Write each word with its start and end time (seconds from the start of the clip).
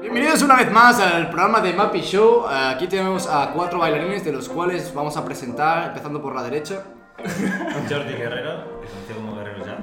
Bienvenidos 0.00 0.42
una 0.42 0.56
vez 0.56 0.70
más 0.70 1.00
al 1.00 1.30
programa 1.30 1.60
de 1.60 1.72
Mappy 1.72 2.00
Show. 2.02 2.46
Aquí 2.46 2.86
tenemos 2.86 3.26
a 3.26 3.52
cuatro 3.52 3.80
bailarines 3.80 4.24
de 4.24 4.30
los 4.30 4.48
cuales 4.48 4.94
vamos 4.94 5.16
a 5.16 5.24
presentar, 5.24 5.88
empezando 5.88 6.22
por 6.22 6.36
la 6.36 6.44
derecha. 6.44 6.84
Jordi 7.88 8.12
Guerrero, 8.14 8.66
conocido 8.66 9.16
como 9.16 9.36
Guerrero 9.36 9.66
ya. 9.66 9.78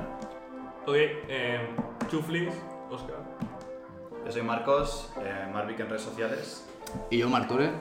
Ok, 0.85 0.95
eh, 0.95 1.75
Chuflis, 2.09 2.53
Oscar. 2.89 3.17
Yo 4.25 4.31
soy 4.31 4.43
Marcos, 4.43 5.11
eh, 5.21 5.49
Marvic 5.51 5.79
en 5.81 5.89
redes 5.89 6.03
sociales. 6.03 6.68
Y 7.09 7.17
yo, 7.17 7.29
Marture. 7.29 7.71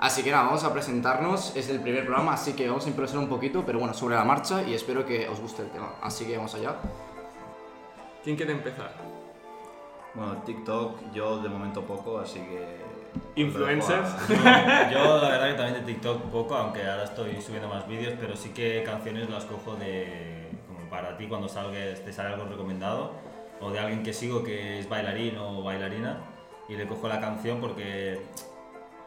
Así 0.00 0.22
que 0.22 0.30
nada, 0.30 0.44
vamos 0.44 0.64
a 0.64 0.72
presentarnos. 0.72 1.56
Es 1.56 1.68
el 1.70 1.80
primer 1.80 2.04
programa, 2.04 2.34
así 2.34 2.52
que 2.52 2.68
vamos 2.68 2.84
a 2.86 2.88
improvisar 2.88 3.18
un 3.18 3.28
poquito, 3.28 3.64
pero 3.64 3.78
bueno, 3.78 3.94
sobre 3.94 4.16
la 4.16 4.24
marcha 4.24 4.62
y 4.62 4.74
espero 4.74 5.06
que 5.06 5.28
os 5.28 5.40
guste 5.40 5.62
el 5.62 5.70
tema. 5.70 5.94
Así 6.02 6.26
que 6.26 6.36
vamos 6.36 6.54
allá. 6.54 6.76
¿Quién 8.22 8.36
quiere 8.36 8.52
empezar? 8.52 8.92
Bueno, 10.14 10.42
TikTok 10.44 11.12
yo 11.12 11.42
de 11.42 11.48
momento 11.48 11.82
poco, 11.82 12.18
así 12.18 12.40
que... 12.40 12.84
Influencers. 13.36 14.08
Yo, 14.28 14.34
yo, 14.90 15.18
la 15.22 15.28
verdad 15.28 15.50
que 15.50 15.54
también 15.54 15.74
de 15.86 15.92
TikTok 15.92 16.22
poco, 16.32 16.56
aunque 16.56 16.84
ahora 16.84 17.04
estoy 17.04 17.40
subiendo 17.40 17.68
más 17.68 17.86
vídeos, 17.86 18.14
pero 18.18 18.34
sí 18.34 18.48
que 18.48 18.82
canciones 18.82 19.30
las 19.30 19.44
cojo 19.44 19.76
de 19.76 20.50
como 20.66 20.90
para 20.90 21.16
ti 21.16 21.28
cuando 21.28 21.48
salgas 21.48 22.04
te 22.04 22.12
sale 22.12 22.34
algo 22.34 22.46
recomendado 22.46 23.12
o 23.60 23.70
de 23.70 23.78
alguien 23.78 24.02
que 24.02 24.12
sigo 24.12 24.42
que 24.42 24.80
es 24.80 24.88
bailarín 24.88 25.38
o 25.38 25.62
bailarina 25.62 26.18
y 26.68 26.76
le 26.76 26.86
cojo 26.86 27.06
la 27.06 27.20
canción 27.20 27.60
porque 27.60 28.20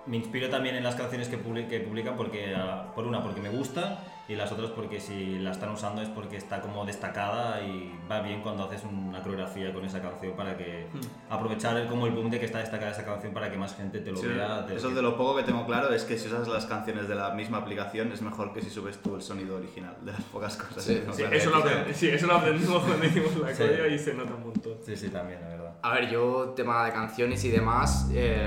me 0.08 0.18
inspiro 0.18 0.50
también 0.50 0.76
en 0.76 0.84
las 0.84 0.96
canciones 0.96 1.28
que, 1.28 1.38
publi- 1.44 1.68
que 1.68 1.80
publican 1.82 2.16
porque 2.18 2.54
ah, 2.56 2.92
por 2.96 3.06
una 3.06 3.22
porque 3.24 3.42
me 3.42 3.50
gusta 3.50 4.00
y 4.30 4.36
las 4.36 4.52
otras 4.52 4.72
porque 4.72 5.00
si 5.00 5.40
la 5.40 5.52
están 5.52 5.70
usando 5.70 6.02
es 6.02 6.10
porque 6.10 6.36
está 6.36 6.60
como 6.62 6.86
destacada 6.86 7.62
y 7.62 7.94
va 8.12 8.20
bien 8.20 8.42
cuando 8.42 8.66
haces 8.66 8.84
una 8.84 9.22
coreografía 9.22 9.72
con 9.74 9.86
esa 9.86 10.02
canción 10.02 10.34
para 10.36 10.58
que 10.58 10.88
aprovechar 11.30 11.78
el, 11.78 11.88
como 11.88 12.08
el 12.08 12.14
boom 12.14 12.30
de 12.30 12.38
que 12.40 12.46
está 12.46 12.60
destacada 12.60 12.92
esa 12.92 13.06
canción 13.06 13.34
para 13.34 13.50
que 13.50 13.58
más 13.58 13.76
gente 13.76 14.00
te 14.00 14.12
lo 14.12 14.18
Sí, 14.18 14.28
vea. 14.28 14.66
te- 14.66 14.76
eso 14.76 14.90
de 14.90 15.02
lo 15.02 15.16
poco 15.16 15.38
que 15.38 15.44
tengo 15.44 15.66
claro 15.66 15.94
es 15.94 16.04
que 16.04 16.18
si 16.18 16.28
usas 16.28 16.46
las 16.50 16.66
canciones 16.66 17.08
de 17.08 17.16
la 17.16 17.30
misma 17.32 17.60
aplicación 17.60 18.12
es 18.12 18.22
mejor 18.22 18.52
que 18.54 18.62
si 18.62 18.70
subes 18.70 18.98
tú 19.02 19.16
el 19.16 19.22
sonido 19.22 19.56
original, 19.56 19.96
de 20.02 20.12
las 20.12 20.22
pocas 20.24 20.58
cosas 20.58 20.84
Sí, 20.84 20.96
que 21.06 21.14
Sí, 21.14 21.22
claro. 21.24 21.36
eso 21.36 21.50
lo, 21.52 21.94
sí, 21.94 22.10
eso 22.10 22.28
lo 22.28 22.36
aprendimos 22.36 22.84
cuando 22.84 23.06
hicimos 23.06 23.36
la 23.38 23.48
Sí. 23.56 23.64
corea 23.64 23.88
y 23.88 23.98
se 23.98 24.14
nota 24.14 24.34
un 24.36 24.44
montón. 24.44 24.74
Sí, 24.86 24.96
sí, 24.98 25.08
también, 25.10 25.40
la 25.42 25.48
verdad. 25.48 25.74
A 25.82 25.94
ver, 25.94 26.10
yo, 26.10 26.50
tema 26.56 26.86
de 26.86 26.92
canciones 26.92 27.44
y 27.46 27.50
demás, 27.52 28.10
eh, 28.14 28.46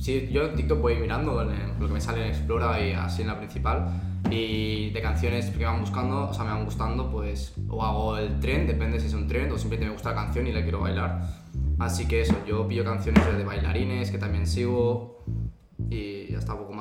sí, 0.00 0.28
yo 0.30 0.44
en 0.44 0.54
TikTok 0.54 0.80
voy 0.80 0.96
mirando 0.96 1.44
lo 1.78 1.86
que 1.86 1.92
me 1.92 2.00
sale 2.00 2.22
en 2.22 2.28
Explora 2.28 2.80
y 2.80 2.92
así 2.92 3.22
en 3.22 3.28
la 3.28 3.38
principal. 3.38 3.88
Y 4.30 4.90
de 4.90 5.00
canciones 5.00 5.50
que 5.50 5.58
me 5.58 5.64
van 5.64 5.80
buscando, 5.80 6.28
o 6.28 6.34
sea, 6.34 6.44
me 6.44 6.50
van 6.50 6.64
gustando, 6.64 7.10
pues 7.10 7.54
o 7.68 7.84
hago 7.84 8.18
el 8.18 8.40
trend, 8.40 8.66
depende 8.68 8.98
si 8.98 9.06
es 9.06 9.14
un 9.14 9.28
trend 9.28 9.52
o 9.52 9.58
simplemente 9.58 9.86
me 9.86 9.92
gusta 9.92 10.10
la 10.10 10.16
canción 10.16 10.46
y 10.46 10.52
la 10.52 10.62
quiero 10.62 10.80
bailar. 10.80 11.22
Así 11.78 12.08
que 12.08 12.22
eso, 12.22 12.34
yo 12.46 12.66
pillo 12.66 12.84
canciones 12.84 13.24
de 13.36 13.44
bailarines 13.44 14.10
que 14.10 14.18
también 14.18 14.46
sigo 14.46 15.24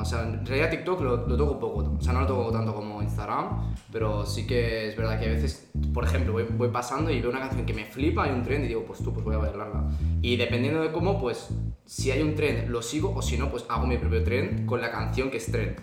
O 0.06 0.08
sea, 0.08 0.22
en 0.22 0.46
realidad 0.46 0.70
TikTok 0.70 1.02
lo, 1.02 1.26
lo 1.26 1.36
toco 1.36 1.60
poco, 1.60 1.96
o 1.98 2.00
sea, 2.00 2.14
no 2.14 2.22
lo 2.22 2.28
toco 2.28 2.52
tanto 2.52 2.76
como 2.76 3.02
Instagram, 3.02 3.74
pero 3.92 4.24
sí 4.24 4.46
que 4.46 4.90
es 4.90 4.96
verdad 4.96 5.20
que 5.20 5.26
a 5.26 5.30
veces, 5.30 5.72
por 5.96 6.04
ejemplo, 6.04 6.32
voy, 6.32 6.44
voy 6.44 6.70
pasando 6.70 7.10
y 7.10 7.20
veo 7.20 7.32
una 7.32 7.40
canción 7.40 7.66
que 7.66 7.74
me 7.74 7.86
flipa, 7.86 8.26
hay 8.26 8.32
un 8.32 8.44
trend 8.44 8.66
y 8.66 8.68
digo, 8.68 8.84
pues 8.86 9.00
tú, 9.00 9.12
pues 9.12 9.26
voy 9.26 9.34
a 9.34 9.40
bailarla. 9.40 9.90
Y 10.22 10.36
dependiendo 10.38 10.80
de 10.84 10.92
cómo, 10.92 11.20
pues 11.20 11.50
si 11.86 12.12
hay 12.12 12.22
un 12.22 12.36
trend 12.36 12.70
lo 12.70 12.84
sigo 12.84 13.16
o 13.16 13.24
si 13.24 13.36
no, 13.36 13.50
pues 13.50 13.66
hago 13.68 13.88
mi 13.88 13.98
propio 13.98 14.24
trend 14.24 14.68
con 14.68 14.80
la 14.80 14.92
canción 14.92 15.32
que 15.32 15.38
es 15.38 15.52
trend. 15.52 15.76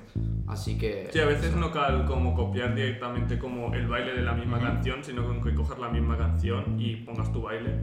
Así 0.53 0.77
que... 0.77 1.08
Sí, 1.11 1.19
a 1.19 1.25
veces 1.25 1.56
no 1.56 1.72
cal 1.72 2.05
como 2.05 2.34
copiar 2.34 2.75
directamente 2.75 3.39
como 3.39 3.72
el 3.75 3.86
baile 3.89 4.12
de 4.12 4.22
la 4.22 4.34
misma 4.34 4.61
canción, 4.61 5.03
sino 5.03 5.27
con 5.27 5.42
que 5.42 5.55
cojas 5.55 5.79
la 5.79 5.89
misma 5.89 6.18
canción 6.18 6.79
y 6.79 6.96
pongas 6.96 7.33
tu 7.33 7.40
baile. 7.42 7.74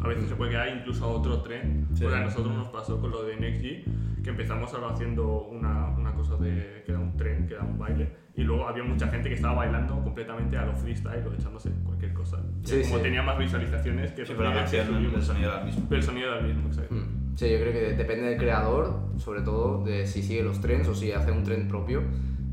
A 0.00 0.08
veces 0.08 0.28
se 0.28 0.34
puede 0.34 0.52
quedar 0.52 0.68
incluso 0.68 1.04
a 1.04 1.08
otro 1.08 1.42
tren. 1.42 1.86
Sí. 1.92 2.02
Porque 2.02 2.16
a 2.16 2.24
nosotros 2.24 2.54
nos 2.54 2.68
pasó 2.68 2.98
con 2.98 3.10
lo 3.10 3.24
de 3.24 3.36
NextG, 3.36 4.22
que 4.22 4.30
empezamos 4.30 4.72
algo 4.72 4.88
haciendo 4.88 5.42
una, 5.48 5.88
una 5.90 6.14
cosa 6.14 6.36
de 6.36 6.82
que 6.86 6.92
era 6.92 6.98
un 6.98 7.14
tren, 7.16 7.46
que 7.46 7.54
era 7.54 7.62
un 7.62 7.78
baile, 7.78 8.10
y 8.34 8.42
luego 8.42 8.66
había 8.66 8.82
mucha 8.82 9.06
gente 9.08 9.28
que 9.28 9.34
estaba 9.34 9.54
bailando 9.54 10.02
completamente 10.02 10.56
a 10.56 10.64
lo 10.64 10.74
freestyle 10.74 11.26
o 11.26 11.34
echándose 11.34 11.70
cualquier 11.84 12.14
cosa. 12.14 12.42
Sí, 12.62 12.82
como 12.84 12.96
sí. 12.96 13.02
tenía 13.02 13.22
más 13.22 13.38
visualizaciones 13.38 14.12
que 14.12 14.24
Sí, 14.24 14.32
pero 14.34 14.48
la 14.48 14.54
canción, 14.54 14.86
el 15.14 15.22
sonido 15.22 15.50
era 15.50 15.60
el 15.60 15.66
mismo. 15.66 15.86
Pero 15.88 16.00
el 16.00 16.06
sonido 16.06 16.28
era 16.28 16.38
el 16.38 16.46
mismo, 16.46 16.68
exacto. 16.68 16.94
Mm. 16.94 17.23
Sí, 17.36 17.50
yo 17.50 17.58
creo 17.58 17.72
que 17.72 17.94
depende 17.94 18.28
del 18.28 18.38
creador, 18.38 19.08
sobre 19.18 19.42
todo 19.42 19.84
de 19.84 20.06
si 20.06 20.22
sigue 20.22 20.42
los 20.42 20.60
trends 20.60 20.88
o 20.88 20.94
si 20.94 21.12
hace 21.12 21.32
un 21.32 21.42
trend 21.42 21.68
propio. 21.68 22.02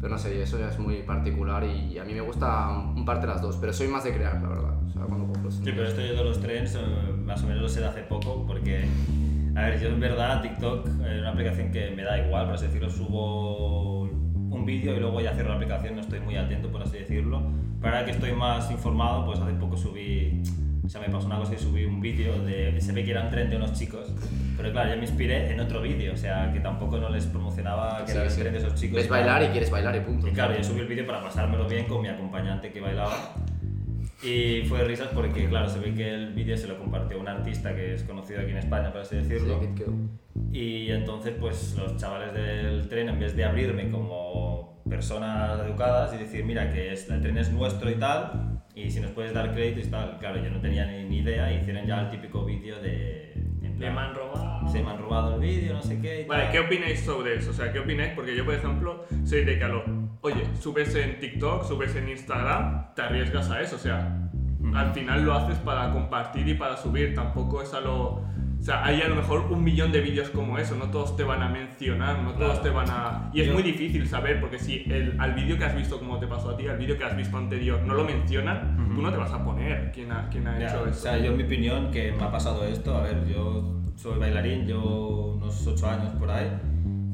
Pero 0.01 0.13
no 0.13 0.17
sé, 0.17 0.41
eso 0.41 0.57
ya 0.57 0.69
es 0.69 0.79
muy 0.79 1.03
particular 1.03 1.63
y 1.63 1.99
a 1.99 2.03
mí 2.03 2.13
me 2.13 2.21
gusta 2.21 2.69
un 2.69 3.05
parte 3.05 3.27
de 3.27 3.33
las 3.33 3.41
dos, 3.41 3.57
pero 3.57 3.71
soy 3.71 3.87
más 3.87 4.03
de 4.03 4.11
crear, 4.11 4.41
la 4.41 4.49
verdad. 4.49 4.73
O 4.87 4.89
sea, 4.89 5.03
cuando 5.03 5.31
los 5.43 5.53
Sí, 5.53 5.61
pero 5.65 5.87
esto 5.87 6.01
yo 6.01 6.15
de 6.15 6.23
los 6.23 6.39
trends 6.41 6.73
eh, 6.73 6.79
más 7.23 7.43
o 7.43 7.47
menos 7.47 7.61
lo 7.61 7.69
sé 7.69 7.81
de 7.81 7.85
hace 7.85 8.01
poco 8.01 8.43
porque, 8.47 8.83
a 9.55 9.61
ver, 9.61 9.79
yo 9.79 9.89
en 9.89 9.99
verdad 9.99 10.41
TikTok 10.41 10.87
es 10.87 11.19
una 11.19 11.29
aplicación 11.29 11.71
que 11.71 11.91
me 11.91 12.01
da 12.01 12.17
igual, 12.25 12.45
por 12.45 12.55
así 12.55 12.65
decirlo, 12.65 12.89
subo 12.89 14.01
un 14.01 14.65
vídeo 14.65 14.95
y 14.95 14.99
luego 14.99 15.21
ya 15.21 15.33
cierro 15.33 15.49
la 15.49 15.55
aplicación, 15.55 15.95
no 15.95 16.01
estoy 16.01 16.19
muy 16.19 16.35
atento, 16.35 16.71
por 16.71 16.81
así 16.81 16.97
decirlo. 16.97 17.43
Para 17.79 18.03
que 18.03 18.11
estoy 18.11 18.33
más 18.33 18.71
informado, 18.71 19.25
pues 19.27 19.39
hace 19.39 19.53
poco 19.53 19.77
subí, 19.77 20.41
sea, 20.91 21.01
me 21.01 21.09
pasó 21.09 21.27
una 21.27 21.37
cosa 21.37 21.53
y 21.53 21.57
subí 21.57 21.85
un 21.85 22.01
vídeo 22.01 22.37
de, 22.43 22.79
se 22.81 22.91
ve 22.91 23.03
que 23.05 23.11
era 23.11 23.23
un 23.23 23.29
tren 23.29 23.49
de 23.49 23.55
unos 23.55 23.73
chicos, 23.73 24.11
pero 24.57 24.71
claro, 24.71 24.89
yo 24.91 24.97
me 24.97 25.03
inspiré 25.03 25.51
en 25.51 25.59
otro 25.59 25.81
vídeo, 25.81 26.13
o 26.13 26.17
sea, 26.17 26.51
que 26.51 26.59
tampoco 26.59 26.97
no 26.97 27.09
les 27.09 27.25
promocionaba 27.27 28.03
que 28.05 28.11
Sí, 28.11 28.17
era 28.17 28.25
el 28.25 28.31
sí. 28.31 28.41
tren 28.41 28.53
de 28.53 28.59
esos 28.59 28.75
chicos. 28.75 28.97
Ves 28.97 29.07
bailar 29.09 29.41
y 29.43 29.47
quieres 29.47 29.71
bailar 29.71 29.95
y 29.95 29.99
punto. 30.01 30.27
Y 30.27 30.31
claro, 30.31 30.55
yo 30.55 30.63
subí 30.63 30.81
el 30.81 30.87
vídeo 30.87 31.05
para 31.07 31.21
pasármelo 31.21 31.67
bien 31.67 31.85
con 31.85 32.01
mi 32.01 32.09
acompañante 32.09 32.71
que 32.71 32.81
bailaba. 32.81 33.15
Y 34.23 34.63
fue 34.67 34.79
de 34.79 34.83
risas 34.85 35.07
porque, 35.15 35.47
claro, 35.49 35.67
se 35.67 35.79
ve 35.79 35.93
que 35.95 36.13
el 36.13 36.33
vídeo 36.33 36.55
se 36.55 36.67
lo 36.67 36.77
compartió 36.77 37.19
un 37.19 37.27
artista 37.27 37.73
que 37.73 37.95
es 37.95 38.03
conocido 38.03 38.41
aquí 38.41 38.51
en 38.51 38.57
España, 38.57 38.91
por 38.91 39.01
así 39.01 39.15
Sí, 39.15 39.27
decirlo. 39.27 39.59
Keo. 39.75 39.93
Y 40.51 40.91
entonces, 40.91 41.33
pues 41.39 41.75
los 41.77 41.97
chavales 41.97 42.33
del 42.33 42.87
tren, 42.87 43.09
en 43.09 43.19
vez 43.19 43.35
de 43.35 43.45
abrirme 43.45 43.89
como 43.89 44.83
personas 44.87 45.59
educadas 45.65 46.13
y 46.13 46.17
decir, 46.17 46.43
mira, 46.45 46.69
que 46.71 46.91
el 46.91 47.21
tren 47.21 47.37
es 47.37 47.49
nuestro 47.51 47.89
y 47.89 47.95
tal, 47.95 48.50
y 48.83 48.91
si 48.91 48.99
nos 48.99 49.11
puedes 49.11 49.33
dar 49.33 49.53
créditos 49.53 49.87
y 49.87 49.91
tal, 49.91 50.17
claro, 50.19 50.43
yo 50.43 50.49
no 50.49 50.59
tenía 50.59 50.85
ni, 50.85 51.19
idea, 51.19 51.51
hicieron 51.51 51.85
ya 51.85 52.01
el 52.01 52.09
típico 52.09 52.45
vídeo 52.45 52.81
de. 52.81 53.33
en 53.33 53.61
Le 53.61 53.69
plan, 53.71 53.95
me 53.95 54.01
han 54.01 54.15
robado. 54.15 54.67
Se 54.69 54.83
me 54.83 54.89
han 54.89 54.97
robado 54.97 55.35
el 55.35 55.41
vídeo, 55.41 55.73
no 55.73 55.81
sé 55.81 55.99
qué. 55.99 56.21
y 56.21 56.25
Vale, 56.25 56.43
tal. 56.43 56.51
¿qué 56.51 56.59
opináis 56.59 56.99
sobre 57.01 57.35
eso? 57.35 57.51
O 57.51 57.53
sea, 57.53 57.71
¿qué 57.71 57.79
opináis? 57.79 58.13
Porque 58.13 58.35
yo, 58.35 58.45
por 58.45 58.55
ejemplo, 58.55 59.05
soy 59.23 59.43
de 59.43 59.57
lo, 59.57 59.83
oye, 60.21 60.43
subes 60.59 60.95
en 60.95 61.19
TikTok, 61.19 61.63
subes 61.63 61.95
en 61.95 62.09
Instagram, 62.09 62.93
te 62.95 63.01
arriesgas 63.01 63.49
a 63.49 63.61
eso. 63.61 63.75
O 63.75 63.79
sea, 63.79 64.29
al 64.73 64.93
final 64.93 65.23
lo 65.23 65.33
haces 65.33 65.57
para 65.59 65.91
compartir 65.91 66.47
y 66.47 66.53
para 66.53 66.77
subir. 66.77 67.13
Tampoco 67.13 67.61
es 67.61 67.73
a 67.73 67.81
lo. 67.81 68.23
O 68.61 68.63
sea, 68.63 68.85
hay 68.85 69.01
a 69.01 69.07
lo 69.07 69.15
mejor 69.15 69.47
un 69.51 69.63
millón 69.63 69.91
de 69.91 70.01
vídeos 70.01 70.29
como 70.29 70.59
eso, 70.59 70.75
no 70.75 70.85
todos 70.91 71.17
te 71.17 71.23
van 71.23 71.41
a 71.41 71.49
mencionar, 71.49 72.21
no 72.21 72.33
todos 72.33 72.59
Claro. 72.59 72.61
te 72.61 72.69
van 72.69 72.89
a... 72.91 73.31
Y 73.33 73.41
es 73.41 73.47
Yo- 73.47 73.53
muy 73.53 73.63
difícil 73.63 74.07
saber, 74.07 74.39
porque 74.39 74.59
si 74.59 74.83
el, 74.87 75.15
al 75.19 75.33
vídeo 75.33 75.57
que 75.57 75.65
has 75.65 75.75
visto, 75.75 75.97
como 75.97 76.19
te 76.19 76.27
pasó 76.27 76.51
a 76.51 76.57
ti, 76.57 76.67
al 76.67 76.77
vídeo 76.77 76.95
que 76.95 77.03
has 77.03 77.17
visto 77.17 77.35
anterior, 77.37 77.81
no 77.81 77.95
lo 77.95 78.03
mencionan, 78.03 78.77
Ujú. 78.85 78.95
tú 78.95 79.01
no 79.01 79.11
te 79.11 79.17
vas 79.17 79.31
a 79.33 79.43
poner 79.43 79.91
quién 79.91 80.11
ha, 80.11 80.29
quién 80.29 80.47
ha 80.47 80.59
Ya, 80.59 80.67
hecho 80.67 80.83
o 80.83 80.85
eso. 80.85 81.01
sea, 81.01 81.17
yo 81.17 81.31
en 81.31 81.37
mi 81.37 81.43
opinión 81.43 81.89
que 81.89 82.11
me 82.11 82.23
ha 82.23 82.31
pasado 82.31 82.63
esto, 82.65 82.95
a 82.95 83.01
ver, 83.01 83.25
yo 83.27 83.79
soy 83.95 84.19
bailarín, 84.19 84.67
llevo 84.67 85.33
unos 85.37 85.65
8 85.65 85.89
años 85.89 86.11
por 86.19 86.29
ahí 86.29 86.47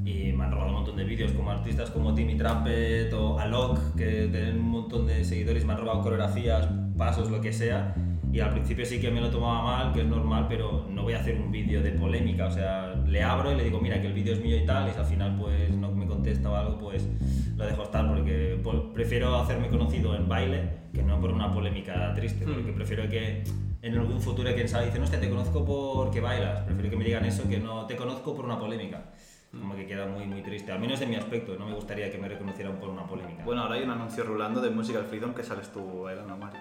y 0.04 0.34
me 0.34 0.44
han 0.44 0.52
robado 0.52 0.68
un 0.70 0.76
montón 0.76 0.98
de 0.98 1.06
vídeos 1.06 1.32
como 1.32 1.52
artistas 1.52 1.90
como 1.92 2.14
Timmy 2.14 2.36
Trumpet 2.36 3.14
o 3.14 3.40
Alok, 3.40 3.96
que 3.96 4.28
tienen 4.30 4.60
un 4.60 4.70
montón 4.70 5.08
de 5.08 5.24
seguidores, 5.24 5.64
me 5.64 5.72
han 5.72 5.80
robado 5.80 6.02
coreografías, 6.02 6.68
pasos, 6.98 7.32
lo 7.32 7.40
que 7.40 7.54
sea. 7.54 7.96
Y 8.32 8.40
al 8.40 8.52
principio 8.52 8.86
sí 8.86 9.00
que 9.00 9.10
me 9.10 9.22
lo 9.22 9.30
tomaba 9.30 9.64
mal, 9.64 9.94
que 9.94 10.02
es 10.02 10.06
normal, 10.08 10.46
pero 10.50 10.86
no 10.90 11.04
voy 11.04 11.14
a 11.14 11.20
hacer 11.20 11.40
un 11.40 11.52
vídeo 11.52 11.82
de 11.82 11.92
polémica. 11.92 12.48
O 12.48 12.52
sea, 12.52 12.94
le 13.08 13.24
abro 13.24 13.52
y 13.52 13.56
le 13.56 13.64
digo, 13.64 13.80
mira, 13.80 14.00
que 14.02 14.08
el 14.08 14.14
vídeo 14.14 14.34
es 14.34 14.42
mío 14.44 14.58
y 14.58 14.66
tal, 14.66 14.90
y 14.90 14.92
si 14.92 15.00
al 15.00 15.06
final 15.06 15.38
pues 15.40 15.72
no 15.72 15.92
me 15.92 16.06
contesta 16.06 16.52
o 16.52 16.56
algo, 16.56 16.78
pues 16.78 17.08
lo 17.56 17.66
dejo 17.66 17.84
estar, 17.84 18.08
porque 18.08 18.60
pues, 18.64 18.78
prefiero 18.94 19.36
hacerme 19.38 19.70
conocido 19.70 20.16
en 20.16 20.28
baile 20.28 20.70
que 20.94 21.04
no 21.04 21.20
por 21.20 21.32
una 21.32 21.52
polémica 21.54 22.14
triste, 22.14 22.46
Hmm. 22.46 22.54
porque 22.54 22.72
prefiero 22.74 23.10
que 23.10 23.44
en 23.82 23.98
algún 23.98 24.20
futuro 24.20 24.54
quien 24.54 24.68
sabe 24.68 24.88
dice, 24.88 24.98
no, 24.98 25.06
hostia, 25.06 25.20
te 25.20 25.30
conozco 25.30 25.64
porque 25.66 26.20
bailas. 26.20 26.62
Prefiero 26.64 26.90
que 26.90 26.98
me 26.98 27.06
digan 27.06 27.26
eso 27.26 27.48
que 27.48 27.60
no 27.60 27.86
te 27.86 27.96
conozco 27.96 28.36
por 28.36 28.46
una 28.46 28.60
polémica. 28.60 29.06
Como 29.52 29.76
que 29.76 29.88
queda 29.88 30.06
muy, 30.06 30.26
muy 30.26 30.42
triste. 30.44 30.72
Al 30.74 30.80
menos 30.80 31.00
de 31.00 31.08
mi 31.08 31.16
aspecto, 31.16 31.56
no 31.58 31.66
me 31.66 31.74
gustaría 31.74 32.12
que 32.12 32.18
me 32.18 32.28
reconocieran 32.28 32.78
por 32.80 32.90
una 32.90 33.08
polémica. 33.08 33.44
Bueno, 33.46 33.62
ahora 33.62 33.76
hay 33.76 33.84
un 33.84 33.92
anuncio 33.92 34.24
rulando 34.26 34.60
de 34.62 34.70
Musical 34.72 35.06
Freedom 35.06 35.34
que 35.34 35.42
sales 35.42 35.72
tú 35.72 36.02
bailando, 36.04 36.36
Mark. 36.36 36.58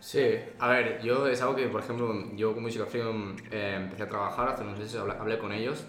Sí, 0.00 0.22
a 0.58 0.68
ver, 0.68 1.02
yo 1.02 1.26
es 1.26 1.42
algo 1.42 1.56
que, 1.56 1.66
por 1.66 1.80
ejemplo, 1.80 2.14
yo 2.36 2.54
con 2.54 2.62
Musical 2.62 2.86
Freedom 2.86 3.36
eh, 3.50 3.74
empecé 3.76 4.04
a 4.04 4.08
trabajar 4.08 4.48
hace 4.48 4.62
unos 4.62 4.78
meses, 4.78 4.96
hablé, 4.96 5.38
con 5.38 5.52
ellos 5.52 5.84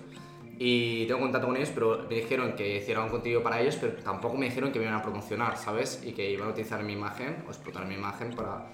y 0.57 1.05
tengo 1.05 1.21
contacto 1.21 1.47
con 1.47 1.55
ellos, 1.55 1.71
pero 1.73 2.05
me 2.09 2.15
dijeron 2.15 2.53
que 2.53 2.77
hiciera 2.77 3.03
un 3.03 3.09
contenido 3.09 3.41
para 3.41 3.61
ellos, 3.61 3.77
pero 3.79 3.93
tampoco 3.93 4.35
me 4.35 4.47
dijeron 4.47 4.71
que 4.71 4.79
me 4.79 4.85
iban 4.85 4.97
a 4.97 5.01
promocionar, 5.01 5.57
¿sabes? 5.57 6.01
Y 6.03 6.11
que 6.11 6.29
iban 6.29 6.47
a 6.49 6.51
utilizar 6.51 6.83
mi 6.83 6.93
imagen 6.93 7.43
o 7.47 7.49
explotar 7.49 7.85
mi 7.85 7.95
imagen 7.95 8.35
para, 8.35 8.65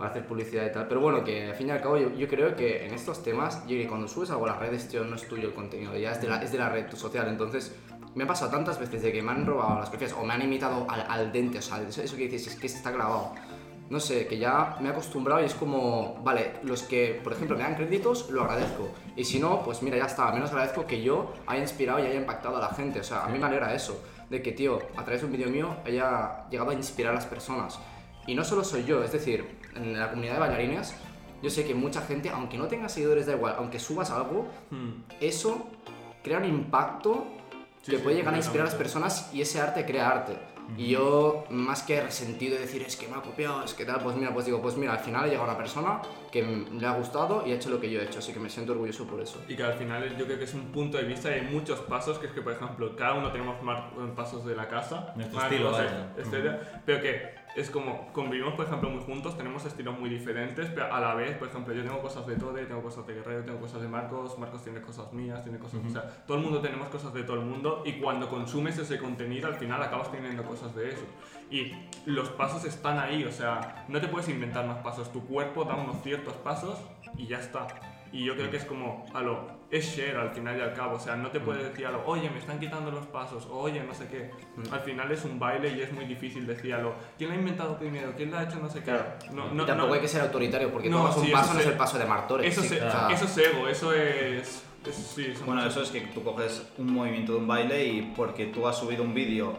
hacer 0.00 0.26
publicidad 0.26 0.66
y 0.66 0.72
tal. 0.72 0.88
Pero 0.88 1.00
bueno, 1.00 1.22
que 1.22 1.48
al 1.48 1.54
fin 1.54 1.68
y 1.68 1.70
al 1.70 1.80
cabo 1.80 1.98
yo, 1.98 2.10
yo 2.14 2.26
creo 2.26 2.56
que 2.56 2.86
en 2.86 2.94
estos 2.94 3.22
temas, 3.22 3.66
yo 3.66 3.76
cuando 3.88 4.08
subes 4.08 4.30
algo 4.30 4.46
a 4.46 4.50
las 4.50 4.58
redes, 4.58 4.88
tío, 4.88 5.04
no 5.04 5.16
es 5.16 5.28
tuyo 5.28 5.48
el 5.48 5.54
contenido, 5.54 5.96
ya 5.96 6.12
es 6.12 6.20
de 6.20 6.28
la, 6.28 6.42
es 6.42 6.52
de 6.52 6.68
red 6.68 6.90
social. 6.96 7.28
Entonces, 7.28 7.76
me 8.14 8.24
ha 8.24 8.26
pasado 8.26 8.50
tantas 8.50 8.80
veces 8.80 9.02
de 9.02 9.12
que 9.12 9.22
me 9.22 9.30
han 9.30 9.46
robado 9.46 9.78
las 9.78 9.90
copias 9.90 10.12
o 10.14 10.24
me 10.24 10.32
han 10.32 10.42
imitado 10.42 10.86
al, 10.90 11.02
al 11.08 11.30
dente, 11.30 11.58
o 11.58 11.62
sea, 11.62 11.80
eso, 11.82 12.02
eso 12.02 12.16
que 12.16 12.28
dices, 12.28 12.54
es 12.54 12.56
que 12.58 12.66
está 12.66 12.90
grabado. 12.90 13.34
No 13.90 13.98
sé, 13.98 14.28
que 14.28 14.38
ya 14.38 14.76
me 14.80 14.88
he 14.88 14.92
acostumbrado 14.92 15.42
y 15.42 15.46
es 15.46 15.54
como, 15.54 16.20
vale, 16.22 16.52
los 16.62 16.84
que, 16.84 17.20
por 17.24 17.32
ejemplo, 17.32 17.56
me 17.56 17.64
dan 17.64 17.74
créditos, 17.74 18.30
lo 18.30 18.42
agradezco. 18.42 18.88
Y 19.16 19.24
si 19.24 19.40
no, 19.40 19.62
pues 19.64 19.82
mira, 19.82 19.96
ya 19.98 20.06
está, 20.06 20.28
al 20.28 20.34
menos 20.34 20.50
agradezco 20.50 20.86
que 20.86 21.02
yo 21.02 21.34
haya 21.46 21.60
inspirado 21.60 21.98
y 21.98 22.02
haya 22.02 22.14
impactado 22.14 22.56
a 22.56 22.60
la 22.60 22.68
gente. 22.68 23.00
O 23.00 23.04
sea, 23.04 23.24
a 23.24 23.28
mí 23.28 23.38
me 23.38 23.46
alegra 23.46 23.74
eso, 23.74 24.00
de 24.30 24.40
que, 24.40 24.52
tío, 24.52 24.78
a 24.96 25.02
través 25.02 25.22
de 25.22 25.26
un 25.26 25.32
vídeo 25.32 25.48
mío 25.48 25.76
haya 25.84 26.48
llegado 26.50 26.70
a 26.70 26.74
inspirar 26.74 27.10
a 27.12 27.16
las 27.16 27.26
personas. 27.26 27.80
Y 28.28 28.34
no 28.36 28.44
solo 28.44 28.62
soy 28.62 28.84
yo, 28.84 29.02
es 29.02 29.10
decir, 29.10 29.58
en 29.74 29.98
la 29.98 30.08
comunidad 30.10 30.34
de 30.34 30.40
bailarines, 30.40 30.94
yo 31.42 31.50
sé 31.50 31.64
que 31.64 31.74
mucha 31.74 32.00
gente, 32.02 32.30
aunque 32.30 32.58
no 32.58 32.68
tenga 32.68 32.88
seguidores, 32.88 33.26
da 33.26 33.32
igual, 33.32 33.56
aunque 33.58 33.80
subas 33.80 34.10
algo, 34.10 34.46
Hmm. 34.70 35.02
eso 35.20 35.66
crea 36.22 36.38
un 36.38 36.44
impacto 36.44 37.26
Sí, 37.82 37.92
que 37.92 37.96
sí, 37.96 38.02
puede 38.04 38.16
llegar 38.16 38.34
a 38.34 38.36
inspirar 38.36 38.66
a 38.66 38.70
las 38.70 38.78
personas 38.78 39.30
y 39.32 39.40
ese 39.40 39.58
arte 39.60 39.86
crea 39.86 40.08
arte. 40.10 40.38
Y 40.76 40.88
yo, 40.90 41.44
más 41.50 41.82
que 41.82 42.00
resentido 42.00 42.54
de 42.54 42.60
decir, 42.62 42.82
es 42.82 42.96
que 42.96 43.08
me 43.08 43.16
ha 43.16 43.20
copiado, 43.22 43.64
es 43.64 43.74
que 43.74 43.84
tal, 43.84 44.00
pues 44.02 44.14
mira, 44.16 44.32
pues 44.32 44.46
digo, 44.46 44.62
pues 44.62 44.76
mira, 44.76 44.92
al 44.92 45.00
final 45.00 45.24
ha 45.24 45.26
llegado 45.26 45.44
una 45.44 45.56
persona 45.58 46.00
que 46.30 46.42
le 46.42 46.86
ha 46.86 46.92
gustado 46.92 47.44
y 47.46 47.50
ha 47.52 47.56
hecho 47.56 47.70
lo 47.70 47.80
que 47.80 47.90
yo 47.90 48.00
he 48.00 48.04
hecho, 48.04 48.20
así 48.20 48.32
que 48.32 48.38
me 48.38 48.48
siento 48.48 48.72
orgulloso 48.72 49.04
por 49.06 49.20
eso. 49.20 49.42
Y 49.48 49.56
que 49.56 49.64
al 49.64 49.74
final 49.74 50.16
yo 50.16 50.24
creo 50.26 50.38
que 50.38 50.44
es 50.44 50.54
un 50.54 50.70
punto 50.72 50.96
de 50.96 51.02
vista 51.04 51.28
y 51.30 51.40
hay 51.40 51.46
muchos 51.52 51.80
pasos, 51.80 52.18
que 52.18 52.26
es 52.26 52.32
que 52.32 52.40
por 52.40 52.52
ejemplo 52.52 52.94
cada 52.96 53.14
uno 53.14 53.32
tenemos 53.32 53.60
mar- 53.62 53.90
pasos 54.14 54.44
de 54.44 54.54
la 54.54 54.68
casa, 54.68 55.12
Nuestro 55.16 55.42
estilo, 55.42 55.72
vaya. 55.72 56.12
etcétera, 56.16 56.82
pero 56.86 57.02
que 57.02 57.39
es 57.56 57.70
como 57.70 58.12
convivimos 58.12 58.54
por 58.54 58.66
ejemplo 58.66 58.90
muy 58.90 59.02
juntos, 59.02 59.36
tenemos 59.36 59.64
estilos 59.64 59.98
muy 59.98 60.08
diferentes, 60.10 60.68
pero 60.70 60.92
a 60.92 61.00
la 61.00 61.14
vez, 61.14 61.36
por 61.36 61.48
ejemplo, 61.48 61.74
yo 61.74 61.82
tengo 61.82 62.00
cosas 62.00 62.26
de 62.26 62.36
Tode, 62.36 62.66
tengo 62.66 62.82
cosas 62.82 63.06
de 63.06 63.14
Guerrero, 63.14 63.44
tengo 63.44 63.60
cosas 63.60 63.82
de 63.82 63.88
Marcos, 63.88 64.38
Marcos 64.38 64.62
tiene 64.62 64.80
cosas 64.80 65.12
mías, 65.12 65.42
tiene 65.42 65.58
cosas, 65.58 65.80
o 65.86 65.90
sea, 65.90 66.02
todo 66.26 66.36
el 66.36 66.42
mundo 66.42 66.60
tenemos 66.60 66.88
cosas 66.88 67.12
de 67.12 67.22
todo 67.22 67.36
el 67.36 67.46
mundo 67.46 67.82
y 67.84 67.94
cuando 67.94 68.28
consumes 68.28 68.78
ese 68.78 68.98
contenido 68.98 69.48
al 69.48 69.54
final 69.54 69.82
acabas 69.82 70.10
teniendo 70.10 70.44
cosas 70.44 70.74
de 70.74 70.90
eso. 70.90 71.04
Y 71.50 71.72
los 72.06 72.28
pasos 72.30 72.64
están 72.64 72.98
ahí, 72.98 73.24
o 73.24 73.32
sea, 73.32 73.84
no 73.88 74.00
te 74.00 74.08
puedes 74.08 74.28
inventar 74.28 74.66
más 74.66 74.78
pasos, 74.78 75.12
tu 75.12 75.26
cuerpo 75.26 75.64
da 75.64 75.74
unos 75.74 76.02
ciertos 76.02 76.34
pasos 76.34 76.78
y 77.16 77.26
ya 77.26 77.40
está. 77.40 77.66
Y 78.12 78.24
yo 78.24 78.34
creo 78.34 78.50
que 78.50 78.56
es 78.56 78.64
como, 78.64 79.06
a 79.14 79.20
lo, 79.20 79.60
es 79.70 79.84
share 79.96 80.16
al 80.16 80.30
final 80.30 80.58
y 80.58 80.60
al 80.60 80.72
cabo, 80.74 80.96
o 80.96 80.98
sea, 80.98 81.14
no 81.14 81.30
te 81.30 81.38
puedes 81.38 81.62
decir 81.62 81.86
a 81.86 81.92
lo, 81.92 82.04
oye, 82.06 82.28
me 82.28 82.38
están 82.40 82.58
quitando 82.58 82.90
los 82.90 83.06
pasos, 83.06 83.46
o, 83.46 83.58
oye, 83.60 83.80
no 83.84 83.94
sé 83.94 84.08
qué. 84.08 84.30
Al 84.72 84.80
final 84.80 85.12
es 85.12 85.24
un 85.24 85.38
baile 85.38 85.68
y 85.76 85.80
es 85.80 85.92
muy 85.92 86.06
difícil 86.06 86.44
decir 86.46 86.74
a 86.74 86.78
lo, 86.78 86.94
¿quién 87.16 87.30
lo 87.30 87.36
ha 87.36 87.38
inventado 87.38 87.78
primero? 87.78 88.12
¿Quién 88.16 88.32
lo 88.32 88.38
ha 88.38 88.42
hecho 88.42 88.58
no 88.58 88.68
sé 88.68 88.80
qué? 88.80 88.86
Claro. 88.86 89.04
No, 89.32 89.46
y 89.52 89.54
no, 89.54 89.64
tampoco 89.64 89.88
no- 89.90 89.94
hay 89.94 90.00
que 90.00 90.08
ser 90.08 90.22
autoritario, 90.22 90.72
porque 90.72 90.88
No, 90.90 90.98
tomas 90.98 91.16
un 91.18 91.24
sí, 91.26 91.30
paso 91.30 91.54
no 91.54 91.60
es 91.60 91.66
el 91.66 91.74
paso 91.74 91.98
de 91.98 92.04
Martores. 92.04 92.52
eso, 92.52 92.62
sí, 92.62 92.74
es 93.12 93.38
ego, 93.38 93.68
eso 93.68 93.92
es... 93.94 94.64
sí, 94.90 95.32
Bueno, 95.46 95.64
eso 95.64 95.80
es 95.82 95.90
que 95.90 96.00
tú 96.00 96.24
coges 96.24 96.66
un 96.78 96.92
movimiento 96.92 97.32
de 97.34 97.38
un 97.38 97.46
baile 97.46 97.84
y 97.86 98.02
porque 98.16 98.46
tú 98.46 98.66
has 98.66 98.76
subido 98.76 99.04
un 99.04 99.14
vídeo 99.14 99.54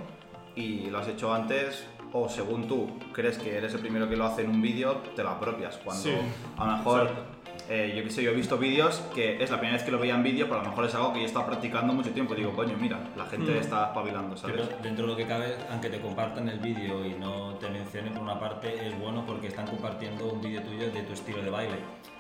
y 0.56 0.90
lo 0.90 0.98
has 1.00 1.08
hecho 1.08 1.34
antes, 1.34 1.88
o 2.12 2.28
según 2.28 2.68
tú 2.68 3.00
crees 3.14 3.38
que 3.38 3.56
eres 3.56 3.74
el 3.74 3.80
primero 3.80 4.10
que 4.10 4.18
lo 4.18 4.26
hace 4.26 4.42
en 4.42 4.50
un 4.50 4.62
vídeo, 4.62 4.96
te 5.16 5.24
lo 5.24 5.30
apropias. 5.30 5.78
Cuando 5.78 6.04
Sí, 6.04 6.12
a 6.58 6.66
lo 6.66 6.78
mejor, 6.78 7.02
exacto. 7.04 7.24
Eh, 7.70 7.94
yo 7.96 8.04
qué 8.04 8.10
sé, 8.10 8.24
yo 8.24 8.32
he 8.32 8.34
visto 8.36 8.58
vídeos 8.58 9.02
que 9.14 9.42
es 9.42 9.50
la 9.50 9.58
primera 9.58 9.78
vez 9.78 9.84
que 9.86 9.92
lo 9.92 10.00
veía 10.00 10.16
en 10.16 10.24
vídeo, 10.24 10.48
pero 10.48 10.60
a 10.62 10.64
lo 10.64 10.70
mejor 10.70 10.86
es 10.86 10.96
algo 10.96 11.14
que 11.14 11.20
yo 11.20 11.24
he 11.26 11.28
estado 11.28 11.46
practicando 11.46 11.94
mucho 11.94 12.12
tiempo. 12.12 12.34
Y 12.34 12.38
digo, 12.38 12.54
coño, 12.54 12.76
mira, 12.80 13.00
la 13.16 13.26
gente 13.26 13.52
Mm. 13.52 13.58
está 13.58 13.86
espabilando, 13.88 14.36
¿sabes? 14.38 14.56
Pero 14.58 14.82
dentro 14.84 15.06
de 15.06 15.12
lo 15.12 15.18
que 15.18 15.26
cabe, 15.28 15.56
aunque 15.70 15.90
te 15.90 16.00
compartan 16.00 16.50
el 16.50 16.60
vídeo 16.60 17.06
y 17.06 17.14
no 17.14 17.56
te 17.56 17.70
mencionen 17.70 18.14
por 18.14 18.24
una 18.24 18.40
parte, 18.40 18.88
es 18.88 18.98
bueno 19.00 19.26
porque 19.26 19.48
están 19.48 19.68
compartiendo 19.68 20.26
un 20.28 20.42
vídeo 20.42 20.62
tuyo 20.62 20.92
de 20.92 21.02
tu 21.04 21.14
estilo 21.14 21.42
de 21.42 21.50
baile. 21.50 21.76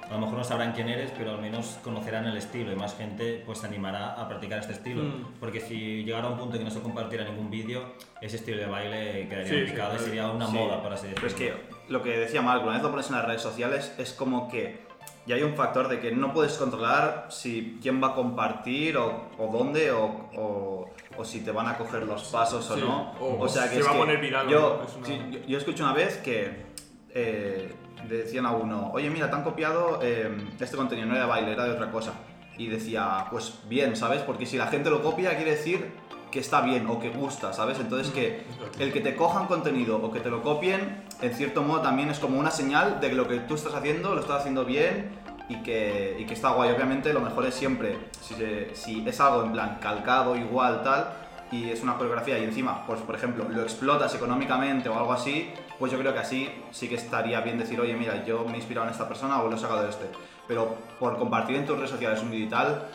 A 0.09 0.15
lo 0.15 0.19
mejor 0.19 0.39
no 0.39 0.43
sabrán 0.43 0.73
quién 0.73 0.89
eres, 0.89 1.09
pero 1.17 1.31
al 1.31 1.41
menos 1.41 1.79
conocerán 1.85 2.25
el 2.25 2.35
estilo 2.35 2.73
y 2.73 2.75
más 2.75 2.97
gente 2.97 3.41
pues 3.45 3.59
se 3.59 3.67
animará 3.67 4.11
a 4.21 4.27
practicar 4.27 4.59
este 4.59 4.73
estilo. 4.73 5.03
Mm. 5.03 5.35
Porque 5.39 5.61
si 5.61 6.03
llegara 6.03 6.27
a 6.27 6.31
un 6.31 6.37
punto 6.37 6.57
que 6.57 6.65
no 6.65 6.69
se 6.71 6.81
compartiera 6.81 7.23
ningún 7.23 7.49
vídeo, 7.49 7.93
ese 8.19 8.35
estilo 8.35 8.57
de 8.57 8.65
baile 8.65 9.27
quedaría 9.29 9.47
Sí, 9.49 9.55
en 9.55 9.65
sí, 9.67 9.71
picado 9.71 9.95
y 9.95 9.99
sería 9.99 10.29
una 10.29 10.47
Sí, 10.47 10.53
moda, 10.53 10.81
por 10.83 10.91
así 10.91 11.07
decirlo. 11.07 11.21
Pero 11.21 11.27
es 11.27 11.33
que 11.33 11.91
lo 11.93 12.03
que 12.03 12.17
decía 12.17 12.41
Marco, 12.41 12.63
una 12.65 12.73
vez 12.73 12.83
lo 12.83 12.91
pones 12.91 13.09
en 13.09 13.15
las 13.15 13.25
redes 13.25 13.41
sociales, 13.41 13.95
es 13.97 14.11
como 14.11 14.49
que 14.49 14.81
ya 15.27 15.35
hay 15.35 15.43
un 15.43 15.55
factor 15.55 15.87
de 15.87 15.99
que 15.99 16.11
no 16.11 16.33
puedes 16.33 16.53
controlar 16.57 17.27
si 17.29 17.77
quién 17.81 18.01
va 18.01 18.09
a 18.09 18.13
compartir 18.15 18.97
o, 18.97 19.29
o 19.37 19.47
dónde 19.51 19.91
o, 19.91 20.05
o- 20.35 20.89
o 21.17 21.25
si 21.25 21.41
te 21.41 21.51
van 21.51 21.67
a 21.67 21.77
coger 21.77 22.03
los 22.03 22.23
pasos 22.25 22.69
o 22.71 22.77
no. 22.77 23.13
o 23.19 23.47
sea 23.47 23.63
se 23.63 23.69
que 23.75 23.79
es 23.79 23.85
va 23.85 23.89
a 23.89 23.93
que 23.93 23.99
poner 23.99 24.19
viral 24.19 24.47
Yo, 24.47 24.81
es 24.87 24.95
una- 24.95 25.05
sí, 25.05 25.19
yo, 25.31 25.39
yo 25.47 25.57
escuché 25.57 25.83
una 25.83 25.93
vez 25.93 26.17
que 26.17 26.65
eh, 27.13 27.73
decían 28.07 28.45
a 28.45 28.51
uno, 28.51 28.89
oye 28.93 29.09
mira, 29.09 29.29
te 29.29 29.35
han 29.35 29.43
copiado 29.43 29.99
eh, 30.01 30.29
este 30.59 30.75
contenido, 30.77 31.07
no 31.07 31.13
era 31.15 31.23
de 31.25 31.29
baile, 31.29 31.51
era 31.51 31.65
de 31.65 31.71
otra 31.71 31.91
cosa. 31.91 32.13
Y 32.57 32.67
decía, 32.67 33.25
pues 33.31 33.59
bien, 33.67 33.95
¿sabes? 33.95 34.21
Porque 34.21 34.45
si 34.45 34.57
la 34.57 34.67
gente 34.67 34.89
lo 34.89 35.01
copia 35.03 35.35
quiere 35.35 35.51
decir 35.51 35.91
que 36.31 36.39
está 36.39 36.61
bien 36.61 36.87
o 36.87 36.99
que 36.99 37.09
gusta, 37.09 37.53
¿sabes? 37.53 37.79
Entonces 37.79 38.11
que 38.13 38.43
el 38.79 38.91
que 38.93 39.01
te 39.01 39.15
cojan 39.15 39.47
contenido 39.47 39.97
o 39.97 40.11
que 40.11 40.19
te 40.19 40.29
lo 40.29 40.41
copien, 40.41 41.03
en 41.21 41.33
cierto 41.33 41.61
modo 41.61 41.81
también 41.81 42.09
es 42.09 42.19
como 42.19 42.39
una 42.39 42.51
señal 42.51 42.99
de 43.01 43.09
que 43.09 43.15
lo 43.15 43.27
que 43.27 43.39
tú 43.41 43.55
estás 43.55 43.75
haciendo 43.75 44.15
lo 44.15 44.21
estás 44.21 44.41
haciendo 44.41 44.65
bien 44.65 45.11
y 45.49 45.57
que, 45.57 46.17
y 46.19 46.25
que 46.25 46.33
está 46.33 46.51
guay. 46.51 46.71
Obviamente 46.71 47.13
lo 47.13 47.19
mejor 47.19 47.45
es 47.45 47.53
siempre, 47.53 47.97
si, 48.21 48.35
si 48.73 49.07
es 49.07 49.19
algo 49.19 49.43
en 49.43 49.51
plan 49.51 49.77
calcado, 49.81 50.35
igual, 50.37 50.81
tal, 50.83 51.13
y 51.51 51.69
es 51.69 51.83
una 51.83 51.95
coreografía 51.95 52.39
y 52.39 52.45
encima, 52.45 52.85
pues 52.87 53.01
por 53.01 53.15
ejemplo, 53.15 53.45
lo 53.49 53.61
explotas 53.61 54.15
económicamente 54.15 54.87
o 54.87 54.97
algo 54.97 55.11
así, 55.11 55.51
pues 55.77 55.91
yo 55.91 55.99
creo 55.99 56.13
que 56.13 56.19
así 56.19 56.49
sí 56.71 56.87
que 56.87 56.95
estaría 56.95 57.41
bien 57.41 57.57
decir, 57.59 57.79
oye, 57.81 57.93
mira, 57.93 58.23
yo 58.25 58.45
me 58.45 58.53
he 58.53 58.57
inspirado 58.57 58.87
en 58.87 58.93
esta 58.93 59.07
persona 59.07 59.41
o 59.41 59.49
lo 59.49 59.57
he 59.57 59.59
sacado 59.59 59.83
de 59.83 59.89
este. 59.89 60.05
Pero 60.47 60.75
por 60.99 61.17
compartir 61.17 61.57
en 61.57 61.65
tus 61.65 61.75
redes 61.75 61.91
sociales 61.91 62.21
un 62.21 62.31
vídeo 62.31 62.45
y 62.45 62.49
tal, 62.49 62.87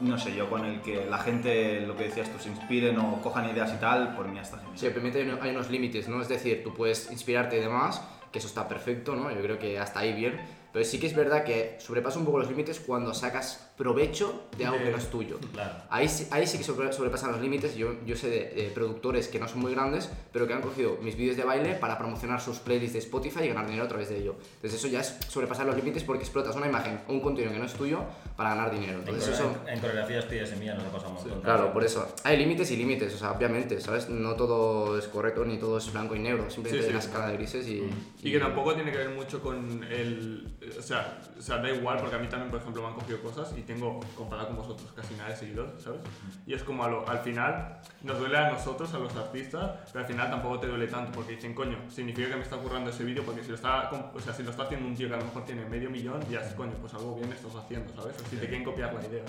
no 0.00 0.18
sé, 0.18 0.34
yo 0.34 0.48
con 0.48 0.64
el 0.64 0.80
que 0.80 1.06
la 1.06 1.18
gente, 1.18 1.80
lo 1.86 1.96
que 1.96 2.04
decías 2.04 2.30
tú, 2.30 2.38
se 2.38 2.48
inspiren 2.48 2.98
o 2.98 3.20
cojan 3.20 3.50
ideas 3.50 3.72
y 3.74 3.80
tal, 3.80 4.14
por 4.14 4.28
mí 4.28 4.36
ya 4.36 4.42
está 4.42 4.58
genial. 4.58 4.78
Sí, 4.78 4.86
obviamente 4.86 5.38
hay 5.40 5.50
unos 5.50 5.70
límites, 5.70 6.08
¿no? 6.08 6.20
Es 6.20 6.28
decir, 6.28 6.62
tú 6.62 6.74
puedes 6.74 7.10
inspirarte 7.10 7.56
y 7.58 7.60
demás, 7.60 8.02
que 8.32 8.38
eso 8.38 8.48
está 8.48 8.68
perfecto, 8.68 9.14
¿no? 9.14 9.30
Yo 9.30 9.40
creo 9.42 9.58
que 9.58 9.78
hasta 9.78 10.00
ahí 10.00 10.12
bien. 10.12 10.40
Pero 10.72 10.84
sí 10.84 11.00
que 11.00 11.06
es 11.06 11.16
verdad 11.16 11.44
que 11.44 11.76
sobrepasa 11.80 12.18
un 12.18 12.24
poco 12.24 12.38
los 12.38 12.48
límites 12.48 12.80
cuando 12.80 13.14
sacas 13.14 13.67
provecho 13.78 14.42
de 14.58 14.66
algo 14.66 14.78
que 14.82 14.90
no 14.90 14.96
es 14.98 15.08
tuyo. 15.08 15.38
Claro. 15.52 15.72
Ahí, 15.88 16.08
sí- 16.08 16.26
ahí 16.32 16.46
sí 16.46 16.58
que 16.58 16.64
sobre- 16.64 16.92
sobrepasan 16.92 17.30
los 17.32 17.40
límites. 17.40 17.76
Yo, 17.76 17.94
yo 18.04 18.16
sé 18.16 18.28
de, 18.28 18.38
de 18.64 18.70
productores 18.74 19.28
que 19.28 19.38
no 19.38 19.46
son 19.48 19.60
muy 19.60 19.72
grandes, 19.72 20.10
pero 20.32 20.46
que 20.48 20.52
han 20.52 20.60
cogido 20.60 20.98
mis 21.00 21.16
vídeos 21.16 21.36
de 21.36 21.44
baile 21.44 21.74
para 21.76 21.96
promocionar 21.96 22.40
sus 22.40 22.58
playlists 22.58 22.94
de 22.94 22.98
Spotify 22.98 23.44
y 23.44 23.48
ganar 23.48 23.66
dinero 23.66 23.84
a 23.84 23.88
través 23.88 24.08
de 24.08 24.18
ello. 24.18 24.34
Entonces 24.56 24.80
eso 24.80 24.88
ya 24.88 25.00
es 25.00 25.16
sobrepasar 25.28 25.64
los 25.66 25.76
límites 25.76 26.02
porque 26.02 26.24
explotas 26.24 26.56
una 26.56 26.66
imagen 26.66 27.00
o 27.06 27.12
un 27.12 27.20
contenido 27.20 27.52
que 27.52 27.58
no 27.60 27.66
es 27.66 27.72
tuyo 27.74 28.00
para 28.36 28.50
ganar 28.50 28.70
dinero. 28.72 28.94
En, 28.94 28.98
Entonces 29.08 29.28
core- 29.28 29.34
eso... 29.52 29.56
en 29.68 29.78
coreografías 29.80 30.26
tuyas 30.28 30.52
y 30.52 30.56
mías 30.56 30.76
nos 30.76 30.86
ha 30.86 30.90
pasado 30.90 31.10
un 31.10 31.14
montón. 31.16 31.40
Claro, 31.42 31.72
por 31.72 31.84
eso. 31.84 32.06
Hay 32.24 32.36
límites 32.36 32.70
y 32.72 32.76
límites, 32.76 33.14
o 33.14 33.18
sea, 33.18 33.30
obviamente, 33.30 33.80
¿sabes? 33.80 34.08
No 34.08 34.34
todo 34.34 34.98
es 34.98 35.06
correcto 35.06 35.44
ni 35.44 35.56
todo 35.56 35.78
es 35.78 35.92
blanco 35.92 36.16
y 36.16 36.18
negro, 36.18 36.50
simplemente 36.50 36.82
Sí, 36.82 36.88
hay 36.88 36.94
una 36.94 37.00
sí. 37.02 37.08
escala 37.08 37.28
de 37.30 37.36
grises 37.36 37.68
y... 37.68 37.88
Y 38.22 38.32
que 38.32 38.40
tampoco 38.40 38.74
tiene 38.74 38.90
que 38.90 38.98
ver 38.98 39.10
mucho 39.10 39.40
con 39.40 39.84
el. 39.84 40.56
O 40.76 40.82
sea, 40.82 41.20
o 41.38 41.40
sea, 41.40 41.58
da 41.58 41.70
igual, 41.70 41.98
porque 42.00 42.16
a 42.16 42.18
mí 42.18 42.26
también, 42.28 42.50
por 42.50 42.60
ejemplo, 42.60 42.82
me 42.82 42.88
han 42.88 42.94
cogido 42.94 43.20
cosas 43.22 43.54
y 43.56 43.62
tengo, 43.68 44.00
comparado 44.16 44.48
con 44.48 44.56
vosotros, 44.56 44.90
casi 44.96 45.14
nada 45.14 45.30
de 45.30 45.36
seguidores, 45.36 45.80
¿sabes? 45.82 46.00
Y 46.46 46.54
es 46.54 46.62
como 46.64 46.88
lo- 46.88 47.08
al 47.08 47.20
final, 47.20 47.78
nos 48.02 48.18
duele 48.18 48.36
a 48.38 48.50
nosotros, 48.50 48.92
a 48.94 48.98
los 48.98 49.14
artistas, 49.14 49.70
pero 49.92 50.00
al 50.04 50.10
final 50.10 50.30
tampoco 50.30 50.58
te 50.58 50.66
duele 50.66 50.86
tanto, 50.88 51.12
porque 51.12 51.36
dicen, 51.36 51.54
coño, 51.54 51.78
significa 51.90 52.28
que 52.30 52.36
me 52.36 52.42
está 52.42 52.56
currando 52.56 52.90
ese 52.90 53.04
vídeo, 53.04 53.22
porque 53.24 53.42
si 53.42 53.50
lo 53.50 53.54
está, 53.54 53.90
o 54.14 54.18
sea, 54.20 54.32
si 54.34 54.42
lo 54.42 54.50
está 54.50 54.64
haciendo 54.64 54.86
un 54.88 54.96
tío 54.96 55.06
que 55.08 55.14
a 55.14 55.18
lo 55.18 55.24
mejor 55.26 55.44
tiene 55.44 55.64
medio 55.66 55.90
millón, 55.90 56.20
ya 56.30 56.40
es, 56.40 56.52
coño, 56.54 56.72
pues 56.80 56.92
algo 56.94 57.14
bien 57.14 57.32
estás 57.32 57.54
haciendo, 57.54 57.94
¿sabes? 57.94 58.16
O 58.20 58.24
si 58.28 58.36
te 58.36 58.46
quieren 58.46 58.64
copiar 58.64 58.92
la 58.94 59.06
idea. 59.06 59.22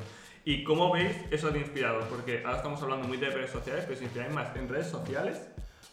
¿Y 0.45 0.63
cómo 0.63 0.91
veis 0.91 1.15
eso 1.29 1.51
de 1.51 1.59
inspirados? 1.59 2.05
Porque 2.05 2.41
ahora 2.45 2.57
estamos 2.57 2.81
hablando 2.81 3.07
muy 3.07 3.17
de 3.17 3.29
redes 3.29 3.51
sociales, 3.51 3.83
pero 3.85 3.97
si 3.99 4.05
inspiráis 4.05 4.33
más 4.33 4.55
en 4.55 4.67
redes 4.69 4.87
sociales 4.87 5.37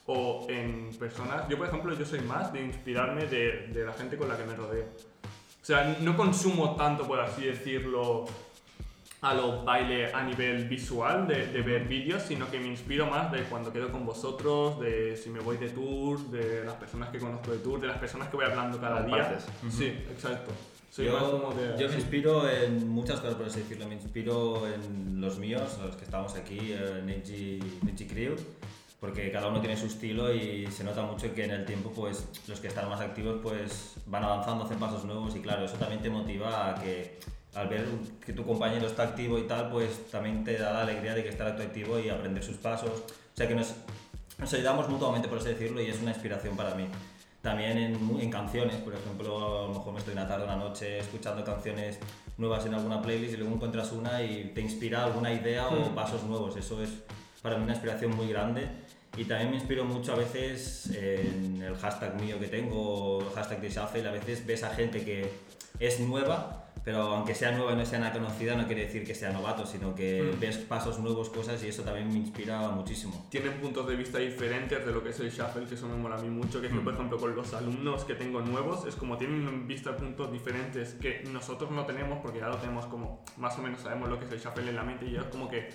o 0.07 0.47
en 0.49 0.97
personas. 0.99 1.49
Yo, 1.49 1.59
por 1.59 1.67
ejemplo, 1.67 1.93
yo 1.95 2.07
soy 2.07 2.21
más 2.21 2.53
de 2.53 2.63
inspirarme 2.63 3.27
de, 3.27 3.67
de 3.73 3.85
la 3.85 3.93
gente 3.93 4.17
con 4.17 4.29
la 4.29 4.37
que 4.37 4.45
me 4.45 4.55
rodeo. 4.55 4.85
O 5.67 5.69
sea, 5.69 5.97
no 6.01 6.17
consumo 6.17 6.77
tanto, 6.77 7.09
por 7.09 7.19
así 7.19 7.45
decirlo, 7.45 8.25
a 9.21 9.35
lo 9.35 9.65
baile 9.65 10.13
a 10.13 10.23
nivel 10.23 10.69
visual, 10.69 11.27
de, 11.27 11.49
de 11.49 11.61
ver 11.61 11.89
vídeos, 11.89 12.23
sino 12.23 12.49
que 12.49 12.61
me 12.61 12.69
inspiro 12.69 13.07
más 13.07 13.33
de 13.33 13.43
cuando 13.43 13.73
quedo 13.73 13.91
con 13.91 14.07
vosotros, 14.07 14.79
de 14.79 15.17
si 15.17 15.29
me 15.29 15.41
voy 15.41 15.57
de 15.57 15.69
tour, 15.71 16.21
de 16.31 16.65
las 16.65 16.75
personas 16.75 17.09
que 17.09 17.19
conozco 17.19 17.51
de 17.51 17.59
tour, 17.59 17.81
de 17.81 17.89
las 17.89 17.99
personas 17.99 18.29
que 18.29 18.37
voy 18.37 18.45
hablando 18.45 18.81
cada 18.81 19.03
día. 19.03 19.25
Compartes. 19.25 19.47
Sí, 19.69 19.87
exacto. 19.87 20.53
Soy 20.89 21.09
más 21.09 21.21
Yo, 21.21 21.31
como 21.33 21.53
de... 21.53 21.77
yo 21.77 21.89
me 21.89 21.97
inspiro 21.97 22.49
en 22.49 22.89
muchas 22.89 23.19
cosas, 23.19 23.35
por 23.35 23.47
así 23.47 23.59
decirlo. 23.59 23.89
Me 23.89 23.97
inspiro 23.97 24.69
en 24.69 25.21
los 25.21 25.37
míos, 25.41 25.81
los 25.85 25.97
que 25.97 26.05
estamos 26.05 26.37
aquí, 26.37 26.59
eh, 26.75 27.03
Neji, 27.05 27.59
Neji 27.83 28.07
Crew, 28.07 28.37
porque 29.07 29.31
cada 29.31 29.47
uno 29.47 29.61
tiene 29.61 29.77
su 29.77 29.87
estilo 29.87 30.35
y 30.35 30.67
se 30.67 30.83
nota 30.83 31.03
mucho 31.03 31.33
que 31.33 31.45
en 31.45 31.53
el 31.53 31.65
tiempo, 31.65 31.93
pues, 31.95 32.27
los 32.49 32.59
que 32.59 32.67
están 32.67 32.89
más 32.89 33.01
activos, 33.01 33.39
pues, 33.41 33.95
van 34.07 34.25
avanzando, 34.25 34.65
hacen 34.65 34.81
pasos 34.81 35.05
nuevos 35.05 35.37
y 35.37 35.39
claro, 35.39 35.65
eso 35.65 35.77
también 35.77 36.03
te 36.03 36.11
motiva 36.11 36.71
a 36.71 36.75
que 36.75 37.21
al 37.55 37.69
ver 37.69 37.87
que 38.25 38.33
tu 38.33 38.45
compañero 38.45 38.85
está 38.89 39.05
activo 39.05 39.39
y 39.39 39.45
tal, 39.45 39.71
pues 39.71 40.11
también 40.11 40.43
te 40.43 40.59
da 40.59 40.73
la 40.73 40.81
alegría 40.83 41.15
de 41.15 41.23
que 41.23 41.29
estar 41.29 41.47
activo 41.47 42.01
y 42.01 42.09
aprender 42.09 42.43
sus 42.43 42.57
pasos. 42.57 42.91
O 42.91 43.37
sea 43.37 43.47
que 43.47 43.55
nos, 43.55 43.75
nos 44.39 44.53
ayudamos 44.53 44.89
mutuamente, 44.89 45.29
por 45.29 45.39
así 45.39 45.51
decirlo, 45.51 45.81
y 45.81 45.87
es 45.87 46.03
una 46.03 46.11
inspiración 46.11 46.57
para 46.57 46.75
mí. 46.75 46.89
también 47.41 47.79
en, 47.79 48.21
en 48.21 48.31
canciones, 48.31 48.75
por 48.79 48.93
ejemplo, 48.93 49.67
a 49.67 49.69
lo 49.69 49.75
mejor 49.75 49.93
me 49.93 50.01
estoy 50.01 50.15
una 50.15 50.27
tarde 50.27 50.43
o 50.43 50.47
una 50.47 50.57
noche 50.57 50.99
escuchando 50.99 51.45
canciones 51.45 52.01
nuevas 52.39 52.67
en 52.67 52.75
alguna 52.75 53.01
playlist 53.01 53.35
y 53.35 53.37
luego 53.37 53.55
encuentras 53.55 53.93
una 53.93 54.21
y 54.21 54.51
te 54.53 54.61
inspira 54.63 55.05
alguna 55.05 55.33
idea 55.33 55.69
o 55.69 55.95
pasos 55.95 56.25
nuevos. 56.25 56.57
Eso 56.57 56.83
es 56.83 56.91
para 57.41 57.57
mí 57.57 57.63
una 57.63 57.75
inspiración 57.75 58.17
muy 58.17 58.29
grande. 58.29 58.69
Y 59.17 59.25
también 59.25 59.51
me 59.51 59.57
inspiro 59.57 59.85
mucho 59.85 60.13
a 60.13 60.17
veces 60.17 60.91
en 60.95 61.63
el 61.63 61.77
hashtag 61.77 62.21
mío 62.21 62.39
que 62.39 62.49
tengo, 62.49 63.21
el 63.23 63.31
hashtag 63.35 63.61
de 63.61 63.71
Shuffle, 63.71 64.07
a 64.09 64.13
veces 64.13 64.47
ves 64.47 64.63
a 64.63 64.71
gente 64.71 65.05
que 65.05 65.31
es 65.81 66.01
nueva, 66.01 66.65
pero 66.85 67.01
aunque 67.15 67.35
sea 67.35 67.51
nueva 67.51 67.73
y 67.73 67.77
no 67.77 67.85
sea 67.85 67.99
nada 67.99 68.13
conocida, 68.13 68.55
no 68.55 68.67
quiere 68.67 68.83
decir 68.85 69.05
que 69.05 69.15
sea 69.15 69.31
novato, 69.33 69.67
sino 69.67 69.95
que 69.95 70.23
Mm. 70.37 70.39
ves 70.41 70.59
pasos 70.59 71.01
nuevos, 71.01 71.31
cosas 71.31 71.61
y 71.65 71.69
eso 71.69 71.83
también 71.83 72.09
me 72.13 72.19
inspira 72.19 72.69
muchísimo. 72.69 73.27
tienen 73.29 73.55
puntos 73.61 73.89
de 73.89 73.97
vista 73.97 74.19
diferentes 74.19 74.87
de 74.87 74.93
lo 74.93 75.03
que 75.03 75.09
es 75.11 75.19
el 75.19 75.31
shuffle, 75.31 75.65
que 75.67 75.75
eso 75.75 75.89
me 75.89 75.97
mola 75.97 76.15
a 76.17 76.21
mí 76.21 76.29
mucho, 76.29 76.61
que 76.61 76.69
que, 76.69 76.75
por 76.77 76.95
ejemplo, 76.95 77.19
con 77.19 77.35
los 77.35 77.53
alumnos 77.55 78.05
que 78.05 78.15
tengo 78.15 78.41
nuevos, 78.43 78.87
es 78.87 78.95
como 78.95 79.17
tienen 79.17 79.67
vista 79.67 79.97
puntos 79.97 80.31
diferentes 80.31 80.95
que 81.01 81.25
nosotros 81.33 81.71
no 81.73 81.85
tenemos, 81.87 82.21
porque 82.23 82.39
ya 82.39 82.49
lo 82.49 82.57
tenemos 82.59 82.87
como, 82.87 83.25
más 83.37 83.59
o 83.59 83.63
menos 83.63 83.81
sabemos 83.81 84.09
lo 84.09 84.19
que 84.21 84.27
es 84.27 84.33
el 84.33 84.39
shuffle 84.41 84.69
en 84.69 84.77
la 84.77 84.85
mente, 84.85 85.07
y 85.07 85.11
ellos 85.11 85.27
como 85.33 85.49
que 85.49 85.69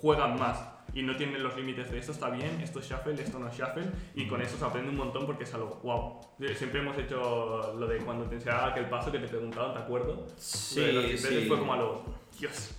juegan 0.00 0.38
más, 0.38 0.58
y 0.94 1.02
no 1.02 1.16
tienen 1.16 1.42
los 1.42 1.56
límites 1.56 1.90
de 1.90 1.98
esto 1.98 2.12
está 2.12 2.30
bien, 2.30 2.60
esto 2.62 2.78
es 2.78 2.88
shuffle, 2.88 3.14
esto 3.14 3.38
no 3.38 3.48
es 3.48 3.56
shuffle, 3.56 3.84
y 4.14 4.26
con 4.26 4.40
eso 4.40 4.56
se 4.56 4.64
aprende 4.64 4.90
un 4.90 4.96
montón 4.96 5.26
porque 5.26 5.44
es 5.44 5.52
algo, 5.54 5.80
wow. 5.82 6.20
Siempre 6.54 6.80
hemos 6.80 6.96
hecho 6.96 7.74
lo 7.78 7.86
de 7.86 7.98
cuando 7.98 8.24
te 8.26 8.36
enseñaba 8.36 8.68
aquel 8.68 8.86
paso 8.86 9.10
que 9.10 9.18
te 9.18 9.26
preguntaban, 9.26 9.74
¿te 9.74 9.80
acuerdo? 9.80 10.26
Sí, 10.36 10.80
Lo 10.92 11.02
de 11.02 11.12
los 11.12 11.20
sí. 11.20 11.44
Fue 11.48 11.58
como 11.58 11.72
algo, 11.74 12.04
Dios. 12.38 12.74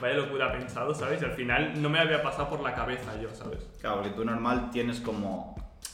Vaya 0.00 0.16
locura 0.16 0.50
pensado, 0.52 0.94
¿sabes? 0.94 1.22
Y 1.22 1.24
al 1.24 1.32
final 1.32 1.80
no 1.80 1.88
me 1.88 2.00
había 2.00 2.22
pasado 2.22 2.48
por 2.48 2.60
la 2.60 2.74
cabeza 2.74 3.20
yo, 3.20 3.32
¿sabes? 3.34 3.70
Claro, 3.80 4.02
porque 4.02 4.10
tú 4.10 4.24
normal 4.24 4.70
tienes 4.70 5.00
como 5.00 5.51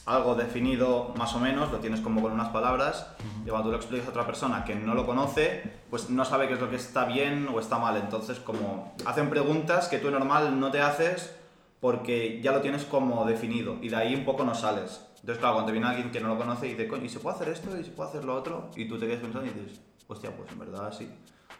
algo 0.09 0.33
definido 0.33 1.13
más 1.17 1.35
o 1.35 1.39
menos, 1.39 1.71
lo 1.71 1.77
tienes 1.77 2.01
como 2.01 2.21
con 2.21 2.31
unas 2.31 2.49
palabras, 2.49 3.07
y 3.45 3.49
cuando 3.49 3.67
tú 3.67 3.71
lo 3.71 3.77
explicas 3.77 4.07
a 4.07 4.09
otra 4.09 4.25
persona 4.25 4.65
que 4.65 4.73
no 4.73 4.95
lo 4.95 5.05
conoce, 5.05 5.81
pues 5.89 6.09
no 6.09 6.25
sabe 6.25 6.47
qué 6.47 6.55
es 6.55 6.59
lo 6.59 6.69
que 6.69 6.77
está 6.77 7.05
bien 7.05 7.47
o 7.53 7.59
está 7.59 7.77
mal. 7.77 7.95
Entonces, 7.95 8.39
como 8.39 8.95
hacen 9.05 9.29
preguntas 9.29 9.87
que 9.87 9.99
tú 9.99 10.09
normal 10.09 10.59
no 10.59 10.71
te 10.71 10.81
haces 10.81 11.35
porque 11.79 12.41
ya 12.41 12.51
lo 12.51 12.61
tienes 12.61 12.85
como 12.85 13.23
definido, 13.25 13.77
y 13.81 13.89
de 13.89 13.95
ahí 13.95 14.15
un 14.15 14.25
poco 14.25 14.43
no 14.43 14.55
sales. 14.55 15.05
Entonces, 15.19 15.37
claro, 15.37 15.55
cuando 15.55 15.67
te 15.67 15.73
viene 15.73 15.87
alguien 15.87 16.11
que 16.11 16.19
no 16.19 16.29
lo 16.29 16.37
conoce 16.37 16.67
y 16.67 16.71
dice, 16.71 16.87
coño, 16.87 17.05
¿y 17.05 17.09
se 17.09 17.19
puede 17.19 17.35
hacer 17.35 17.49
esto? 17.49 17.77
¿Y 17.77 17.83
se 17.83 17.91
puede 17.91 18.09
hacer 18.09 18.25
lo 18.25 18.35
otro? 18.35 18.71
Y 18.75 18.85
tú 18.85 18.97
te 18.97 19.05
quedas 19.05 19.21
pensando 19.21 19.47
y 19.47 19.51
dices, 19.51 19.79
hostia, 20.07 20.35
pues 20.35 20.51
en 20.51 20.59
verdad 20.59 20.91
sí. 20.91 21.07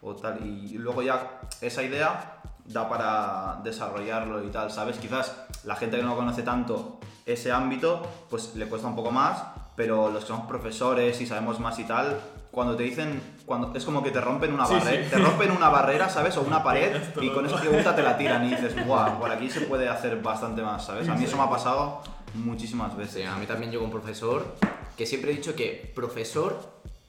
O 0.02 0.16
tal. 0.16 0.44
Y 0.46 0.78
luego 0.78 1.02
ya 1.02 1.42
esa 1.62 1.84
idea 1.84 2.42
da 2.66 2.88
para 2.88 3.60
desarrollarlo 3.64 4.44
y 4.44 4.48
tal, 4.48 4.72
¿sabes? 4.72 4.98
Quizás 4.98 5.36
la 5.66 5.76
gente 5.76 5.98
que 5.98 6.04
no 6.04 6.16
conoce 6.16 6.42
tanto 6.44 7.00
ese 7.34 7.52
ámbito, 7.52 8.02
pues 8.30 8.56
le 8.56 8.66
cuesta 8.68 8.88
un 8.88 8.96
poco 8.96 9.12
más, 9.12 9.42
pero 9.76 10.10
los 10.10 10.24
que 10.24 10.28
somos 10.30 10.48
profesores 10.48 11.20
y 11.22 11.26
sabemos 11.28 11.60
más 11.60 11.78
y 11.80 11.84
tal, 11.86 12.20
cuando 12.52 12.76
te 12.76 12.84
dicen, 12.84 13.22
cuando 13.46 13.76
es 13.76 13.86
como 13.86 14.02
que 14.04 14.12
te 14.12 14.20
rompen 14.20 14.54
una 14.54 14.66
Sí, 14.66 14.74
barrera, 14.74 15.04
sí. 15.04 15.10
te 15.12 15.18
rompen 15.20 15.52
una 15.52 15.70
barrera, 15.70 16.10
¿sabes? 16.10 16.36
O 16.38 16.42
una 16.42 16.64
pared 16.64 16.96
Esto 16.96 17.22
y 17.24 17.30
con 17.32 17.46
esa 17.46 17.60
pregunta 17.60 17.96
te 17.96 18.02
la 18.04 18.18
tiran 18.18 18.46
y 18.46 18.50
dices, 18.56 18.86
guau, 18.86 19.20
por 19.20 19.32
aquí 19.32 19.50
se 19.50 19.62
puede 19.62 19.88
hacer 19.88 20.22
bastante 20.22 20.62
más, 20.62 20.86
¿sabes? 20.86 21.08
A 21.10 21.16
mí 21.16 21.24
eso 21.26 21.38
me 21.38 21.44
ha 21.44 21.50
pasado 21.50 22.02
muchísimas 22.34 22.92
Sí, 22.94 22.98
veces. 22.98 23.28
a 23.28 23.36
mí 23.38 23.46
también 23.46 23.72
llegó 23.72 23.84
un 23.86 23.92
profesor 23.92 24.46
que 24.98 25.06
siempre 25.06 25.32
he 25.32 25.36
dicho 25.36 25.56
que 25.56 25.92
profesor 25.96 26.60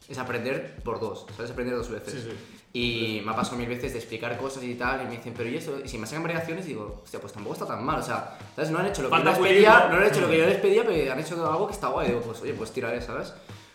es 0.09 0.19
aprender 0.19 0.77
por 0.85 1.01
dos, 1.01 1.27
¿sabes? 1.37 1.51
Aprender 1.51 1.77
dos 1.77 1.89
veces. 1.91 2.27
Y 2.73 3.21
me 3.25 3.33
ha 3.33 3.35
pasado 3.37 3.57
mil 3.57 3.69
veces 3.69 3.93
de 3.93 3.99
explicar 3.99 4.37
cosas 4.39 4.63
y 4.63 4.75
tal, 4.77 5.03
y 5.03 5.05
me 5.07 5.17
dicen, 5.17 5.35
pero 5.37 5.49
¿y 5.49 5.57
eso? 5.57 5.81
Y 5.85 5.89
si 5.89 5.99
me 5.99 6.07
sacan 6.07 6.23
variaciones, 6.23 6.67
digo, 6.67 7.01
hostia, 7.03 7.21
pues 7.21 7.33
tampoco 7.33 7.55
está 7.55 7.67
tan 7.67 7.85
mal, 7.85 7.99
o 7.99 8.03
sea, 8.03 8.39
¿sabes? 8.55 8.71
No 8.71 8.79
han 8.79 8.87
hecho 8.87 9.03
lo 9.03 9.11
que 9.11 9.19
yo 9.19 9.25
les 9.25 9.39
pedía, 9.39 9.89
no 9.91 9.97
han 9.97 10.05
hecho 10.07 10.21
lo 10.21 10.29
que 10.31 10.39
yo 10.39 10.47
les 10.47 10.59
pedía, 10.59 10.85
pero 10.87 11.13
han 11.13 11.19
hecho 11.19 11.51
algo 11.51 11.67
que 11.67 11.73
está 11.73 11.89
guay. 11.89 12.09
Digo, 12.09 12.21
pues 12.21 12.41
oye, 12.43 12.55
pues 12.55 12.71
tiraré, 12.71 13.03
¿sabes? 13.03 13.33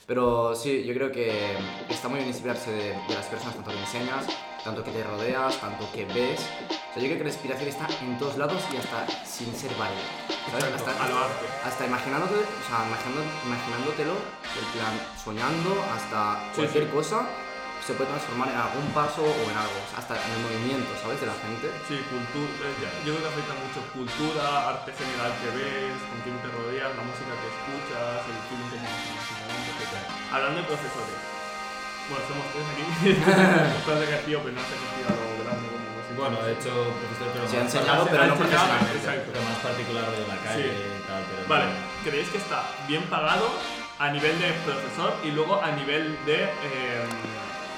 Pero 0.08 0.56
sí, 0.56 0.84
yo 0.86 0.94
creo 0.94 1.12
que 1.12 1.58
está 1.90 2.08
muy 2.08 2.18
bien 2.20 2.30
inspirarse 2.30 2.72
de, 2.72 2.90
de 2.90 3.14
las 3.16 3.26
personas, 3.26 3.56
tanto 3.56 3.72
que 3.72 3.80
enseñas, 3.80 4.28
tanto 4.64 4.84
que 4.84 4.92
te 4.92 5.04
rodeas, 5.04 5.60
tanto 5.60 5.92
que 5.92 6.06
ves. 6.06 6.40
O 6.70 6.94
sea, 6.94 7.02
yo 7.02 7.08
creo 7.10 7.18
que 7.18 7.24
la 7.26 7.30
inspiración 7.32 7.68
está 7.68 7.88
en 8.02 8.18
todos 8.20 8.38
lados 8.38 8.62
y 8.72 8.78
hasta 8.78 9.08
sin 9.26 9.54
ser 9.56 9.72
baile. 9.78 10.00
¿Sabes? 10.52 10.64
Exacto, 10.66 10.92
Hasta, 10.92 11.04
a 11.04 11.10
lo 11.10 11.18
arte. 11.18 11.46
hasta 11.66 11.86
imaginándote, 11.88 12.36
o 12.36 12.68
sea, 12.70 12.86
imaginando, 12.88 13.22
imaginándotelo, 13.46 14.12
en 14.14 14.72
plan, 14.78 14.94
soñando, 15.22 15.72
hasta 15.96 16.40
Sí, 16.54 16.62
cualquier 16.62 16.84
sí. 16.86 16.90
cosa, 16.94 17.28
se 17.86 17.94
puede 17.94 18.10
transformar 18.10 18.50
en 18.50 18.58
algún 18.58 18.90
paso 18.98 19.22
o 19.22 19.44
en 19.46 19.54
algo, 19.54 19.78
hasta 19.94 20.18
en 20.18 20.32
el 20.34 20.42
movimiento, 20.42 20.90
¿sabes? 20.98 21.22
De 21.22 21.30
la 21.30 21.38
gente. 21.38 21.70
Sí, 21.86 22.02
cultura, 22.10 22.66
yo 23.06 23.14
creo 23.14 23.22
que 23.22 23.30
afecta 23.30 23.54
mucho 23.62 23.80
cultura, 23.94 24.74
arte 24.74 24.90
general 24.90 25.30
que 25.38 25.54
ves, 25.54 25.94
con 26.10 26.18
quién 26.26 26.34
te 26.42 26.50
rodeas, 26.50 26.90
la 26.98 27.06
música 27.06 27.30
que 27.38 27.46
escuchas, 27.46 28.26
el 28.26 28.40
feeling 28.50 28.70
que 28.74 28.80
tienes 28.82 29.06
en 29.06 29.16
ese 29.22 29.34
momento, 29.38 29.70
etc. 29.78 29.94
Hablando 30.34 30.58
de 30.60 30.66
profesores, 30.66 31.20
bueno, 32.10 32.24
somos 32.26 32.46
tres 32.50 32.66
aquí, 32.74 32.86
estás 33.06 33.98
de 34.02 34.06
ejercicio, 34.10 34.38
pero 34.42 34.54
no 34.58 34.62
has 34.66 34.72
ejercido 34.74 35.06
a 35.06 35.16
lo 35.22 35.26
grande 35.46 35.66
como. 35.70 35.86
Bueno, 36.16 36.38
he 36.48 36.54
hecho 36.54 36.72
profesor, 36.72 37.28
pero 37.34 37.46
Se 37.50 37.58
ha 37.58 37.62
enseñado, 37.62 38.04
Ha 38.04 38.10
pero 38.10 38.26
no 38.26 38.36
profesionalmente. 38.36 38.98
Exacto. 38.98 39.30
pero 39.30 39.46
más 39.46 39.60
particular 39.60 40.06
de 40.10 40.26
la 40.26 40.38
calle 40.42 40.70
y 40.74 41.02
tal. 41.06 41.22
Pero 41.28 41.44
Vale, 41.50 41.66
¿creéis 42.06 42.30
que 42.30 42.38
está 42.38 42.64
bien 42.88 43.04
pagado 43.14 43.46
a 44.00 44.10
nivel 44.10 44.40
de 44.40 44.54
profesor 44.64 45.14
y 45.24 45.32
luego 45.32 45.62
a 45.62 45.72
nivel 45.72 46.18
de 46.26 46.44
eh, 46.44 47.04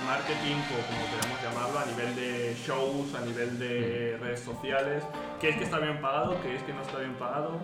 marketing 0.07 0.55
o 0.71 0.77
como 0.87 1.05
queramos 1.13 1.43
llamarlo, 1.43 1.79
a 1.79 1.85
nivel 1.85 2.15
de 2.15 2.55
shows, 2.65 3.13
a 3.13 3.21
nivel 3.25 3.59
de 3.59 4.17
redes 4.21 4.39
sociales? 4.39 5.03
¿Creéis 5.39 5.57
que 5.57 5.63
está 5.65 5.79
bien 5.79 5.99
pagado? 6.01 6.35
¿Creéis 6.41 6.63
que 6.63 6.73
no 6.73 6.81
está 6.81 6.99
bien 6.99 7.13
pagado? 7.15 7.59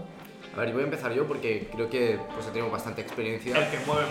A 0.56 0.60
ver, 0.60 0.72
voy 0.74 0.82
a 0.82 0.86
empezar 0.86 1.12
yo 1.14 1.26
porque 1.26 1.70
creo 1.74 1.90
que 1.90 2.20
pues, 2.36 2.46
tenido 2.48 2.70
bastante 2.70 3.02
El 3.02 3.08
experiencia. 3.08 3.72
que 3.72 3.80
mueve. 3.88 4.04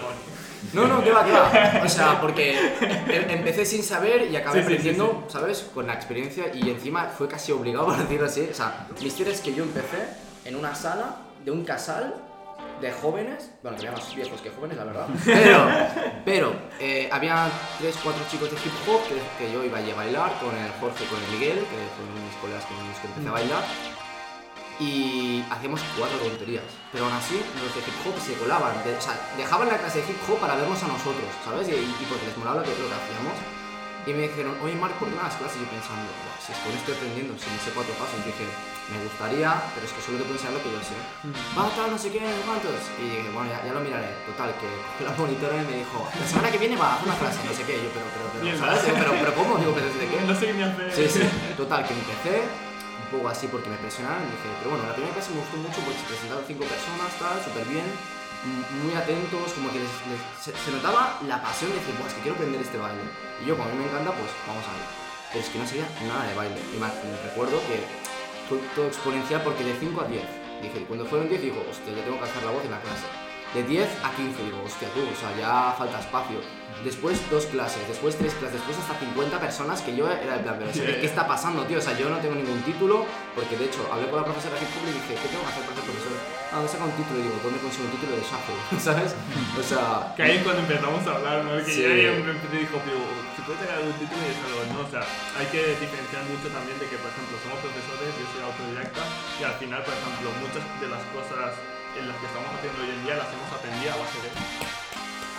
No, 0.73 0.89
no, 0.89 1.05
que 1.05 1.11
va, 1.13 1.25
que 1.25 1.31
va. 1.31 1.83
O 1.85 1.89
sea, 1.89 2.21
porque 2.23 2.59
em- 2.81 3.31
empecé 3.31 3.65
sin 3.65 3.83
saber 3.85 4.29
y 4.31 4.35
acabé 4.35 4.61
Sí, 4.61 4.63
sí, 4.63 4.69
sí, 4.69 4.75
aprendiendo, 4.89 5.25
¿sabes? 5.29 5.71
Con 5.75 5.87
la 5.87 5.95
experiencia 5.95 6.47
y 6.55 6.69
encima 6.71 7.05
fue 7.17 7.29
casi 7.29 7.53
obligado, 7.53 7.87
por 7.87 7.97
decirlo 7.99 8.27
así. 8.27 8.49
O 8.51 8.55
sea, 8.55 8.87
mi 8.99 9.07
historia 9.07 9.33
es 9.33 9.41
que 9.41 9.55
yo 9.55 9.63
empecé 9.63 9.99
en 10.45 10.57
una 10.57 10.75
sala 10.75 11.17
de 11.45 11.51
un 11.53 11.65
casal 11.65 12.15
de 12.83 12.93
jóvenes, 12.93 13.51
bueno, 13.63 13.79
había 13.79 13.93
más 13.93 14.15
viejos 14.15 14.41
que 14.43 14.51
jóvenes, 14.51 14.77
la 14.77 14.85
verdad. 14.85 15.07
Pero, 15.25 15.67
pero 16.27 16.53
eh, 16.81 17.09
había 17.11 17.49
tres, 17.79 17.97
cuatro 18.03 18.23
chicos 18.31 18.51
de 18.51 18.57
hip 18.57 18.73
hop 18.87 19.01
que, 19.09 19.15
que 19.39 19.53
yo 19.53 19.65
iba 19.65 19.79
allí 19.79 19.91
a 19.93 19.95
bailar 19.95 20.33
con 20.41 20.55
el 20.55 20.71
Jorge 20.81 21.05
y 21.05 21.07
con 21.07 21.23
el 21.23 21.31
Miguel, 21.31 21.59
que 21.61 21.79
fueron 21.97 22.25
mis 22.27 22.37
colegas 22.43 22.65
con 22.67 22.77
los 22.87 22.99
que 22.99 23.07
empecé 23.07 23.29
a 23.29 23.33
bailar. 23.33 23.65
Y 24.81 25.45
hacíamos 25.51 25.81
cuatro 25.97 26.19
tonterías. 26.19 26.65
Pero 26.91 27.05
aún 27.05 27.15
así, 27.15 27.39
los 27.63 27.71
de 27.75 27.81
hip 27.81 27.99
hop 28.07 28.19
se 28.21 28.35
colaban. 28.35 28.73
de- 28.85 28.97
o 28.97 29.01
sea, 29.01 29.15
dejaban 29.37 29.69
la 29.69 29.79
clase 29.79 30.03
de 30.03 30.11
hip 30.11 30.19
hop 30.29 30.39
para 30.41 30.57
vernos 30.57 30.83
a 30.83 30.89
nosotros, 30.89 31.29
¿sabes? 31.45 31.69
Y, 31.69 31.73
y 31.73 32.07
porque 32.09 32.27
les 32.27 32.37
molaba 32.37 32.59
lo 32.61 32.63
que, 32.65 32.71
lo 32.71 32.89
que 32.89 32.99
hacíamos. 32.99 33.37
Y 34.03 34.11
me 34.11 34.27
dijeron, 34.27 34.59
oye, 34.63 34.75
Marc, 34.75 34.99
¿por 34.99 35.07
qué 35.09 35.15
no 35.15 35.23
das 35.23 35.39
clases? 35.39 35.63
Y 35.63 35.63
yo 35.63 35.71
pensando, 35.71 36.03
"Buah, 36.03 36.35
si 36.43 36.51
es 36.51 36.59
que 36.59 36.67
aún 36.67 36.75
estoy 36.75 36.95
aprendiendo, 36.99 37.39
si 37.39 37.47
no 37.47 37.59
sé 37.63 37.71
cuatro 37.71 37.95
pasos. 37.95 38.19
Y 38.19 38.35
dije, 38.35 38.51
me 38.91 38.99
gustaría, 39.07 39.51
pero 39.79 39.87
es 39.87 39.93
que 39.95 40.03
solo 40.03 40.19
te 40.19 40.27
puedo 40.27 40.35
enseñar 40.43 40.59
lo 40.59 40.63
que 40.67 40.75
yo 40.75 40.83
sé. 40.83 40.99
Va, 41.55 41.71
tal, 41.71 41.87
no 41.95 41.99
sé 42.03 42.11
qué, 42.11 42.19
no 42.19 42.43
cuántos. 42.43 42.83
Y 42.99 43.05
dije, 43.15 43.31
bueno, 43.31 43.47
ya, 43.55 43.63
ya 43.63 43.71
lo 43.71 43.79
miraré. 43.79 44.11
Total, 44.27 44.51
que 44.59 44.67
la 45.07 45.15
monitora 45.15 45.55
y 45.55 45.67
me 45.71 45.87
dijo, 45.87 46.03
la 46.03 46.27
semana 46.27 46.51
que 46.51 46.59
viene 46.59 46.75
va 46.75 46.87
a 46.91 46.95
hacer 46.99 47.07
una 47.07 47.19
clase, 47.23 47.39
no 47.47 47.55
sé 47.55 47.63
qué. 47.63 47.75
Y 47.79 47.83
yo, 47.87 47.91
pero, 47.95 48.07
pero, 48.11 48.27
pero. 48.35 48.43
¿sabes? 48.59 48.83
Digo, 48.83 48.97
pero, 48.99 49.13
pero, 49.23 49.31
¿cómo? 49.39 49.51
Digo, 49.63 49.71
pero 49.71 49.87
¿de 49.87 50.07
qué? 50.11 50.19
No 50.27 50.35
sé 50.35 50.43
qué 50.51 50.55
ni 50.59 50.63
hacer. 50.67 50.89
Sí, 50.91 51.05
sí. 51.07 51.23
Total, 51.55 51.87
que 51.87 51.95
empecé 51.95 52.35
un 52.43 53.09
poco 53.15 53.31
así 53.31 53.47
porque 53.47 53.71
me 53.71 53.79
presionaron 53.79 54.27
y 54.27 54.35
dije, 54.35 54.51
pero 54.59 54.75
bueno, 54.75 54.83
la 54.83 54.99
primera 54.99 55.15
clase 55.15 55.31
me 55.31 55.47
gustó 55.47 55.63
mucho 55.63 55.79
porque 55.87 56.03
se 56.03 56.07
presentaron 56.11 56.43
cinco 56.43 56.67
personas, 56.67 57.07
tal, 57.23 57.39
súper 57.39 57.71
bien, 57.71 57.87
muy 58.45 58.95
atentos, 58.95 59.53
como 59.55 59.71
que 59.71 59.79
les- 59.79 60.03
les- 60.11 60.27
se, 60.43 60.51
se 60.53 60.71
notaba 60.73 61.19
la 61.27 61.43
pasión 61.43 61.71
de 61.71 61.79
decir, 61.79 61.95
Buah, 61.99 62.09
es 62.09 62.15
que 62.15 62.21
quiero 62.23 62.35
aprender 62.37 62.61
este 62.61 62.79
baile. 62.79 63.03
Y 63.43 63.47
yo, 63.47 63.57
como 63.57 63.69
a 63.69 63.73
mí 63.73 63.79
me 63.79 63.87
encanta, 63.87 64.11
pues 64.13 64.31
vamos 64.47 64.65
a 64.67 64.73
ver. 64.75 64.87
Pero 65.33 65.45
es 65.45 65.51
que 65.51 65.59
no 65.59 65.67
sabía 65.67 65.89
nada 66.07 66.27
de 66.27 66.35
baile. 66.35 66.61
Y 66.75 66.77
más, 66.79 66.93
me 67.05 67.17
recuerdo 67.29 67.57
que 67.71 67.81
fue 68.49 68.59
todo 68.75 68.87
exponencial 68.87 69.43
porque 69.43 69.65
de 69.65 69.75
5 69.79 70.01
a 70.01 70.05
10. 70.05 70.23
Dije, 70.63 70.85
cuando 70.87 71.07
fueron 71.07 71.29
10 71.29 71.41
digo, 71.43 71.65
hostia, 71.71 71.93
ya 71.95 72.05
tengo 72.05 72.19
que 72.19 72.25
alzar 72.25 72.43
la 72.45 72.51
voz 72.53 72.65
en 72.65 72.71
la 72.71 72.81
clase. 72.81 73.07
De 73.55 73.63
10 73.65 73.85
a 74.03 74.11
15 74.17 74.43
digo, 74.45 74.63
hostia 74.65 74.89
tú, 74.97 75.01
o 75.05 75.17
sea, 75.19 75.29
ya 75.37 75.75
falta 75.77 76.01
espacio. 76.01 76.41
Después 76.85 77.21
dos 77.31 77.45
clases, 77.47 77.87
después 77.87 78.17
tres 78.17 78.33
clases, 78.35 78.57
después 78.57 78.79
hasta 78.79 78.97
50 78.99 79.39
personas 79.39 79.83
que 79.83 79.95
yo 79.95 80.09
era 80.11 80.37
en 80.37 80.43
plan, 80.43 80.57
pero 80.59 80.73
¿qué, 80.73 81.05
está 81.05 81.27
pasando, 81.29 81.63
tío? 81.65 81.77
O 81.79 81.81
sea, 81.83 81.97
yo 81.99 82.09
no 82.09 82.17
tengo 82.19 82.35
ningún 82.35 82.63
título, 82.63 83.05
porque 83.35 83.57
de 83.59 83.67
hecho 83.67 83.87
hablé 83.93 84.09
con 84.09 84.21
la 84.21 84.25
profesora 84.25 84.55
de 84.57 84.63
hip 84.63 84.71
y 84.89 84.93
dije, 84.97 85.21
¿qué 85.21 85.29
tengo 85.29 85.45
que 85.45 85.51
hacer? 85.53 85.62
Ah, 86.53 86.61
saca 86.69 86.85
un 86.85 86.93
título 87.01 87.17
y 87.17 87.25
digo, 87.25 87.41
¿dónde 87.41 87.57
consigo 87.65 87.89
un 87.89 87.97
título 87.97 88.13
de 88.13 88.23
shuffle? 88.29 88.61
¿Sabes? 88.77 89.17
O 89.57 89.65
sea, 89.65 90.13
Que 90.13 90.21
ahí 90.23 90.37
es 90.37 90.43
cuando 90.45 90.61
empezamos 90.61 91.01
a 91.09 91.11
hablar, 91.17 91.41
¿no? 91.49 91.57
Que 91.65 91.73
Sí. 91.73 91.81
ya 91.81 91.97
dijo, 91.97 92.77
pero 92.85 93.01
si 93.33 93.41
puedes 93.49 93.61
sacar 93.65 93.81
algún 93.81 93.97
título 93.97 94.21
y 94.21 94.29
eso 94.37 94.45
no, 94.77 94.85
o 94.85 94.91
sea, 94.93 95.01
hay 95.41 95.49
que 95.49 95.81
diferenciar 95.81 96.23
mucho 96.29 96.53
también 96.53 96.77
de 96.77 96.87
que, 96.93 97.01
por 97.01 97.09
ejemplo, 97.09 97.35
somos 97.41 97.57
profesores, 97.65 98.13
yo 98.21 98.25
soy 98.37 98.41
autodidacta, 98.45 99.01
y 99.41 99.43
al 99.49 99.57
final, 99.57 99.81
por 99.81 99.97
ejemplo, 99.97 100.27
muchas 100.45 100.61
de 100.77 100.87
las 100.93 101.03
cosas 101.17 101.57
en 101.97 102.05
las 102.05 102.17
que 102.21 102.27
estamos 102.29 102.49
haciendo 102.53 102.79
hoy 102.85 102.91
en 102.93 103.01
día 103.01 103.17
las 103.17 103.29
hemos 103.33 103.49
aprendido 103.49 103.89
a 103.93 103.97
base 104.05 104.19
de 104.21 104.31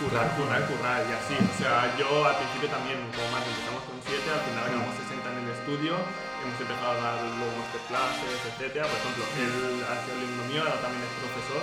currar, 0.02 0.26
currar, 0.34 0.62
currar, 0.66 1.00
y 1.06 1.12
así. 1.14 1.38
O 1.38 1.54
sea, 1.54 1.94
yo 1.94 2.10
al 2.26 2.34
principio 2.42 2.66
también, 2.74 2.98
como 3.14 3.30
más 3.30 3.46
empezamos 3.46 3.86
con 3.86 3.96
7, 4.02 4.18
al 4.18 4.42
final 4.50 4.62
acabamos 4.66 4.94
60 4.98 5.22
en 5.30 5.38
el 5.46 5.50
estudio, 5.54 5.94
hemos 6.44 6.60
empezado 6.60 6.92
a 6.92 7.00
dar 7.00 7.16
luego 7.40 7.54
masterclasses, 7.58 8.38
etcétera. 8.52 8.84
Por 8.86 8.98
ejemplo, 9.00 9.24
él 9.40 9.54
ha 9.88 9.94
sido 10.04 10.12
alumno 10.20 10.42
mío, 10.52 10.60
ahora 10.62 10.78
también 10.84 11.02
es 11.04 11.12
profesor. 11.24 11.62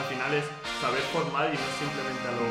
al 0.00 0.06
final 0.08 0.30
es 0.34 0.46
saber 0.80 1.02
formar 1.12 1.46
y 1.52 1.56
no 1.60 1.68
simplemente 1.76 2.24
a 2.26 2.34
lo 2.40 2.48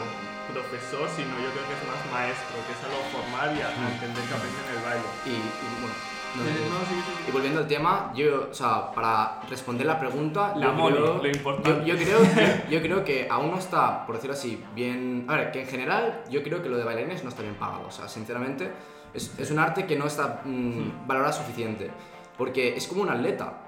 profesor, 0.54 1.08
sino 1.16 1.32
yo 1.40 1.50
creo 1.54 1.66
que 1.66 1.76
es 1.80 1.84
más 1.88 2.02
maestro, 2.12 2.56
que 2.68 2.74
es 2.76 2.82
a 2.84 2.90
lo 2.92 3.00
formar 3.10 3.48
y 3.56 3.62
a, 3.62 3.70
entender 3.72 4.24
que 4.26 4.34
aprenden 4.36 4.66
el 4.76 4.82
baile. 4.84 5.08
Y, 5.26 5.30
y, 5.40 5.74
bueno, 5.80 5.96
no 6.36 6.44
Eh, 6.44 6.54
sé. 6.54 6.70
no, 6.70 6.78
sí, 6.86 6.96
sí, 6.96 7.12
sí. 7.18 7.24
Y 7.28 7.32
volviendo 7.32 7.60
al 7.62 7.68
tema, 7.68 8.12
yo, 8.16 8.50
o 8.52 8.54
sea, 8.54 8.92
para 8.92 9.42
responder 9.50 9.88
la 9.88 10.00
pregunta, 10.00 10.54
La 10.58 10.68
yo, 10.68 10.74
money, 10.74 11.00
creo, 11.00 11.18
lo 11.24 11.28
importante. 11.28 11.86
yo, 11.88 11.96
yo 11.96 12.04
creo, 12.04 12.20
yo, 12.70 12.70
yo 12.70 12.82
creo 12.82 13.04
que 13.06 13.28
aún 13.30 13.52
no 13.52 13.60
está, 13.60 14.06
por 14.06 14.16
decirlo 14.16 14.36
así, 14.36 14.62
bien. 14.76 15.26
A 15.30 15.36
ver, 15.36 15.52
que 15.52 15.62
en 15.62 15.68
general 15.68 16.24
yo 16.30 16.44
creo 16.44 16.62
que 16.62 16.70
lo 16.70 16.78
de 16.78 16.84
bailarines 16.84 17.24
no 17.24 17.30
está 17.30 17.42
bien 17.44 17.56
pagado. 17.56 17.88
O 17.88 17.92
sea, 17.92 18.08
sinceramente, 18.10 18.72
es, 19.14 19.38
es 19.38 19.52
un 19.52 19.60
arte 19.60 19.86
que 19.86 19.96
no 19.96 20.06
está 20.06 20.42
mm, 20.44 21.08
valorado 21.08 21.34
suficiente. 21.34 21.92
Porque 22.38 22.76
es 22.76 22.88
como 22.88 23.02
un 23.04 23.10
atleta. 23.10 23.68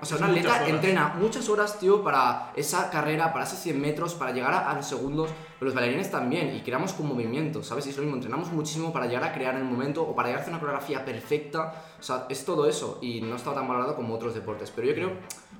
O 0.00 0.06
sea, 0.06 0.18
un 0.18 0.24
atleta 0.24 0.48
horas. 0.48 0.68
entrena 0.68 1.14
muchas 1.18 1.48
horas, 1.48 1.78
tío, 1.78 2.02
para 2.02 2.52
esa 2.56 2.90
carrera, 2.90 3.32
para 3.32 3.44
esos 3.44 3.58
100 3.60 3.80
metros, 3.80 4.14
para 4.14 4.32
llegar 4.32 4.52
a, 4.52 4.70
a 4.70 4.74
los 4.74 4.86
segundos. 4.86 5.30
Pero 5.58 5.66
los 5.66 5.74
bailarines 5.74 6.10
también, 6.10 6.54
y 6.54 6.60
creamos 6.60 6.92
con 6.92 7.06
movimiento, 7.06 7.62
¿sabes? 7.62 7.86
Y 7.86 7.90
es 7.90 7.96
lo 7.96 8.02
mismo, 8.02 8.16
entrenamos 8.16 8.52
muchísimo 8.52 8.92
para 8.92 9.06
llegar 9.06 9.24
a 9.24 9.32
crear 9.32 9.54
en 9.54 9.62
el 9.62 9.66
momento 9.66 10.02
o 10.02 10.14
para 10.14 10.28
llegar 10.28 10.40
a 10.40 10.42
hacer 10.42 10.52
una 10.52 10.60
coreografía 10.60 11.04
perfecta. 11.04 11.82
O 11.98 12.02
sea, 12.02 12.26
es 12.28 12.44
todo 12.44 12.68
eso 12.68 12.98
y 13.02 13.20
no 13.20 13.36
está 13.36 13.54
tan 13.54 13.66
valorado 13.66 13.96
como 13.96 14.14
otros 14.14 14.34
deportes. 14.34 14.70
Pero 14.70 14.88
yo 14.88 14.94
creo, 14.94 15.12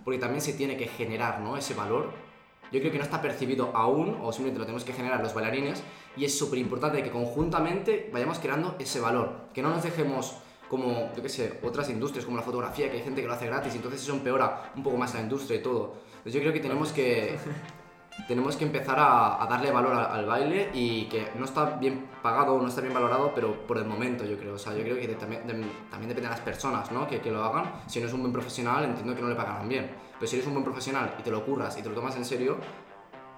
porque 0.05 0.19
también 0.19 0.41
se 0.41 0.53
tiene 0.53 0.77
que 0.77 0.89
generar, 0.89 1.41
¿no? 1.41 1.57
Ese 1.57 1.75
valor. 1.75 2.13
Yo 2.73 2.81
creo 2.81 2.91
que 2.91 2.99
no 2.99 3.05
está 3.05 3.23
percibido 3.23 3.71
aún, 3.75 4.19
o 4.23 4.33
simplemente 4.33 4.59
lo 4.59 4.65
tenemos 4.65 4.85
que 4.85 4.93
generar 4.93 5.21
los 5.21 5.33
bailarines, 5.33 5.83
y 6.17 6.25
es 6.25 6.39
súper 6.39 6.59
importante 6.59 7.03
que 7.03 7.11
conjuntamente 7.11 8.11
vayamos 8.13 8.39
creando 8.39 8.77
ese 8.79 9.01
valor. 9.01 9.49
Que 9.53 9.63
no 9.63 9.71
nos 9.71 9.83
dejemos 9.83 10.37
como, 10.69 11.13
yo 11.15 11.23
qué 11.23 11.29
sé, 11.29 11.61
otras 11.63 11.89
industrias 11.91 12.25
como 12.25 12.37
la 12.37 12.43
fotografía, 12.43 12.91
que 12.91 12.97
hay 12.99 13.03
gente 13.03 13.21
que 13.21 13.27
lo 13.29 13.35
hace 13.35 13.47
gratis, 13.47 13.73
y 13.75 13.77
entonces 13.77 14.03
eso 14.03 14.13
empeora 14.13 14.73
un 14.77 14.83
poco 14.83 14.97
más 14.97 15.13
la 15.15 15.21
industria 15.21 15.59
y 15.59 15.63
todo. 15.63 15.95
Entonces 16.19 16.35
yo 16.35 16.41
creo 16.41 16.53
que 16.53 16.61
tenemos 16.61 16.91
que, 16.93 17.37
tenemos 18.29 18.57
que 18.57 18.65
empezar 18.65 18.99
a, 18.99 19.43
a 19.43 19.47
darle 19.47 19.71
valor 19.71 19.93
al, 19.93 20.07
al 20.21 20.27
baile 20.27 20.71
y 20.73 21.05
que 21.07 21.29
no 21.37 21.45
está 21.45 21.77
bien 21.77 22.07
pagado, 22.23 22.61
no 22.61 22.69
está 22.69 22.81
bien 22.81 22.95
valorado, 22.95 23.33
pero 23.35 23.67
por 23.67 23.77
el 23.77 23.85
momento 23.85 24.25
yo 24.25 24.39
creo. 24.39 24.55
O 24.55 24.59
sea, 24.59 24.73
yo 24.75 24.83
creo 24.83 24.97
que 24.97 25.07
de- 25.09 25.15
también, 25.17 25.47
de- 25.47 25.53
también 25.91 26.09
depende 26.09 26.23
de 26.23 26.31
las 26.31 26.41
personas, 26.41 26.91
¿no? 26.93 27.07
Que, 27.07 27.21
que 27.21 27.31
lo 27.31 27.43
hagan. 27.45 27.73
Si 27.87 28.01
no 28.01 28.07
es 28.07 28.13
un 28.13 28.21
buen 28.21 28.33
profesional, 28.33 28.85
entiendo 28.85 29.15
que 29.15 29.21
no 29.23 29.29
le 29.29 29.35
pagarán 29.35 29.69
bien. 29.69 29.91
Pero 30.19 30.27
si 30.29 30.37
eres 30.37 30.47
un 30.47 30.55
buen 30.55 30.65
profesional 30.65 31.15
y 31.19 31.23
te 31.23 31.31
lo 31.31 31.45
curras 31.45 31.77
y 31.79 31.83
te 31.83 31.89
lo 31.89 31.95
tomas 31.95 32.17
en 32.17 32.25
serio, 32.25 32.57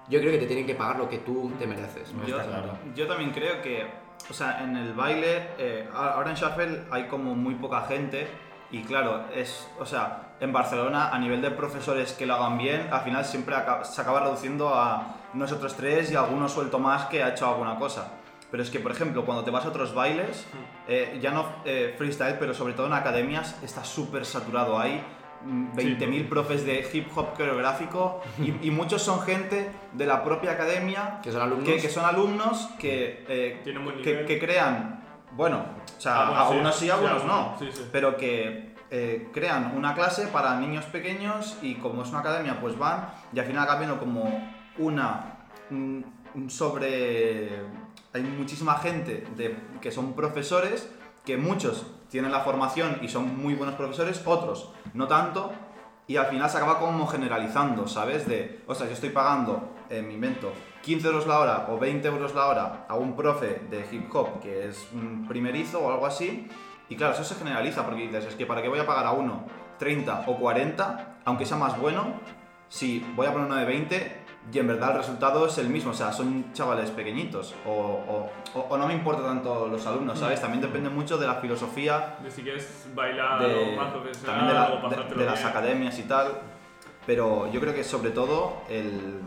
yo 0.07 0.19
creo 0.19 0.31
que 0.31 0.39
te 0.39 0.47
tienen 0.47 0.65
que 0.65 0.75
pagar 0.75 0.97
lo 0.97 1.09
que 1.09 1.19
tú 1.19 1.51
te 1.59 1.67
mereces. 1.67 2.13
¿no? 2.13 2.25
Yo, 2.25 2.37
claro. 2.37 2.77
yo, 2.95 3.07
también 3.07 3.31
creo 3.31 3.61
que, 3.61 3.87
o 4.29 4.33
sea, 4.33 4.63
en 4.63 4.75
el 4.75 4.93
baile, 4.93 5.49
eh, 5.57 5.89
ahora 5.93 6.29
en 6.29 6.35
Sharfell 6.35 6.85
hay 6.91 7.07
como 7.07 7.35
muy 7.35 7.55
poca 7.55 7.81
gente 7.81 8.27
y 8.71 8.83
claro, 8.83 9.25
es, 9.33 9.67
o 9.79 9.85
sea, 9.85 10.35
en 10.39 10.51
Barcelona 10.51 11.09
a 11.09 11.19
nivel 11.19 11.41
de 11.41 11.51
profesores 11.51 12.13
que 12.13 12.25
lo 12.25 12.35
hagan 12.35 12.57
bien, 12.57 12.87
al 12.91 13.01
final 13.01 13.25
siempre 13.25 13.55
acaba, 13.55 13.83
se 13.83 14.01
acaba 14.01 14.21
reduciendo 14.21 14.73
a 14.75 15.15
nosotros 15.33 15.75
tres 15.75 16.11
y 16.11 16.15
alguno 16.15 16.47
suelto 16.49 16.79
más 16.79 17.05
que 17.05 17.23
ha 17.23 17.29
hecho 17.29 17.47
alguna 17.47 17.75
cosa. 17.75 18.11
Pero 18.49 18.63
es 18.63 18.69
que, 18.69 18.79
por 18.79 18.91
ejemplo, 18.91 19.25
cuando 19.25 19.43
te 19.43 19.51
vas 19.51 19.65
a 19.65 19.69
otros 19.69 19.93
bailes, 19.93 20.47
hmm. 20.53 20.57
eh, 20.87 21.19
ya 21.21 21.31
no 21.31 21.45
eh, 21.65 21.95
freestyle, 21.97 22.37
pero 22.39 22.53
sobre 22.53 22.73
todo 22.73 22.87
en 22.87 22.93
academias, 22.93 23.61
está 23.61 23.83
súper 23.83 24.25
saturado 24.25 24.79
ahí 24.79 25.03
20.000 25.45 25.99
sí, 25.99 26.23
profes 26.29 26.65
de 26.65 26.87
hip 26.91 27.07
hop 27.15 27.33
coreográfico 27.35 28.21
y, 28.39 28.71
muchos 28.71 29.01
son 29.01 29.21
gente 29.21 29.69
de 29.93 30.05
la 30.05 30.23
propia 30.23 30.51
academia 30.51 31.19
que 31.23 31.31
son 31.31 31.41
alumnos. 32.05 32.69
que, 32.79 33.23
que, 33.27 34.33
eh, 34.33 34.39
crean, 34.39 35.03
bueno, 35.31 35.65
o 35.97 36.01
sea, 36.01 36.27
algunos 36.47 36.75
sí, 36.75 36.89
algunos 36.89 37.23
no, 37.25 37.57
pero 37.91 38.17
que 38.17 38.75
eh, 38.89 39.29
crean 39.33 39.73
una 39.75 39.93
clase 39.93 40.27
para 40.27 40.59
niños 40.59 40.85
pequeños 40.85 41.57
y 41.61 41.75
como 41.75 42.03
es 42.03 42.09
una 42.09 42.19
academia, 42.19 42.59
pues 42.59 42.77
van 42.77 43.09
y 43.33 43.39
al 43.39 43.45
final 43.45 43.63
acaban 43.63 43.79
viendo 43.79 43.99
como 43.99 44.51
una 44.77 45.33
sobre... 46.47 47.49
Hay 48.13 48.23
muchísima 48.23 48.77
gente 48.77 49.27
de, 49.35 49.55
que 49.81 49.91
son 49.91 50.13
profesores 50.13 50.89
que 51.25 51.37
muchos 51.37 51.85
tienen 52.09 52.31
la 52.31 52.41
formación 52.41 52.99
y 53.01 53.07
son 53.07 53.37
muy 53.37 53.53
buenos 53.53 53.75
profesores, 53.75 54.21
otros 54.25 54.71
no 54.93 55.07
tanto, 55.07 55.51
y 56.07 56.15
al 56.15 56.27
final 56.27 56.49
se 56.49 56.57
acaba 56.57 56.79
como 56.79 57.05
generalizando, 57.07 57.87
¿sabes? 57.87 58.27
De, 58.27 58.63
o 58.65 58.73
sea, 58.73 58.87
yo 58.87 58.93
estoy 58.93 59.09
pagando, 59.09 59.73
eh, 59.89 60.01
me 60.01 60.13
invento, 60.13 60.51
15 60.83 61.07
euros 61.07 61.27
la 61.27 61.39
hora 61.39 61.67
o 61.69 61.77
20 61.77 62.07
euros 62.07 62.33
la 62.33 62.47
hora 62.47 62.85
a 62.87 62.95
un 62.95 63.15
profe 63.15 63.61
de 63.69 63.85
hip 63.91 64.13
hop 64.15 64.39
que 64.39 64.67
es 64.67 64.87
un 64.93 65.27
primerizo 65.27 65.79
o 65.79 65.91
algo 65.91 66.05
así, 66.05 66.47
y 66.89 66.95
claro, 66.95 67.13
eso 67.13 67.23
se 67.23 67.35
generaliza 67.35 67.85
porque 67.85 68.03
dices, 68.03 68.25
es 68.25 68.35
que 68.35 68.45
para 68.45 68.61
qué 68.61 68.69
voy 68.69 68.79
a 68.79 68.85
pagar 68.85 69.05
a 69.05 69.11
uno 69.11 69.43
30 69.79 70.23
o 70.27 70.37
40, 70.37 71.17
aunque 71.25 71.45
sea 71.45 71.57
más 71.57 71.77
bueno, 71.77 72.13
si 72.69 73.05
voy 73.15 73.27
a 73.27 73.33
poner 73.33 73.47
uno 73.47 73.55
de 73.55 73.65
20 73.65 74.26
y 74.51 74.59
en 74.59 74.67
verdad 74.67 74.91
el 74.91 74.97
resultado 74.99 75.45
es 75.47 75.57
el 75.57 75.67
mismo, 75.69 75.91
o 75.91 75.93
sea, 75.93 76.11
son 76.13 76.53
chavales 76.53 76.89
pequeñitos, 76.91 77.53
o, 77.65 78.29
o- 78.55 78.77
no 78.77 78.87
me 78.87 78.93
importa 78.93 79.23
tanto 79.23 79.67
los 79.67 79.85
alumnos, 79.85 80.19
¿sabes? 80.19 80.39
También 80.39 80.61
depende 80.61 80.89
mucho 80.89 81.17
de 81.17 81.27
la 81.27 81.35
filosofía 81.35 82.17
De 82.23 82.31
si 82.31 82.43
quieres 82.43 82.87
bailar 82.95 83.39
de, 83.41 83.73
o 83.73 83.75
más 83.75 83.93
también 84.25 84.47
de, 84.47 84.53
la- 84.53 84.69
o 84.73 84.89
de- 85.19 85.25
las 85.25 85.43
academias 85.45 85.99
y 85.99 86.03
tal. 86.03 86.31
Pero 87.05 87.51
yo 87.51 87.59
creo 87.61 87.73
que 87.73 87.83
sobre 87.83 88.11
todo 88.11 88.61
el, 88.69 89.19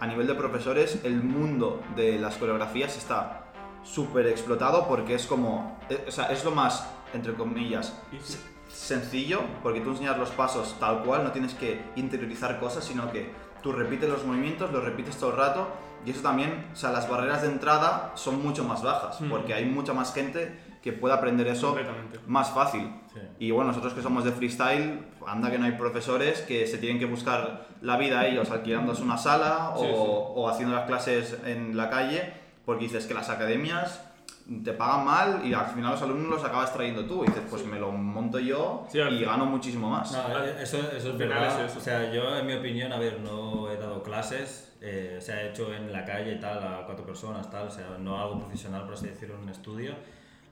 a 0.00 0.06
nivel 0.06 0.26
de 0.26 0.34
profesores 0.34 1.00
el 1.04 1.22
mundo 1.22 1.80
de 1.96 2.18
las 2.18 2.36
coreografías 2.36 2.96
está 2.96 3.46
súper 3.82 4.26
explotado 4.28 4.86
porque 4.88 5.14
es 5.14 5.26
como, 5.26 5.78
eh, 5.90 6.04
o 6.08 6.10
sea, 6.10 6.26
es 6.26 6.44
lo 6.44 6.50
más, 6.52 6.88
entre 7.12 7.34
comillas, 7.34 8.00
sencillo 8.68 9.42
porque 9.62 9.80
tú 9.80 9.90
enseñas 9.90 10.18
los 10.18 10.30
pasos 10.30 10.76
tal 10.80 11.02
cual, 11.02 11.22
no 11.24 11.30
tienes 11.32 11.54
que 11.54 11.80
interiorizar 11.96 12.58
cosas, 12.58 12.84
sino 12.84 13.10
que 13.12 13.32
tú 13.64 13.72
repites 13.72 14.08
los 14.08 14.24
movimientos, 14.24 14.70
los 14.70 14.84
repites 14.84 15.16
todo 15.16 15.30
el 15.30 15.36
rato 15.38 15.66
y 16.06 16.10
eso 16.10 16.20
también, 16.20 16.66
o 16.72 16.76
sea, 16.76 16.92
las 16.92 17.08
barreras 17.08 17.40
de 17.40 17.48
entrada 17.48 18.12
son 18.14 18.42
mucho 18.42 18.62
más 18.62 18.82
bajas 18.82 19.20
Mm. 19.22 19.30
porque 19.30 19.54
hay 19.54 19.64
mucha 19.64 19.94
más 19.94 20.12
gente 20.12 20.60
que 20.82 20.92
puede 20.92 21.14
aprender 21.14 21.46
eso 21.48 21.74
más 22.26 22.50
fácil. 22.50 22.92
Sí. 23.14 23.20
Y 23.38 23.50
bueno, 23.52 23.68
nosotros 23.68 23.94
que 23.94 24.02
somos 24.02 24.22
de 24.22 24.32
freestyle, 24.32 25.00
anda 25.26 25.50
que 25.50 25.58
no 25.58 25.64
hay 25.64 25.72
profesores 25.72 26.42
que 26.42 26.66
se 26.66 26.76
tienen 26.76 26.98
que 26.98 27.06
buscar 27.06 27.68
la 27.80 27.96
vida 27.96 28.26
ellos 28.26 28.50
alquilándose 28.50 29.02
una 29.02 29.16
sala 29.16 29.70
o, 29.70 29.78
sí. 29.82 29.90
o 29.94 30.48
haciendo 30.50 30.76
las 30.76 30.84
clases 30.86 31.38
en 31.46 31.74
la 31.74 31.88
calle, 31.88 32.34
porque 32.66 32.84
dices 32.84 33.06
que 33.06 33.14
las 33.14 33.30
academias 33.30 34.02
te 34.62 34.72
pagan 34.72 35.04
mal 35.06 35.40
y 35.44 35.54
al 35.54 35.66
final 35.66 35.92
los 35.92 36.02
alumnos 36.02 36.30
los 36.30 36.44
acabas 36.44 36.72
trayendo 36.72 37.06
tú. 37.06 37.24
Y 37.24 37.28
dices, 37.28 37.44
pues 37.48 37.64
me 37.64 37.78
lo 37.78 37.92
monto 37.92 38.38
yo 38.38 38.86
Sí, 38.90 38.98
y 38.98 39.24
gano 39.24 39.46
muchísimo 39.46 39.88
más. 39.88 40.12
No, 40.12 40.44
eh, 40.44 40.56
eso, 40.60 40.78
eso 40.92 41.10
es 41.10 41.18
verdad. 41.18 41.64
eso. 41.64 41.78
O 41.78 41.82
sea, 41.82 42.12
yo 42.12 42.36
en 42.36 42.46
mi 42.46 42.54
opinión, 42.54 42.92
a 42.92 42.98
ver, 42.98 43.20
no 43.20 43.70
he 43.70 43.76
dado 43.76 44.02
clases, 44.02 44.76
eh, 44.80 45.18
se 45.20 45.32
ha 45.32 45.50
hecho 45.50 45.72
en 45.72 45.92
la 45.92 46.04
calle 46.04 46.32
y 46.34 46.40
tal, 46.40 46.58
a 46.62 46.84
cuatro 46.84 47.06
personas, 47.06 47.50
tal, 47.50 47.68
o 47.68 47.70
sea, 47.70 47.96
no 47.98 48.20
algo 48.20 48.38
profesional, 48.38 48.84
por 48.84 48.94
así 48.94 49.06
decirlo, 49.06 49.36
en 49.36 49.42
un 49.42 49.48
estudio, 49.48 49.94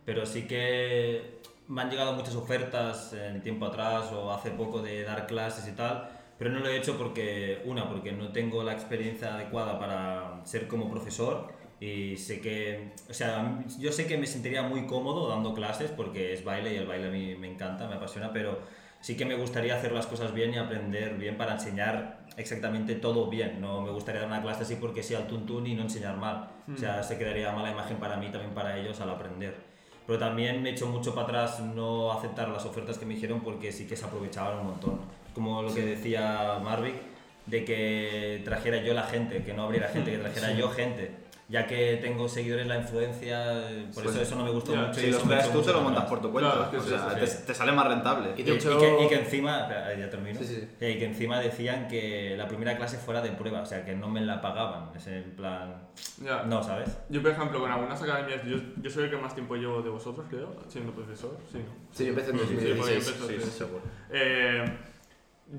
pero 0.07 0.25
sí 0.25 0.47
que 0.47 1.41
me 1.69 1.83
han 1.83 1.91
llegado 1.91 2.15
muchas 2.15 2.35
ofertas 2.35 3.13
en 3.13 3.43
tiempo 3.43 3.67
atrás 3.67 4.11
o 4.13 4.33
hace 4.33 4.51
poco 4.51 4.81
de 4.81 5.05
dar 5.05 5.27
clases 5.27 5.69
y 5.69 5.73
tal, 5.73 6.09
pero 6.39 6.51
no 6.51 6.61
lo 6.61 6.69
he 6.69 6.77
hecho 6.77 6.97
porque, 6.97 7.63
una, 7.67 7.89
porque 7.89 8.13
no 8.13 8.33
tengo 8.33 8.63
la 8.65 8.73
experiencia 8.73 9.35
adecuada 9.35 9.79
para 9.79 10.41
ser 10.45 10.67
como 10.67 10.91
profesor 10.91 11.53
y 11.83 12.17
sé 12.17 12.41
que, 12.41 12.93
o 13.11 13.13
sea, 13.13 13.59
yo 13.81 13.91
sé 13.91 14.07
que 14.07 14.17
me 14.17 14.29
sentiría 14.29 14.63
muy 14.63 14.87
cómodo 14.87 15.29
dando 15.29 15.53
clases 15.53 15.91
porque 15.91 16.33
es 16.33 16.45
baile 16.45 16.73
y 16.73 16.77
el 16.77 16.87
baile 16.87 17.09
a 17.09 17.11
mí 17.11 17.35
me 17.35 17.51
encanta, 17.51 17.89
me 17.89 17.97
apasiona, 17.97 18.33
pero 18.33 18.61
sí 19.01 19.17
que 19.17 19.25
me 19.25 19.35
gustaría 19.35 19.75
hacer 19.75 19.91
las 19.91 20.07
cosas 20.07 20.33
bien 20.33 20.55
y 20.55 20.59
aprender 20.59 21.17
bien 21.17 21.37
para 21.37 21.55
enseñar 21.55 22.21
exactamente 22.37 22.95
todo 22.95 23.29
bien. 23.29 23.61
No 23.61 23.81
me 23.81 23.91
gustaría 23.91 24.21
dar 24.21 24.31
una 24.31 24.41
clase 24.43 24.63
así 24.63 24.77
porque 24.77 25.03
sí 25.03 25.17
al 25.17 25.27
tuntún 25.27 25.67
y 25.67 25.75
no 25.75 25.83
enseñar 25.83 26.17
mal. 26.17 26.51
O 26.73 26.79
sea, 26.79 27.03
se 27.03 27.19
quedaría 27.19 27.51
mala 27.51 27.73
imagen 27.73 27.97
para 27.97 28.17
mí, 28.17 28.31
también 28.31 28.55
para 28.55 28.79
ellos 28.79 29.01
al 29.01 29.11
aprender. 29.11 29.57
Pero 30.07 30.21
también 30.21 30.63
me 30.63 30.71
echo 30.71 30.87
mucho 30.87 31.17
para 31.17 31.27
atrás 31.27 31.59
no 31.59 32.13
aceptar 32.13 32.49
las 32.49 32.65
ofertas 32.65 32.97
que 32.97 33.07
me 33.07 33.15
hicieron 33.15 33.41
porque 33.41 33.73
sí 33.73 33.89
que 33.89 33.97
se 33.97 34.05
aprovechaban 34.05 34.61
un 34.61 34.67
montón. 34.67 35.01
Como 35.35 35.63
lo 35.63 35.75
que 35.75 35.85
decía 35.85 36.61
Marvick, 36.63 36.95
de 37.47 37.65
que 37.65 38.41
trajera 38.45 38.85
yo 38.85 38.95
la 38.95 39.03
gente, 39.03 39.43
que 39.43 39.53
no 39.53 39.65
abriera 39.65 39.89
gente, 39.89 40.13
que 40.13 40.19
trajera 40.19 40.53
yo 40.53 40.71
gente. 40.71 41.23
Ya 41.49 41.67
que 41.67 41.99
tengo 42.01 42.29
seguidores, 42.29 42.67
la 42.67 42.79
influencia, 42.79 43.69
eh, 43.71 43.87
por 43.93 44.05
Pues, 44.05 44.15
eso 44.17 44.23
eso 44.25 44.37
no 44.37 44.45
me 44.45 44.51
gustó 44.53 44.73
ya, 44.73 44.83
mucho. 44.87 45.01
Si 45.01 45.07
y 45.07 45.11
los 45.11 45.23
creas 45.23 45.53
tú, 45.53 45.61
te 45.61 45.73
lo 45.73 45.81
montas 45.83 46.05
por 46.07 46.23
tu 46.23 46.31
cuenta. 46.33 46.53
Claro, 46.71 46.79
o 46.79 46.83
sí, 46.83 46.89
sea, 46.89 47.11
sí, 47.11 47.17
te, 47.21 47.27
sí. 47.27 47.39
te 47.47 47.55
sale 47.55 47.73
más 47.73 47.87
rentable. 47.89 48.31
Y 48.39 48.43
que, 48.45 48.55
y 48.55 49.09
que 49.09 49.15
encima, 49.17 49.69
ya 49.99 50.09
termino. 50.09 50.39
Sí, 50.39 50.47
sí. 50.47 50.69
Eh, 50.81 50.93
Y 50.93 50.99
que 50.99 51.05
encima 51.05 51.41
decían 51.41 51.89
que 51.89 52.37
la 52.39 52.47
primera 52.49 52.77
clase 52.77 52.97
fuera 52.97 53.21
de 53.21 53.33
prueba, 53.33 53.61
o 53.61 53.67
sea, 53.67 53.85
que 53.85 53.95
no 53.95 54.09
me 54.09 54.21
la 54.23 54.41
pagaban. 54.41 54.91
Es 54.97 55.07
en 55.09 55.33
plan. 55.37 55.89
Ya. 56.25 56.45
No, 56.45 56.63
¿sabes? 56.63 56.97
Yo, 57.11 57.21
por 57.21 57.33
ejemplo, 57.33 57.61
con 57.61 57.71
algunas 57.71 58.01
academias, 58.01 58.41
yo, 58.47 58.57
yo 58.81 58.91
soy 58.91 59.05
el 59.05 59.11
que 59.11 59.17
más 59.19 59.35
tiempo 59.35 59.55
llevo 59.57 59.83
de 59.83 59.91
vosotros, 59.91 60.25
creo, 60.31 60.57
siendo 60.69 60.93
profesor. 60.93 61.37
Sí, 61.51 61.59
¿no? 61.59 61.75
Sí, 61.93 62.05
yo 62.05 62.11
empecé 62.11 62.31
en 62.31 62.39
Sí, 62.39 62.45
porque 62.55 62.69
yo 62.69 62.77
2016. 62.77 63.21
empecé- 63.21 63.41
Sí, 63.45 63.51
sí, 63.51 63.59
seguro. 63.59 63.83
Eh, 64.11 64.65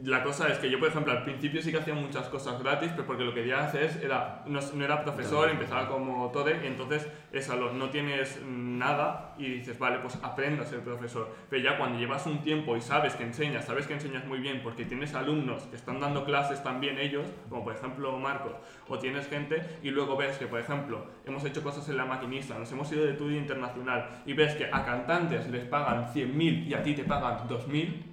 la 0.02 0.24
cosa 0.24 0.48
es 0.48 0.58
que 0.58 0.72
yo, 0.72 0.80
por 0.80 0.88
ejemplo, 0.88 1.12
al 1.12 1.24
principio 1.24 1.62
sí 1.62 1.72
que 1.72 1.78
hacía 1.78 1.94
muchas 1.94 2.28
cosas 2.28 2.60
gratis, 2.60 2.90
pero 2.96 3.06
porque 3.06 3.24
lo 3.24 3.32
que 3.32 3.42
quería 3.42 3.64
hacer 3.64 4.02
era, 4.04 4.42
no, 4.48 4.60
no 4.60 4.86
era 4.86 5.04
profesor, 5.04 5.50
empezaba 5.50 5.88
como 5.88 6.32
todo, 6.32 6.50
y 6.50 6.66
entonces 6.66 7.08
es 7.32 7.50
a 7.50 7.56
no 7.56 7.90
tienes 7.92 8.42
nada 8.44 9.36
y 9.38 9.46
dices, 9.50 9.78
vale, 9.78 10.00
pues 10.00 10.18
aprendo 10.24 10.64
a 10.64 10.66
ser 10.66 10.80
profesor. 10.80 11.36
Pero 11.50 11.62
ya 11.62 11.78
cuando 11.78 12.00
llevas 12.00 12.26
un 12.26 12.42
tiempo 12.42 12.76
y 12.76 12.82
sabes 12.82 13.14
que 13.14 13.24
enseñas, 13.24 13.66
sabes 13.66 13.86
que 13.86 13.94
enseñas 13.94 14.26
muy 14.26 14.40
bien, 14.40 14.62
porque 14.64 14.86
tienes 14.86 15.14
alumnos 15.14 15.64
que 15.64 15.76
están 15.76 16.00
dando 16.00 16.26
clases 16.26 16.64
también 16.64 16.98
ellos, 16.98 17.28
como 17.50 17.64
por 17.64 17.76
ejemplo 17.76 18.18
Marcos, 18.18 18.54
o 18.88 18.98
tienes 18.98 19.28
gente, 19.28 19.62
y 19.84 19.92
luego 19.92 20.18
ves 20.18 20.38
que, 20.40 20.48
por 20.48 20.60
ejemplo, 20.60 21.06
hemos 21.26 21.46
hecho 21.46 21.62
cosas 21.62 21.88
en 21.90 21.98
la 21.98 22.06
maquinista, 22.06 22.58
nos 22.58 22.72
hemos 22.72 22.92
ido 22.92 23.06
de 23.06 23.12
estudio 23.12 23.38
internacional, 23.38 24.24
y 24.26 24.34
ves 24.34 24.56
que 24.56 24.66
a 24.72 24.84
cantantes 24.84 25.48
les 25.50 25.66
pagan 25.66 26.08
100.000 26.12 26.68
y 26.68 26.74
a 26.74 26.82
ti 26.82 26.96
te 26.96 27.04
pagan 27.04 27.48
2.000, 27.48 28.13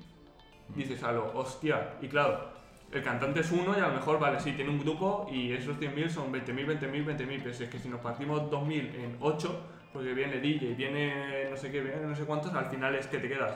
dices 0.74 1.02
a 1.02 1.12
lo, 1.12 1.32
hostia, 1.34 1.94
y 2.00 2.08
claro, 2.08 2.50
el 2.92 3.02
cantante 3.02 3.40
es 3.40 3.50
uno 3.52 3.74
y 3.76 3.80
a 3.80 3.88
lo 3.88 3.94
mejor, 3.94 4.18
vale, 4.18 4.40
sí, 4.40 4.52
tiene 4.52 4.70
un 4.70 4.80
grupo 4.80 5.28
y 5.30 5.52
esos 5.52 5.76
100.000 5.78 6.08
son 6.08 6.32
20.000, 6.32 6.80
20.000, 6.80 7.06
20.000, 7.06 7.40
pero 7.42 7.54
si 7.54 7.64
es 7.64 7.70
que 7.70 7.78
si 7.78 7.88
nos 7.88 8.00
partimos 8.00 8.50
2.000 8.50 8.94
en 8.94 9.16
8, 9.20 9.60
porque 9.92 10.12
viene 10.12 10.40
DJ, 10.40 10.74
viene 10.74 11.48
no 11.50 11.56
sé 11.56 11.70
qué, 11.70 11.80
viene 11.80 12.00
no 12.02 12.16
sé 12.16 12.24
cuántos, 12.24 12.52
al 12.54 12.66
final 12.66 12.94
es 12.94 13.06
que 13.06 13.18
te 13.18 13.28
quedas 13.28 13.54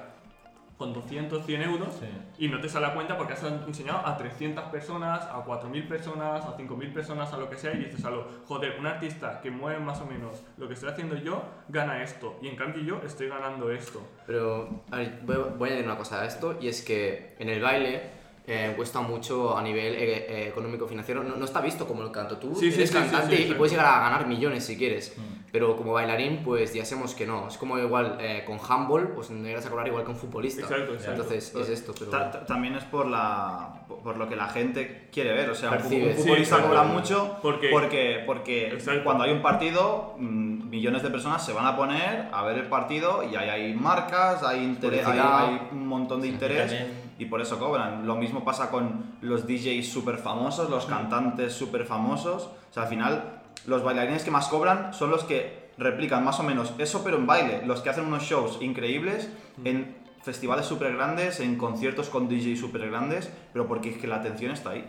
con 0.76 0.92
200, 0.92 1.44
100 1.46 1.62
euros 1.62 1.88
Sí. 2.00 2.06
y 2.44 2.48
no 2.48 2.60
te 2.60 2.68
sale 2.68 2.86
a 2.86 2.94
cuenta 2.94 3.16
porque 3.16 3.34
has 3.34 3.42
enseñado 3.44 4.06
a 4.06 4.16
300 4.16 4.64
personas, 4.64 5.22
a 5.26 5.44
4.000 5.44 5.86
personas, 5.88 6.44
a 6.44 6.56
5.000 6.56 6.92
personas, 6.92 7.32
a 7.32 7.36
lo 7.36 7.48
que 7.48 7.56
sea, 7.56 7.72
y 7.74 7.78
dices 7.84 8.04
a 8.04 8.10
lo, 8.10 8.26
joder, 8.46 8.76
un 8.78 8.86
artista 8.86 9.40
que 9.40 9.50
mueve 9.50 9.78
más 9.78 10.00
o 10.00 10.06
menos 10.06 10.42
lo 10.56 10.66
que 10.66 10.74
estoy 10.74 10.90
haciendo 10.90 11.16
yo, 11.16 11.42
gana 11.68 12.02
esto, 12.02 12.38
y 12.42 12.48
en 12.48 12.56
cambio 12.56 12.82
yo 12.82 13.00
estoy 13.06 13.28
ganando 13.28 13.70
esto. 13.70 14.00
Pero 14.26 14.82
a 14.90 14.96
ver, 14.96 15.20
voy, 15.22 15.36
voy 15.56 15.68
a 15.68 15.72
añadir 15.72 15.88
una 15.90 15.96
cosa 15.98 16.22
a 16.22 16.26
esto 16.26 16.56
y 16.60 16.68
es 16.68 16.82
que 16.82 17.36
en 17.38 17.48
el 17.48 17.62
baile 17.62 18.13
eh, 18.46 18.74
cuesta 18.76 19.00
mucho 19.00 19.56
a 19.56 19.62
nivel 19.62 19.94
eh, 19.94 20.26
eh, 20.28 20.48
económico 20.48 20.86
financiero. 20.86 21.22
No, 21.22 21.36
no 21.36 21.44
está 21.44 21.60
visto 21.60 21.86
como 21.86 22.02
el 22.02 22.10
canto. 22.10 22.36
Tú 22.36 22.54
Sí, 22.54 22.70
sí, 22.70 22.76
eres 22.78 22.90
sí, 22.90 22.96
sí, 22.96 23.02
cantante 23.02 23.36
sí, 23.38 23.46
y 23.50 23.54
puedes 23.54 23.72
llegar 23.72 23.86
a 23.86 24.00
ganar 24.00 24.26
millones 24.26 24.64
si 24.64 24.76
quieres. 24.76 25.14
Mm. 25.16 25.44
Pero 25.50 25.76
como 25.76 25.92
bailarín, 25.92 26.42
pues 26.44 26.74
ya 26.74 26.84
sabemos 26.84 27.14
que 27.14 27.26
no. 27.26 27.48
Es 27.48 27.56
como 27.56 27.78
igual 27.78 28.18
eh, 28.20 28.42
con 28.46 28.58
handball, 28.68 29.08
pues 29.14 29.30
no 29.30 29.46
llegas 29.46 29.64
a 29.64 29.70
cobrar 29.70 29.86
igual 29.86 30.04
que 30.04 30.10
un 30.10 30.16
futbolista. 30.16 30.62
Exacto, 30.62 30.92
exacto. 30.92 31.22
Entonces 31.22 31.54
es 31.54 31.68
esto. 31.68 31.94
Pero... 31.98 32.10
Ta- 32.10 32.30
ta- 32.30 32.44
también 32.44 32.74
es 32.74 32.84
por 32.84 33.06
la 33.06 33.80
por 34.02 34.16
lo 34.18 34.28
que 34.28 34.34
la 34.36 34.48
gente 34.48 35.08
quiere 35.12 35.32
ver. 35.32 35.48
O 35.50 35.54
sea, 35.54 35.70
Percibe. 35.70 36.10
un 36.10 36.16
futbolista 36.16 36.60
cobra 36.60 36.82
mucho 36.82 37.38
Porque- 37.40 37.68
porque, 37.70 38.22
porque 38.26 38.78
cuando 39.04 39.24
hay 39.24 39.32
un 39.32 39.40
partido, 39.42 40.14
mm, 40.18 40.68
millones 40.68 41.02
de 41.02 41.10
personas 41.10 41.44
se 41.46 41.52
van 41.52 41.66
a 41.66 41.76
poner 41.76 42.28
a 42.32 42.42
ver 42.44 42.58
el 42.58 42.66
partido 42.66 43.22
y 43.22 43.36
ahí 43.36 43.48
hay 43.48 43.74
marcas, 43.74 44.42
hay, 44.42 44.62
interés, 44.64 45.06
hay, 45.06 45.18
hay 45.22 45.68
un 45.72 45.86
montón 45.86 46.20
de 46.20 46.26
Sí, 46.26 46.32
interés 46.34 46.58
también- 46.70 47.03
y 47.18 47.26
por 47.26 47.40
eso 47.40 47.58
cobran. 47.58 48.06
Lo 48.06 48.16
mismo 48.16 48.44
pasa 48.44 48.70
con 48.70 49.16
los 49.20 49.46
DJs 49.46 49.86
súper 49.92 50.18
famosos, 50.18 50.70
los 50.70 50.86
cantantes 50.86 51.52
súper 51.52 51.84
famosos. 51.86 52.44
O 52.44 52.72
sea, 52.72 52.84
al 52.84 52.88
final, 52.88 53.42
los 53.66 53.82
bailarines 53.82 54.24
que 54.24 54.30
más 54.30 54.48
cobran 54.48 54.92
son 54.94 55.10
los 55.10 55.24
que 55.24 55.70
replican 55.78 56.24
más 56.24 56.38
o 56.40 56.42
menos 56.42 56.74
eso, 56.78 57.02
pero 57.04 57.16
en 57.16 57.26
baile. 57.26 57.62
Los 57.66 57.80
que 57.80 57.90
hacen 57.90 58.04
unos 58.06 58.22
shows 58.22 58.58
increíbles 58.60 59.28
en 59.64 59.96
festivales 60.22 60.66
súper 60.66 60.94
grandes, 60.96 61.40
en 61.40 61.56
conciertos 61.56 62.08
con 62.08 62.28
DJs 62.28 62.58
súper 62.58 62.88
grandes, 62.90 63.30
pero 63.52 63.66
porque 63.68 63.90
es 63.90 63.98
que 63.98 64.06
la 64.06 64.16
atención 64.16 64.52
está 64.52 64.70
ahí. 64.70 64.84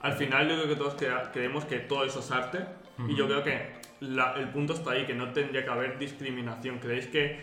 Al 0.00 0.14
final 0.14 0.48
yo 0.48 0.56
creo 0.56 0.68
que 0.68 0.76
todos 0.76 0.96
creemos 1.32 1.64
que 1.66 1.78
todo 1.80 2.04
eso 2.04 2.20
es 2.20 2.30
arte 2.30 2.64
y 3.08 3.14
yo 3.14 3.26
creo 3.26 3.42
que 3.44 3.80
la- 4.00 4.32
el 4.34 4.48
punto 4.48 4.72
está 4.72 4.92
ahí, 4.92 5.04
que 5.06 5.14
no 5.14 5.32
tendría 5.32 5.62
que 5.64 5.70
haber 5.70 5.98
discriminación. 5.98 6.78
¿Creéis 6.78 7.06
que 7.06 7.38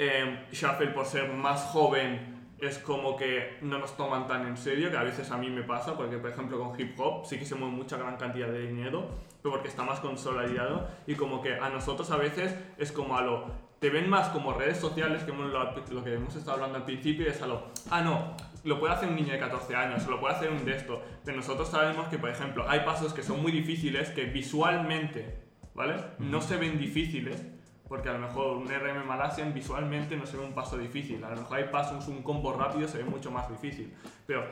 eh, 0.00 0.46
Shuffle 0.52 0.88
por 0.88 1.06
ser 1.06 1.28
más 1.32 1.60
joven 1.72 2.37
es 2.60 2.78
como 2.78 3.16
que 3.16 3.58
no 3.62 3.78
nos 3.78 3.96
toman 3.96 4.26
tan 4.26 4.46
en 4.46 4.56
serio, 4.56 4.90
que 4.90 4.96
a 4.96 5.02
veces 5.02 5.30
a 5.30 5.36
mí 5.36 5.48
me 5.48 5.62
pasa, 5.62 5.96
porque 5.96 6.18
por 6.18 6.30
ejemplo 6.30 6.58
con 6.58 6.78
hip 6.78 6.98
hop 6.98 7.24
sí 7.24 7.38
que 7.38 7.44
se 7.44 7.54
mueve 7.54 7.74
mucha 7.74 7.96
gran 7.96 8.16
cantidad 8.16 8.48
de 8.48 8.66
dinero, 8.66 9.08
pero 9.42 9.52
porque 9.54 9.68
está 9.68 9.84
más 9.84 10.00
consolidado 10.00 10.88
y 11.06 11.14
como 11.14 11.40
que 11.40 11.54
a 11.54 11.68
nosotros 11.68 12.10
a 12.10 12.16
veces 12.16 12.54
es 12.76 12.92
como 12.92 13.16
a 13.16 13.22
lo... 13.22 13.68
Te 13.78 13.90
ven 13.90 14.10
más 14.10 14.28
como 14.30 14.52
redes 14.54 14.78
sociales, 14.78 15.22
que 15.22 15.32
lo, 15.32 15.46
lo 15.46 16.04
que 16.04 16.14
hemos 16.14 16.34
estado 16.34 16.54
hablando 16.56 16.78
al 16.78 16.84
principio, 16.84 17.28
es 17.28 17.40
a 17.42 17.46
lo... 17.46 17.68
Ah, 17.90 18.00
no, 18.00 18.34
lo 18.64 18.80
puede 18.80 18.92
hacer 18.92 19.08
un 19.08 19.14
niño 19.14 19.32
de 19.32 19.38
14 19.38 19.76
años, 19.76 20.06
lo 20.08 20.18
puede 20.18 20.34
hacer 20.34 20.50
un 20.50 20.64
de 20.64 20.74
esto. 20.74 21.00
Pero 21.24 21.36
nosotros 21.36 21.68
sabemos 21.68 22.08
que, 22.08 22.18
por 22.18 22.30
ejemplo, 22.30 22.64
hay 22.68 22.80
pasos 22.80 23.12
que 23.12 23.22
son 23.22 23.40
muy 23.40 23.52
difíciles, 23.52 24.10
que 24.10 24.24
visualmente, 24.24 25.38
¿vale? 25.74 25.94
No 26.18 26.40
se 26.40 26.56
ven 26.56 26.76
difíciles, 26.76 27.46
porque 27.88 28.08
a 28.08 28.12
lo 28.12 28.18
mejor 28.18 28.56
un 28.58 28.68
RM 28.68 29.04
Malaysian 29.06 29.54
visualmente 29.54 30.16
no 30.16 30.26
se 30.26 30.36
ve 30.36 30.44
un 30.44 30.52
paso 30.52 30.76
difícil. 30.76 31.22
A 31.24 31.30
lo 31.30 31.36
mejor 31.36 31.58
hay 31.58 31.64
pasos, 31.64 32.06
un 32.08 32.22
combo 32.22 32.52
rápido 32.52 32.86
se 32.88 32.98
ve 32.98 33.04
mucho 33.04 33.30
más 33.30 33.48
difícil. 33.50 33.92
Pero 34.26 34.44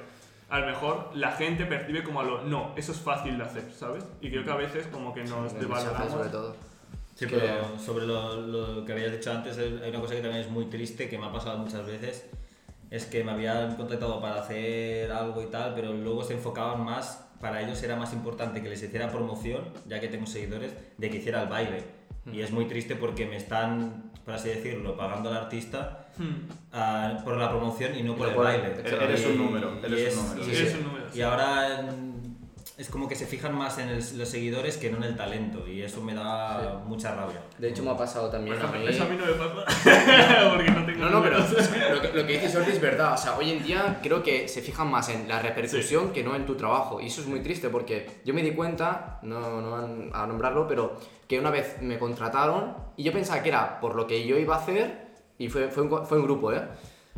a 0.48 0.58
lo 0.60 0.66
mejor 0.66 1.10
la 1.14 1.32
gente 1.32 1.66
percibe 1.66 2.02
como 2.02 2.20
a 2.20 2.24
lo, 2.24 2.42
no, 2.44 2.72
eso 2.76 2.92
es 2.92 2.98
fácil 3.00 3.36
de 3.36 3.44
hacer, 3.44 3.70
¿sabes? 3.72 4.04
Y 4.20 4.30
creo 4.30 4.44
que 4.44 4.50
a 4.50 4.56
veces 4.56 4.86
como 4.86 5.12
que 5.12 5.20
nos 5.24 5.52
mensaje 5.52 5.60
devaloramos. 5.60 6.12
sobre 6.12 6.28
todo. 6.30 6.56
Sí, 7.14 7.26
Que- 7.26 7.36
pero 7.36 7.78
sobre 7.78 8.06
lo, 8.06 8.36
lo 8.40 8.84
que 8.84 8.92
habías 8.92 9.12
dicho 9.12 9.30
antes, 9.32 9.56
hay 9.58 9.80
hay 9.82 9.90
una 9.90 10.00
cosa 10.00 10.14
que 10.14 10.20
también 10.20 10.42
es 10.42 10.50
muy 10.50 10.66
triste, 10.66 11.08
que 11.08 11.18
me 11.18 11.26
ha 11.26 11.32
pasado 11.32 11.58
muchas 11.58 11.84
veces, 11.86 12.26
es 12.90 13.06
que 13.06 13.24
me 13.24 13.32
habían 13.32 13.74
contactado 13.76 14.20
para 14.20 14.40
hacer 14.40 15.10
algo 15.10 15.42
y 15.42 15.46
tal, 15.46 15.74
pero 15.74 15.92
luego 15.92 16.22
se 16.22 16.34
enfocaban 16.34 16.84
más, 16.84 17.22
para 17.40 17.60
ellos 17.62 17.82
era 17.82 17.96
más 17.96 18.12
importante 18.12 18.62
que 18.62 18.68
les 18.68 18.82
hiciera 18.82 19.10
promoción, 19.10 19.64
ya 19.86 19.98
que 20.00 20.08
tengo 20.08 20.26
seguidores, 20.26 20.74
de 20.96 21.10
que 21.10 21.16
hiciera 21.18 21.42
el 21.42 21.48
baile. 21.48 21.84
Y 22.32 22.40
es 22.40 22.50
muy 22.50 22.66
triste 22.66 22.96
porque 22.96 23.26
me 23.26 23.36
están, 23.36 24.10
por 24.24 24.34
así 24.34 24.48
decirlo, 24.48 24.96
pagando 24.96 25.30
al 25.30 25.36
artista 25.36 26.06
ah, 26.72 27.18
por 27.24 27.36
la 27.36 27.48
promoción 27.50 27.96
y 27.96 28.02
no 28.02 28.16
por 28.16 28.28
el 28.28 28.34
baile. 28.44 28.74
Eres 29.04 29.26
un 29.26 29.38
número, 29.38 29.78
y 29.80 29.92
eres 29.92 30.08
es- 30.14 30.16
un 30.18 30.26
número. 30.28 30.44
y 31.14 31.20
ahora 31.22 31.84
es 32.78 32.90
como 32.90 33.08
que 33.08 33.14
se 33.14 33.24
fijan 33.26 33.54
más 33.56 33.78
en 33.78 33.88
el- 33.88 34.18
los 34.18 34.28
seguidores 34.28 34.76
que 34.76 34.90
no 34.90 34.98
en 34.98 35.04
el 35.04 35.16
talento 35.16 35.66
y 35.66 35.80
eso 35.82 36.02
me 36.02 36.14
da 36.14 36.82
mucha 36.86 37.14
rabia. 37.14 37.40
De 37.58 37.70
hecho 37.70 37.82
me 37.82 37.90
ha 37.90 37.96
pasado 37.96 38.28
también 38.28 38.58
a 38.60 38.66
mí. 38.66 38.86
Eso 38.86 39.04
a 39.04 39.06
mí 39.06 39.16
no 39.16 39.24
me 39.24 39.32
pasa, 39.32 39.64
porque 40.54 40.70
no 40.70 40.84
tengo 40.84 40.98
No, 41.04 41.10
no, 41.10 41.22
pero 41.22 41.38
lo 41.94 42.00
que, 42.02 42.08
lo 42.12 42.26
que 42.26 42.32
dice 42.38 42.52
Jordi 42.52 42.72
es 42.72 42.80
verdad. 42.80 43.14
O 43.14 43.16
sea, 43.16 43.36
hoy 43.38 43.50
en 43.50 43.62
día 43.62 43.98
creo 44.02 44.22
que 44.22 44.46
se 44.48 44.60
fijan 44.60 44.90
más 44.90 45.08
en 45.08 45.26
la 45.26 45.40
repercusión 45.40 46.12
que 46.12 46.22
no 46.22 46.34
en 46.36 46.44
tu 46.44 46.54
trabajo. 46.54 47.00
Y 47.00 47.06
eso 47.06 47.22
es 47.22 47.26
muy 47.26 47.40
triste 47.40 47.70
porque 47.70 48.20
yo 48.26 48.34
me 48.34 48.42
di 48.42 48.50
cuenta, 48.52 49.20
no, 49.22 49.60
no 49.62 49.70
van 49.70 50.10
a 50.12 50.26
nombrarlo, 50.26 50.68
pero 50.68 51.00
que 51.26 51.40
una 51.40 51.50
vez 51.50 51.80
me 51.80 51.98
contrataron 51.98 52.76
y 52.96 53.04
yo 53.04 53.12
pensaba 53.12 53.42
que 53.42 53.48
era 53.48 53.80
por 53.80 53.94
lo 53.94 54.06
que 54.06 54.26
yo 54.26 54.36
iba 54.36 54.54
a 54.54 54.58
hacer 54.58 55.06
y 55.38 55.48
fue, 55.48 55.68
fue, 55.68 55.82
un, 55.84 56.06
fue 56.06 56.18
un 56.18 56.24
grupo, 56.24 56.52
¿eh? 56.52 56.62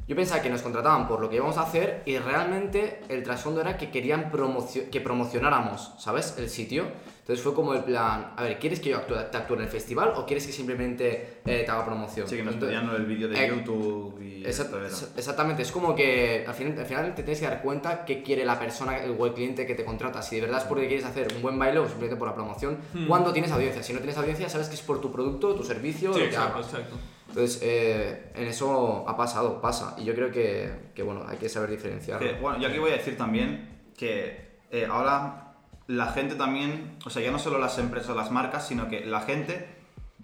Yo 0.08 0.16
pensaba 0.16 0.40
que 0.40 0.48
nos 0.48 0.62
contrataban 0.62 1.06
por 1.06 1.20
lo 1.20 1.28
que 1.28 1.36
íbamos 1.36 1.58
a 1.58 1.62
hacer 1.62 2.02
y 2.06 2.16
realmente 2.16 3.00
el 3.10 3.22
trasfondo 3.22 3.60
era 3.60 3.76
que 3.76 3.90
querían 3.90 4.32
promocio- 4.32 4.88
que 4.90 5.02
promocionáramos, 5.02 5.92
¿sabes? 5.98 6.34
El 6.38 6.48
sitio. 6.48 6.86
Entonces 7.20 7.44
fue 7.44 7.52
como 7.52 7.74
el 7.74 7.84
plan, 7.84 8.32
a 8.34 8.42
ver, 8.42 8.58
¿quieres 8.58 8.80
que 8.80 8.88
yo 8.88 8.96
actúe, 8.96 9.16
te 9.30 9.36
actúe 9.36 9.56
en 9.56 9.60
el 9.60 9.68
festival 9.68 10.14
o 10.16 10.24
quieres 10.24 10.46
que 10.46 10.52
simplemente 10.52 11.40
eh, 11.44 11.62
te 11.62 11.70
haga 11.70 11.84
promoción? 11.84 12.26
Sí, 12.26 12.36
que 12.36 12.42
nos 12.42 12.54
pedían 12.54 12.88
el 12.88 13.04
vídeo 13.04 13.28
de 13.28 13.44
Eh, 13.44 13.48
YouTube 13.50 14.18
y 14.22 14.42
Exact- 14.44 14.72
exactamente, 15.14 15.60
es 15.60 15.70
como 15.70 15.94
que 15.94 16.42
al 16.48 16.54
final, 16.54 16.78
al 16.78 16.86
final 16.86 17.14
te 17.14 17.22
tienes 17.22 17.40
que 17.40 17.46
dar 17.46 17.60
cuenta 17.60 18.06
qué 18.06 18.22
quiere 18.22 18.46
la 18.46 18.58
persona 18.58 18.96
el, 18.96 19.14
o 19.18 19.26
el 19.26 19.34
cliente 19.34 19.66
que 19.66 19.74
te 19.74 19.84
contrata. 19.84 20.22
Si 20.22 20.36
de 20.36 20.40
verdad 20.42 20.60
es 20.62 20.64
porque 20.64 20.88
quieres 20.88 21.04
hacer 21.04 21.28
un 21.36 21.42
buen 21.42 21.58
baile 21.58 21.80
o 21.80 21.86
simplemente 21.86 22.16
por 22.16 22.28
la 22.28 22.34
promoción, 22.34 22.78
Hmm. 22.94 23.06
cuando 23.08 23.30
tienes 23.34 23.52
audiencia. 23.52 23.82
Si 23.82 23.92
no 23.92 23.98
tienes 23.98 24.16
audiencia, 24.16 24.48
sabes 24.48 24.68
que 24.70 24.76
es 24.76 24.80
por 24.80 25.02
tu 25.02 25.12
producto, 25.12 25.54
tu 25.54 25.64
servicio, 25.64 26.14
Sí, 26.14 26.20
lo 26.20 26.24
que 26.24 26.30
exacto, 26.30 26.54
hagas. 26.60 26.66
exacto. 26.72 26.96
Entonces, 27.28 27.60
eh, 27.62 28.32
en 28.34 28.48
eso 28.48 29.04
ha 29.06 29.16
pasado, 29.16 29.60
pasa. 29.60 29.94
Y 29.98 30.04
yo 30.04 30.14
creo 30.14 30.30
que, 30.30 30.90
que, 30.94 31.02
bueno, 31.02 31.24
hay 31.28 31.36
que 31.36 31.48
saber 31.48 31.70
diferenciarlo. 31.70 32.26
Que, 32.26 32.40
bueno, 32.40 32.58
yo 32.58 32.68
aquí 32.68 32.78
voy 32.78 32.90
a 32.90 32.94
decir 32.94 33.16
también 33.16 33.68
que 33.96 34.60
eh, 34.70 34.86
ahora 34.90 35.54
la 35.86 36.06
gente 36.12 36.34
también, 36.36 36.96
o 37.04 37.10
sea, 37.10 37.22
ya 37.22 37.30
no 37.30 37.38
solo 37.38 37.58
las 37.58 37.78
empresas, 37.78 38.16
las 38.16 38.30
marcas, 38.30 38.66
sino 38.66 38.88
que 38.88 39.04
la 39.04 39.20
gente 39.20 39.68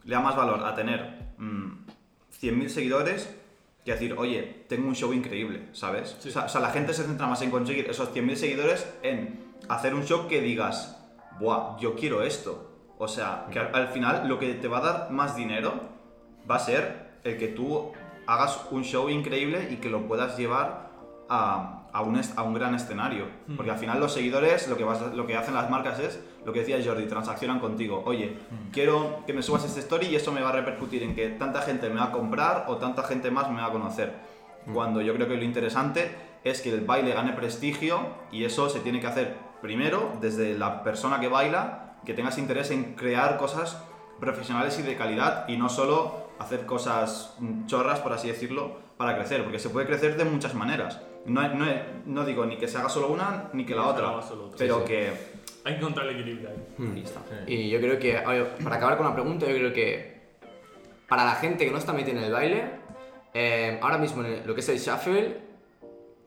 le 0.04 0.14
da 0.14 0.20
más 0.20 0.36
valor 0.36 0.64
a 0.64 0.74
tener 0.74 1.32
mm, 1.38 1.86
100.000 2.40 2.68
seguidores 2.68 3.34
que 3.84 3.92
decir, 3.92 4.14
oye, 4.16 4.64
tengo 4.68 4.88
un 4.88 4.94
show 4.94 5.12
increíble, 5.12 5.68
¿sabes? 5.72 6.16
Sí. 6.20 6.30
O, 6.30 6.32
sea, 6.32 6.44
o 6.44 6.48
sea, 6.48 6.60
la 6.60 6.70
gente 6.70 6.94
se 6.94 7.04
centra 7.04 7.26
más 7.26 7.42
en 7.42 7.50
conseguir 7.50 7.88
esos 7.88 8.14
100.000 8.14 8.34
seguidores 8.34 8.86
en 9.02 9.44
hacer 9.68 9.94
un 9.94 10.04
show 10.04 10.26
que 10.26 10.40
digas, 10.40 10.98
buah, 11.38 11.78
yo 11.78 11.94
quiero 11.94 12.22
esto. 12.22 12.70
O 12.96 13.08
sea, 13.08 13.46
que 13.50 13.58
al, 13.58 13.74
al 13.74 13.88
final 13.88 14.28
lo 14.28 14.38
que 14.38 14.54
te 14.54 14.68
va 14.68 14.78
a 14.78 14.80
dar 14.80 15.10
más 15.10 15.36
dinero 15.36 15.94
va 16.50 16.56
a 16.56 16.60
ser 16.60 17.14
el 17.24 17.38
que 17.38 17.48
tú 17.48 17.92
hagas 18.26 18.60
un 18.70 18.84
show 18.84 19.08
increíble 19.08 19.68
y 19.70 19.76
que 19.76 19.90
lo 19.90 20.06
puedas 20.06 20.36
llevar 20.38 20.90
a, 21.28 21.84
a 21.92 22.02
un, 22.02 22.20
a 22.36 22.42
un 22.42 22.54
gran 22.54 22.74
escenario. 22.74 23.26
Porque 23.56 23.70
al 23.70 23.78
final 23.78 24.00
los 24.00 24.12
seguidores 24.12 24.68
lo 24.68 24.76
que, 24.76 24.84
vas 24.84 25.00
lo 25.14 25.26
que 25.26 25.36
hacen 25.36 25.54
las 25.54 25.70
marcas 25.70 26.00
es, 26.00 26.20
lo 26.44 26.52
que 26.52 26.60
decía 26.60 26.78
Jordi, 26.84 27.06
transaccionan 27.06 27.60
contigo. 27.60 28.02
Oye, 28.04 28.36
quiero 28.72 29.22
que 29.26 29.32
me 29.32 29.42
subas 29.42 29.64
esta 29.64 29.80
story 29.80 30.08
y 30.08 30.16
eso 30.16 30.32
me 30.32 30.42
va 30.42 30.50
a 30.50 30.52
repercutir 30.52 31.02
en 31.02 31.14
que 31.14 31.28
tanta 31.30 31.62
gente 31.62 31.88
me 31.88 31.96
va 31.96 32.06
a 32.06 32.12
comprar 32.12 32.66
o 32.68 32.76
tanta 32.76 33.04
gente 33.04 33.30
más 33.30 33.50
me 33.50 33.60
va 33.60 33.66
a 33.66 33.72
conocer. 33.72 34.12
Cuando 34.72 35.02
yo 35.02 35.14
creo 35.14 35.28
que 35.28 35.36
lo 35.36 35.44
interesante 35.44 36.10
es 36.42 36.60
que 36.60 36.70
el 36.70 36.80
baile 36.80 37.14
gane 37.14 37.32
prestigio 37.32 38.00
y 38.32 38.44
eso 38.44 38.68
se 38.68 38.80
tiene 38.80 39.00
que 39.00 39.06
hacer 39.06 39.36
primero 39.62 40.12
desde 40.20 40.58
la 40.58 40.82
persona 40.82 41.20
que 41.20 41.28
baila, 41.28 41.96
que 42.04 42.12
tengas 42.12 42.38
interés 42.38 42.70
en 42.70 42.94
crear 42.94 43.38
cosas 43.38 43.80
profesionales 44.20 44.78
y 44.78 44.82
de 44.82 44.96
calidad 44.96 45.48
y 45.48 45.56
no 45.56 45.68
solo 45.68 46.23
hacer 46.38 46.66
cosas 46.66 47.34
mm, 47.38 47.66
chorras, 47.66 48.00
por 48.00 48.12
así 48.12 48.28
decirlo, 48.28 48.76
para 48.96 49.16
crecer, 49.16 49.42
porque 49.42 49.58
se 49.58 49.70
puede 49.70 49.86
crecer 49.86 50.16
de 50.16 50.24
muchas 50.24 50.54
maneras. 50.54 51.00
No, 51.26 51.46
no, 51.54 51.66
no 52.06 52.24
digo 52.24 52.44
ni 52.44 52.56
que 52.58 52.68
se 52.68 52.76
haga 52.78 52.88
solo 52.88 53.08
una 53.08 53.48
ni 53.54 53.64
que 53.64 53.74
la 53.74 53.86
otra, 53.86 54.12
pero 54.58 54.78
Sí, 54.78 54.82
sí. 54.82 54.84
que 54.86 55.10
Hay 55.64 55.72
que 55.74 55.78
encontrar 55.80 56.06
el 56.06 56.16
equilibrio 56.16 56.50
ahí. 56.50 56.56
Hmm. 56.76 56.92
ahí 56.94 57.02
está. 57.02 57.20
Y 57.46 57.70
yo 57.70 57.80
creo 57.80 57.98
que, 57.98 58.14
para 58.62 58.76
acabar 58.76 58.96
con 58.98 59.06
la 59.06 59.14
pregunta, 59.14 59.46
yo 59.46 59.54
creo 59.56 59.72
que 59.72 60.14
para 61.08 61.24
la 61.24 61.32
gente 61.36 61.64
que 61.64 61.70
no 61.70 61.78
está 61.78 61.92
metida 61.92 62.18
en 62.18 62.24
el 62.24 62.32
baile, 62.32 62.64
eh, 63.32 63.78
ahora 63.82 63.98
mismo 63.98 64.22
en 64.24 64.32
el- 64.32 64.46
lo 64.46 64.54
que 64.54 64.60
es 64.60 64.68
el 64.68 64.78
shuffle, 64.78 65.38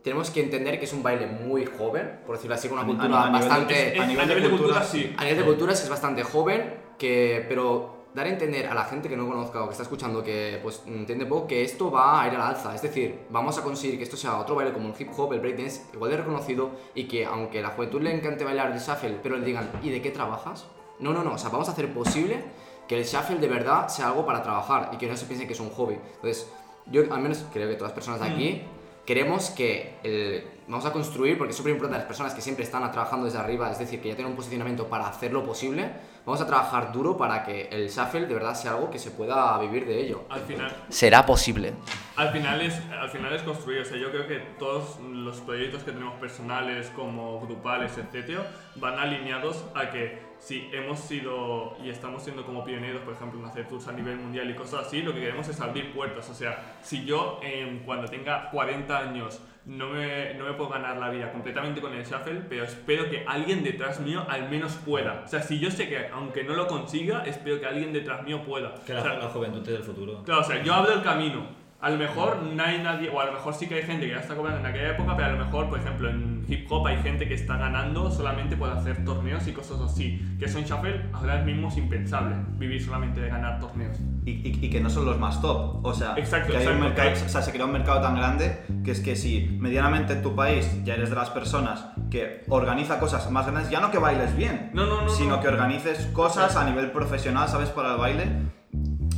tenemos 0.03 0.29
que 0.31 0.41
entender 0.41 0.79
que 0.79 0.85
es 0.85 0.93
un 0.93 1.03
baile 1.03 1.27
muy 1.27 1.65
joven, 1.65 2.19
por 2.25 2.35
decirlo 2.35 2.55
así, 2.55 2.67
con 2.69 2.77
una 2.79 2.85
A- 2.85 2.87
cultura 2.87 3.23
a 3.23 3.29
nivel 3.29 3.41
de- 3.41 3.47
bastante... 3.49 3.99
A 3.99 4.05
nivel 4.07 4.41
de 4.43 4.49
cultura, 4.49 4.83
sí. 4.83 5.13
A 5.17 5.23
nivel 5.23 5.37
de 5.39 5.43
culturas 5.45 5.83
es 5.83 5.89
bastante 5.89 6.23
joven, 6.23 6.73
que, 6.97 7.45
pero 7.49 7.96
dar 8.17 8.25
a 8.25 8.29
entender 8.29 8.67
a 8.67 8.73
la 8.73 8.83
gente 8.83 9.07
que 9.07 9.15
no 9.15 9.27
conozca 9.27 9.63
o 9.63 9.67
que 9.67 9.71
está 9.71 9.83
escuchando 9.83 10.21
que 10.23 10.59
pues 10.61 10.83
entiende 10.85 11.25
poco 11.25 11.47
que 11.47 11.63
esto 11.63 11.89
va 11.89 12.21
a 12.21 12.27
ir 12.27 12.33
al 12.35 12.41
alza. 12.41 12.75
Es 12.75 12.81
decir, 12.81 13.27
vamos 13.29 13.57
a 13.57 13.61
conseguir 13.63 13.97
que 13.97 14.03
esto 14.03 14.17
sea 14.17 14.37
otro 14.37 14.55
baile 14.55 14.73
como 14.73 14.89
el 14.89 14.95
hip 14.99 15.09
hop, 15.17 15.31
el 15.33 15.39
breakdance, 15.39 15.83
igual 15.93 16.11
de 16.11 16.17
reconocido 16.17 16.71
y 16.95 17.05
que 17.07 17.25
aunque 17.25 17.59
a 17.59 17.61
la 17.61 17.69
juventud 17.69 18.01
le 18.01 18.13
encante 18.13 18.43
bailar 18.43 18.71
el 18.71 18.79
shuffle, 18.79 19.17
pero 19.23 19.37
le 19.37 19.45
digan, 19.45 19.69
¿y 19.81 19.89
de 19.91 20.01
qué 20.01 20.11
trabajas? 20.11 20.65
No, 20.99 21.13
no, 21.13 21.23
no, 21.23 21.33
o 21.33 21.37
sea, 21.37 21.49
vamos 21.49 21.69
a 21.69 21.71
hacer 21.71 21.93
posible 21.93 22.43
que 22.87 22.97
el 22.97 23.05
shuffle 23.05 23.37
de 23.37 23.47
verdad 23.47 23.87
sea 23.87 24.07
algo 24.07 24.25
para 24.25 24.41
trabajar 24.41 24.89
y 24.93 24.97
que 24.97 25.07
no 25.07 25.15
se 25.15 25.25
piense 25.25 25.45
que 25.47 25.53
es 25.53 25.59
un 25.59 25.69
hobby. 25.69 25.93
Entonces, 26.15 26.49
yo 26.87 27.01
al 27.13 27.21
menos 27.21 27.45
creo 27.53 27.67
que 27.69 27.75
todas 27.75 27.91
las 27.91 27.95
personas 27.95 28.19
de 28.21 28.27
aquí 28.27 28.61
queremos 29.05 29.51
que 29.51 29.95
el- 30.03 30.43
vamos 30.67 30.85
a 30.85 30.91
construir, 30.91 31.37
porque 31.37 31.51
es 31.51 31.57
súper 31.57 31.71
importante 31.71 31.99
las 31.99 32.07
personas 32.07 32.33
que 32.33 32.41
siempre 32.41 32.63
están 32.65 32.89
trabajando 32.91 33.25
desde 33.25 33.37
arriba, 33.39 33.71
es 33.71 33.79
decir, 33.79 34.01
que 34.01 34.09
ya 34.09 34.15
tienen 34.15 34.31
un 34.31 34.35
posicionamiento 34.35 34.87
para 34.87 35.07
hacerlo 35.07 35.45
posible, 35.45 35.91
vamos 36.27 36.41
a 36.41 36.45
trabajar 36.45 36.91
duro 36.91 37.15
para 37.15 37.41
que 37.45 37.69
el 37.71 37.87
shuffle 37.87 38.25
de 38.25 38.33
verdad 38.33 38.53
sea 38.53 38.71
algo 38.71 38.89
que 38.91 38.99
se 38.99 39.11
pueda 39.11 39.57
vivir 39.59 39.87
de 39.87 40.01
ello. 40.01 40.25
Al 40.29 40.41
final, 40.41 40.75
Será 40.89 41.25
posible. 41.25 41.73
al 42.17 42.33
final 42.33 42.59
es, 42.59 42.81
al 42.91 43.09
final 43.09 43.33
es 43.33 43.43
construir. 43.43 43.81
O 43.81 43.85
sea, 43.85 43.95
yo 43.95 44.11
creo 44.11 44.27
que 44.27 44.39
todos 44.59 44.99
los 44.99 45.37
proyectos 45.39 45.83
que 45.83 45.93
tenemos 45.93 46.15
personales, 46.19 46.89
como 46.89 47.39
grupales, 47.39 47.97
etcétera, 47.97 48.45
van 48.75 48.99
alineados 48.99 49.63
a 49.73 49.89
que 49.89 50.19
si 50.37 50.69
hemos 50.73 50.99
sido 50.99 51.77
y 51.81 51.89
estamos 51.89 52.23
siendo 52.23 52.45
como 52.45 52.65
pioneros, 52.65 53.03
por 53.03 53.13
ejemplo, 53.13 53.39
en 53.39 53.45
hacer 53.45 53.65
tours 53.69 53.87
a 53.87 53.93
nivel 53.93 54.17
mundial 54.17 54.49
y 54.51 54.55
cosas 54.55 54.87
así, 54.87 55.01
lo 55.01 55.13
que 55.13 55.21
queremos 55.21 55.47
es 55.47 55.61
abrir 55.61 55.93
puertas. 55.93 56.29
O 56.29 56.33
sea, 56.33 56.75
si 56.81 57.05
yo 57.05 57.39
em, 57.41 57.85
cuando 57.85 58.05
tenga 58.05 58.51
40 58.51 58.97
años 58.97 59.39
no 59.67 59.89
me, 59.89 60.33
no 60.35 60.45
me 60.45 60.53
puedo 60.53 60.69
ganar 60.69 60.97
la 60.97 61.09
vida 61.09 61.31
completamente 61.31 61.81
con 61.81 61.93
el 61.93 62.03
shuffle, 62.05 62.41
pero 62.47 62.63
espero 62.63 63.09
que 63.09 63.25
alguien 63.27 63.63
detrás 63.63 63.99
mío 63.99 64.25
al 64.29 64.49
menos 64.49 64.73
pueda. 64.85 65.23
O 65.25 65.27
sea, 65.27 65.41
si 65.41 65.59
yo 65.59 65.69
sé 65.69 65.89
que 65.89 66.07
aunque 66.07 66.43
no 66.43 66.53
lo 66.53 66.67
consiga, 66.67 67.23
espero 67.25 67.59
que 67.59 67.65
alguien 67.65 67.91
detrás 67.91 68.23
mío 68.23 68.43
pueda. 68.43 68.73
Que 68.85 68.93
O 68.93 68.95
la, 68.95 69.01
sea, 69.01 69.13
la 69.15 69.27
juventud 69.27 69.61
del 69.61 69.83
futuro. 69.83 70.23
Claro, 70.23 70.41
o 70.41 70.43
sea, 70.43 70.63
yo 70.63 70.73
abro 70.73 70.93
el 70.93 71.03
camino. 71.03 71.45
A 71.79 71.91
lo 71.91 71.97
mejor 71.97 72.41
no 72.41 72.63
hay 72.63 72.79
nadie, 72.81 73.07
o 73.09 73.19
a 73.21 73.25
lo 73.25 73.33
mejor 73.33 73.53
sí 73.53 73.67
que 73.67 73.75
hay 73.75 73.83
gente 73.83 74.07
que 74.07 74.13
ya 74.13 74.19
está 74.19 74.35
cobrando 74.35 74.59
en 74.61 74.65
aquella 74.65 74.89
época, 74.93 75.15
pero 75.15 75.27
a 75.29 75.31
lo 75.33 75.45
mejor, 75.45 75.69
por 75.69 75.77
ejemplo, 75.79 76.09
en 76.09 76.43
hip 76.47 76.65
hop 76.71 76.87
hay 76.87 76.97
gente 77.03 77.27
que 77.27 77.35
está 77.35 77.55
ganando 77.57 78.09
solamente 78.09 78.57
por 78.57 78.69
hacer 78.71 79.05
torneos 79.05 79.47
y 79.47 79.51
cosas 79.53 79.79
así. 79.81 80.19
Que 80.39 80.45
eso 80.45 80.57
en 80.57 80.65
Shuffle 80.65 81.05
ahora 81.13 81.43
mismo 81.43 81.67
es 81.67 81.77
impensable, 81.77 82.35
vivir 82.57 82.83
solamente 82.83 83.21
de 83.21 83.29
ganar 83.29 83.59
torneos. 83.59 83.95
Y, 84.25 84.31
y- 84.31 84.59
y 84.65 84.69
que 84.71 84.79
no 84.79 84.89
son 84.89 85.05
los 85.05 85.19
más 85.19 85.39
top. 85.39 85.85
O 85.85 85.93
sea, 85.93 86.15
Exacto, 86.17 86.51
que 86.51 86.57
hay 86.57 86.63
un 86.65 86.73
exacto, 86.73 86.83
mercado, 86.83 87.11
claro. 87.11 87.25
o 87.27 87.29
sea, 87.29 87.41
se 87.43 87.51
crea 87.51 87.65
un 87.65 87.73
mercado 87.73 88.01
tan 88.01 88.15
grande 88.15 88.57
que 88.83 88.89
es 88.91 88.99
que 88.99 89.15
si 89.15 89.55
medianamente 89.59 90.13
en 90.13 90.23
tu 90.23 90.35
país 90.35 90.83
ya 90.83 90.95
eres 90.95 91.11
de 91.11 91.15
las 91.15 91.29
personas 91.29 91.85
que 92.09 92.43
organiza 92.49 92.97
cosas 92.99 93.29
más 93.29 93.45
grandes, 93.45 93.69
ya 93.69 93.81
no 93.81 93.91
que 93.91 93.99
bailes 93.99 94.35
bien, 94.35 94.71
No, 94.73 94.87
no, 94.87 95.03
no, 95.03 95.09
sino 95.09 95.35
no. 95.35 95.41
que 95.43 95.47
organices 95.47 96.07
cosas 96.07 96.55
a 96.55 96.65
nivel 96.67 96.89
profesional, 96.91 97.47
¿sabes? 97.49 97.69
Para 97.69 97.91
el 97.93 97.97
baile, 97.99 98.25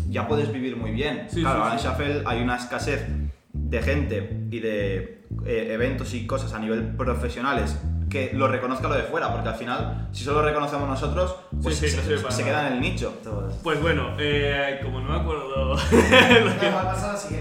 ya 0.09 0.27
puedes 0.27 0.51
vivir 0.51 0.75
muy 0.75 0.91
bien. 0.91 1.27
Sí, 1.29 1.41
claro, 1.41 1.57
sí, 1.57 1.61
ahora 1.63 1.73
en 1.73 1.79
sí. 1.79 1.87
Shuffle 1.87 2.23
hay 2.25 2.41
una 2.41 2.55
escasez 2.55 3.07
de 3.53 3.81
gente 3.81 4.47
y 4.51 4.59
de 4.59 5.23
eh, 5.45 5.67
eventos 5.73 6.13
y 6.13 6.25
cosas 6.27 6.53
a 6.53 6.59
nivel 6.59 6.95
profesionales 6.95 7.79
que 8.09 8.31
lo 8.33 8.47
reconozca 8.47 8.87
lo 8.87 8.95
de 8.95 9.03
fuera, 9.03 9.31
porque 9.31 9.49
al 9.49 9.55
final, 9.55 10.07
si 10.11 10.23
solo 10.23 10.41
reconocemos 10.41 10.89
nosotros, 10.89 11.35
pues 11.61 11.75
Sí, 11.77 11.87
sí, 11.89 11.97
no 11.97 12.01
se, 12.03 12.17
para 12.23 12.31
se 12.33 12.41
nada. 12.43 12.53
queda 12.61 12.67
en 12.67 12.73
el 12.73 12.81
nicho. 12.81 13.13
Pues 13.61 13.79
bueno, 13.81 14.13
eh, 14.17 14.79
como 14.83 14.99
no 14.99 15.09
me 15.13 15.19
acuerdo. 15.19 15.75
lo 15.75 16.59
que- 16.59 16.67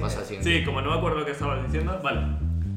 Pasa 0.01 0.23
sí, 0.41 0.65
como 0.65 0.83
no 0.83 0.91
me 0.91 0.97
acuerdo 0.99 1.21
lo 1.21 1.25
que 1.25 1.33
estabas 1.33 1.65
diciendo, 1.65 1.99
vale. 2.03 2.21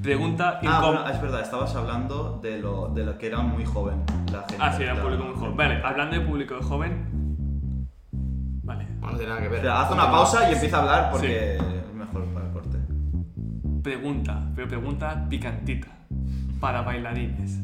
Pregunta 0.02 0.60
Ah, 0.66 0.82
bueno, 0.84 1.08
es 1.10 1.22
verdad, 1.22 1.42
estabas 1.42 1.76
hablando 1.76 2.40
de 2.42 2.58
lo, 2.60 2.88
de 2.88 3.04
lo 3.06 3.18
que 3.18 3.28
era 3.28 3.40
muy 3.40 3.66
joven 3.66 4.04
la 4.32 4.40
gente. 4.40 4.56
Ah, 4.60 4.74
sí, 4.76 4.84
era 4.84 4.96
un 4.96 5.02
público 5.02 5.24
muy 5.26 5.36
joven. 5.36 5.58
Vale, 5.58 5.82
hablando 5.84 6.16
de 6.18 6.22
público 6.26 6.56
joven. 6.62 7.21
No 9.12 9.18
tiene 9.18 9.30
nada 9.30 9.42
que 9.42 9.48
ver. 9.50 9.58
Espera, 9.58 9.82
haz 9.82 9.92
una 9.92 10.12
pausa 10.12 10.50
y 10.50 10.54
empieza 10.54 10.78
a 10.78 10.80
hablar 10.82 11.12
porque 11.12 11.56
es 11.56 11.94
mejor 11.94 12.26
para 12.34 12.46
el 12.48 12.52
corte. 12.54 12.78
Pregunta, 13.84 14.50
pero 14.56 14.68
pregunta 14.68 15.28
picantita 15.30 15.88
para 16.60 16.82
bailarines. 16.82 17.60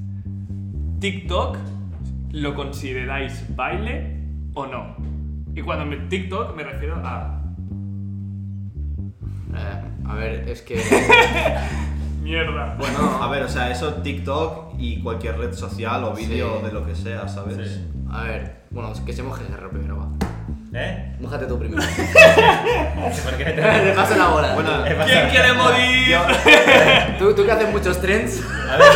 ¿TikTok 0.99 1.57
lo 2.31 2.55
consideráis 2.55 3.45
baile 3.55 4.23
o 4.53 4.65
no? 4.65 4.95
Y 5.55 5.61
cuando 5.61 5.85
me 5.85 5.97
TikTok 5.97 6.55
me 6.55 6.63
refiero 6.63 6.95
a 7.03 7.41
Eh, 9.55 9.81
a 10.05 10.13
ver, 10.15 10.49
es 10.49 10.61
que... 10.61 10.75
mierda. 12.21 12.75
Bueno, 12.77 12.97
a 13.21 13.29
ver, 13.29 13.43
o 13.43 13.47
sea, 13.47 13.71
eso 13.71 13.93
TikTok 13.95 14.73
y 14.77 15.01
cualquier 15.01 15.37
red 15.37 15.53
social 15.53 16.03
o 16.03 16.13
vídeo 16.13 16.57
Sí. 16.59 16.65
de 16.65 16.71
lo 16.73 16.85
que 16.85 16.93
sea, 16.95 17.27
¿sabes? 17.27 17.57
Sí. 17.73 17.87
A 18.11 18.23
ver, 18.23 18.65
bueno, 18.69 18.91
que 19.05 19.13
se 19.13 19.23
moje 19.23 19.45
Gerro 19.45 19.69
primero, 19.69 19.97
va. 19.97 20.09
¿Eh? 20.79 21.15
Mójate 21.19 21.45
tú 21.47 21.57
primero. 21.57 21.81
¿Por 23.23 23.37
qué 23.37 23.45
Te 23.45 23.51
te- 23.61 23.93
paso 23.95 24.15
la 24.15 24.27
bola. 24.29 24.53
Bueno, 24.53 24.69
¿Quién 25.05 25.29
quiere 25.29 25.53
morir? 25.53 26.07
yo- 26.07 27.17
Tú, 27.19 27.33
tú 27.35 27.45
que 27.45 27.51
haces 27.51 27.71
muchos 27.71 27.99
trends. 27.99 28.43
A 28.69 28.77
ver, 28.77 28.87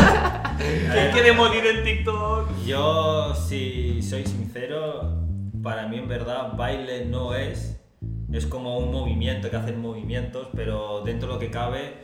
¿Quién 0.92 1.12
quiere 1.12 1.32
morir 1.34 1.66
en 1.66 1.84
TikTok? 1.84 2.50
yo, 2.66 3.34
si 3.34 4.02
soy 4.04 4.24
sincero, 4.26 5.18
para 5.64 5.88
mí 5.88 5.98
en 5.98 6.08
verdad 6.08 6.54
baile 6.56 7.06
no 7.06 7.34
es. 7.34 7.80
Es 8.32 8.46
como 8.46 8.78
un 8.78 8.92
movimiento 8.92 9.50
que 9.50 9.58
hacen 9.58 9.82
movimientos, 9.82 10.48
pero 10.56 11.02
dentro 11.04 11.28
de 11.30 11.34
lo 11.34 11.40
que 11.40 11.50
cabe, 11.50 11.98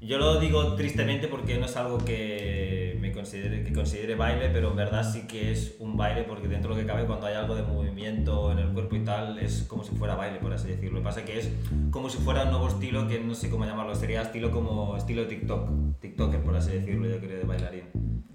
yo 0.00 0.18
lo 0.18 0.38
digo 0.40 0.74
tristemente 0.74 1.28
porque 1.28 1.56
no 1.58 1.66
es 1.66 1.76
algo 1.76 1.98
que 1.98 2.81
considere, 3.22 3.62
que 3.62 3.72
considere 3.72 4.16
baile, 4.16 4.50
pero 4.52 4.70
en 4.70 4.76
verdad 4.76 5.08
sí 5.08 5.28
que 5.28 5.52
es 5.52 5.76
un 5.78 5.96
baile 5.96 6.24
porque 6.24 6.48
dentro 6.48 6.74
de 6.74 6.82
lo 6.82 6.86
que 6.86 6.92
cabe 6.92 7.06
cuando 7.06 7.26
hay 7.26 7.34
algo 7.34 7.54
de 7.54 7.62
movimiento 7.62 8.50
en 8.50 8.58
el 8.58 8.72
cuerpo 8.72 8.96
y 8.96 9.04
tal 9.04 9.38
es 9.38 9.62
como 9.68 9.84
si 9.84 9.94
fuera 9.94 10.16
baile, 10.16 10.40
por 10.40 10.52
así 10.52 10.66
decirlo. 10.68 10.94
Lo 10.94 10.98
que 11.00 11.04
pasa 11.04 11.20
es 11.20 11.26
que 11.26 11.38
es 11.38 11.52
como 11.92 12.10
si 12.10 12.18
fuera 12.18 12.42
un 12.42 12.50
nuevo 12.50 12.66
estilo 12.66 13.06
que 13.06 13.20
no 13.20 13.34
sé 13.34 13.48
cómo 13.48 13.64
llamarlo, 13.64 13.94
sería 13.94 14.22
estilo 14.22 14.50
como 14.50 14.96
estilo 14.96 15.28
TikTok, 15.28 16.00
TikToker 16.00 16.40
por 16.40 16.56
así 16.56 16.72
decirlo, 16.72 17.08
yo 17.08 17.20
creo 17.20 17.38
de 17.38 17.44
bailarín. 17.44 17.84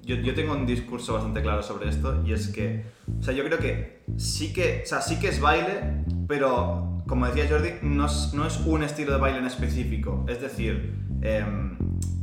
yo, 0.03 0.15
yo 0.15 0.33
tengo 0.33 0.53
un 0.53 0.65
discurso 0.65 1.13
bastante 1.13 1.41
claro 1.41 1.61
sobre 1.61 1.89
esto 1.89 2.23
y 2.25 2.31
es 2.31 2.47
que, 2.47 2.85
o 3.19 3.21
sea, 3.21 3.33
yo 3.33 3.43
creo 3.43 3.57
que 3.59 4.03
sí 4.15 4.53
que, 4.53 4.83
o 4.83 4.87
sea, 4.87 5.01
sí 5.01 5.19
que 5.19 5.27
es 5.27 5.41
baile, 5.41 6.05
pero 6.29 7.03
como 7.07 7.25
decía 7.25 7.45
Jordi, 7.49 7.71
no 7.81 8.05
es, 8.05 8.33
no 8.33 8.47
es 8.47 8.57
un 8.65 8.83
estilo 8.83 9.11
de 9.11 9.17
baile 9.17 9.39
en 9.39 9.47
específico. 9.47 10.25
Es 10.29 10.41
decir, 10.41 10.93
em, 11.21 11.77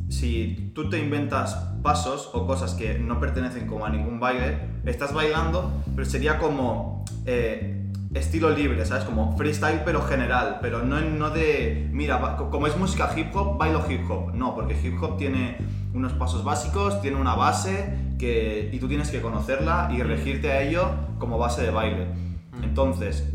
si 0.08 0.72
tú 0.74 0.88
te 0.88 0.98
inventas 0.98 1.54
pasos 1.82 2.30
o 2.32 2.46
cosas 2.46 2.74
que 2.74 2.98
no 2.98 3.20
pertenecen 3.20 3.66
como 3.66 3.84
a 3.84 3.90
ningún 3.90 4.20
baile, 4.20 4.58
estás 4.84 5.12
bailando, 5.12 5.70
pero 5.94 6.08
sería 6.08 6.38
como 6.38 7.04
eh, 7.26 7.84
estilo 8.14 8.50
libre, 8.50 8.84
¿sabes? 8.86 9.04
Como 9.04 9.36
freestyle 9.36 9.82
pero 9.84 10.02
general, 10.02 10.58
pero 10.62 10.82
no, 10.82 11.00
no 11.00 11.30
de, 11.30 11.88
mira, 11.92 12.36
como 12.36 12.66
es 12.66 12.76
música 12.76 13.10
hip 13.16 13.34
hop, 13.34 13.58
bailo 13.58 13.84
hip 13.88 14.08
hop. 14.08 14.34
No, 14.34 14.54
porque 14.54 14.74
hip 14.82 15.02
hop 15.02 15.16
tiene 15.16 15.58
unos 15.92 16.12
pasos 16.12 16.44
básicos, 16.44 17.00
tiene 17.00 17.16
una 17.16 17.34
base 17.34 17.94
que, 18.18 18.70
y 18.72 18.78
tú 18.78 18.88
tienes 18.88 19.10
que 19.10 19.20
conocerla 19.20 19.90
y 19.92 20.02
regirte 20.02 20.52
a 20.52 20.62
ello 20.62 20.88
como 21.18 21.38
base 21.38 21.62
de 21.62 21.70
baile. 21.70 22.06
Entonces, 22.62 23.28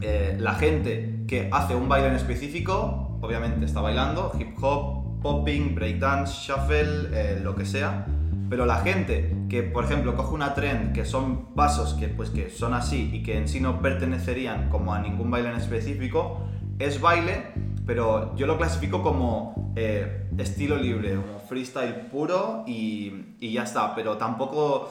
eh, 0.00 0.36
la 0.38 0.54
gente 0.54 1.24
que 1.26 1.48
hace 1.52 1.74
un 1.74 1.88
baile 1.88 2.08
en 2.08 2.14
específico, 2.14 3.18
obviamente 3.20 3.64
está 3.64 3.80
bailando 3.80 4.32
hip 4.38 4.62
hop, 4.62 5.01
popping, 5.22 5.74
breakdance, 5.74 6.46
shuffle, 6.46 7.08
eh, 7.12 7.40
lo 7.42 7.54
que 7.54 7.64
sea. 7.64 8.06
Pero 8.50 8.66
la 8.66 8.76
gente 8.76 9.34
que, 9.48 9.62
por 9.62 9.84
ejemplo, 9.84 10.14
coge 10.14 10.34
una 10.34 10.54
trend 10.54 10.92
que 10.92 11.04
son 11.04 11.54
pasos 11.54 11.94
que, 11.94 12.08
pues, 12.08 12.28
que 12.30 12.50
son 12.50 12.74
así 12.74 13.10
y 13.12 13.22
que 13.22 13.38
en 13.38 13.48
sí 13.48 13.60
no 13.60 13.80
pertenecerían 13.80 14.68
como 14.68 14.92
a 14.92 14.98
ningún 14.98 15.30
baile 15.30 15.50
en 15.50 15.56
específico, 15.56 16.42
es 16.78 17.00
baile, 17.00 17.46
pero 17.86 18.36
yo 18.36 18.46
lo 18.46 18.58
clasifico 18.58 19.02
como 19.02 19.72
eh, 19.74 20.28
estilo 20.36 20.76
libre, 20.76 21.16
como 21.16 21.38
freestyle 21.40 21.94
puro 22.10 22.64
y, 22.66 23.36
y 23.40 23.52
ya 23.52 23.62
está. 23.62 23.94
Pero 23.94 24.18
tampoco, 24.18 24.90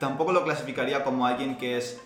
tampoco 0.00 0.32
lo 0.32 0.42
clasificaría 0.42 1.04
como 1.04 1.26
alguien 1.26 1.56
que 1.56 1.76
es 1.76 2.00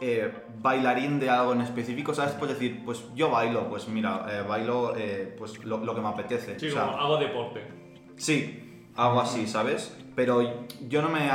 eh, 0.00 0.32
bailarín 0.60 1.18
de 1.20 1.28
algo 1.30 1.52
en 1.52 1.60
específico, 1.62 2.14
¿sabes? 2.14 2.32
Pues 2.38 2.50
decir, 2.52 2.82
pues 2.84 3.02
yo 3.14 3.30
bailo, 3.30 3.68
pues 3.68 3.88
mira, 3.88 4.26
eh, 4.30 4.42
bailo 4.46 4.94
eh, 4.96 5.34
pues 5.38 5.64
lo, 5.64 5.78
lo 5.78 5.94
que 5.94 6.00
me 6.00 6.08
apetece. 6.08 6.58
Sí, 6.58 6.68
o 6.68 6.72
sea, 6.72 6.84
como 6.86 6.98
hago 6.98 7.16
deporte. 7.18 7.62
sí, 8.16 8.64
algo 8.96 9.20
así, 9.20 9.46
¿sabes? 9.46 9.94
Pero 10.16 10.40
yo 10.88 11.00
no 11.02 11.08
me, 11.08 11.30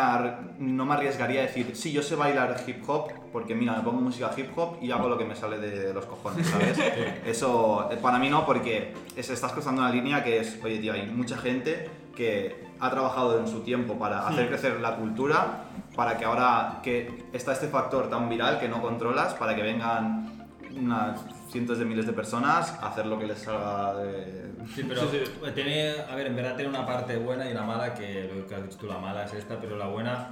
no 0.60 0.86
me 0.86 0.94
arriesgaría 0.96 1.40
a 1.40 1.44
decir, 1.44 1.74
sí, 1.74 1.94
yo 1.94 2.02
sé 2.02 2.16
bailar 2.18 2.62
hip 2.68 2.84
hop, 2.88 3.10
porque 3.32 3.56
mira, 3.56 3.78
me 3.78 3.82
pongo 3.84 4.02
música 4.02 4.30
hip 4.36 4.50
hop 4.58 4.78
y 4.82 4.92
hago 4.92 5.08
lo 5.08 5.18
que 5.18 5.24
me 5.24 5.36
sale 5.38 5.58
de 5.58 5.94
los 5.94 6.06
cojones, 6.06 6.46
¿sabes? 6.48 6.78
Eso, 7.26 7.90
para 8.02 8.20
mí 8.20 8.30
no, 8.30 8.46
porque 8.46 8.94
es- 9.16 9.30
estás 9.30 9.54
cruzando 9.54 9.82
una 9.82 9.90
línea 9.92 10.22
que 10.22 10.40
es, 10.40 10.60
oye, 10.62 10.80
tío, 10.80 10.92
hay 10.92 11.06
mucha 11.06 11.38
gente 11.38 11.90
que 12.14 12.58
ha 12.82 12.90
trabajado 12.92 13.40
en 13.40 13.48
su 13.48 13.62
tiempo 13.62 13.98
para 13.98 14.28
hacer 14.28 14.50
crecer 14.50 14.82
la 14.82 14.98
cultura, 14.98 15.64
para 15.96 16.18
que 16.18 16.26
ahora 16.26 16.80
que 16.82 17.26
está 17.34 17.54
este 17.54 17.68
factor 17.68 18.10
tan 18.10 18.30
viral 18.30 18.60
que 18.60 18.68
no 18.68 18.82
controlas, 18.82 19.34
para 19.36 19.56
que 19.56 19.62
vengan 19.62 20.48
unas 20.76 21.24
cientos 21.50 21.78
de 21.78 21.86
miles 21.86 22.06
de 22.08 22.14
personas 22.14 22.72
a 22.82 22.88
hacer 22.88 23.06
lo 23.06 23.20
que 23.20 23.28
les 23.28 23.40
salga 23.40 23.94
de... 23.96 24.52
Sí, 24.74 24.84
pero 24.88 25.02
Sí, 25.08 25.24
tiene, 25.54 25.92
a 26.10 26.16
ver, 26.16 26.28
en 26.28 26.36
verdad 26.36 26.56
tiene 26.56 26.70
una 26.70 26.86
parte 26.86 27.18
buena 27.18 27.48
y 27.48 27.52
una 27.52 27.64
mala, 27.64 27.94
que 27.94 28.32
lo 28.34 28.48
que 28.48 28.56
has 28.56 28.64
dicho 28.64 28.78
tú, 28.78 28.88
la 28.88 28.98
mala 28.98 29.26
es 29.26 29.34
esta, 29.34 29.60
pero 29.60 29.78
la 29.78 29.88
buena, 29.88 30.32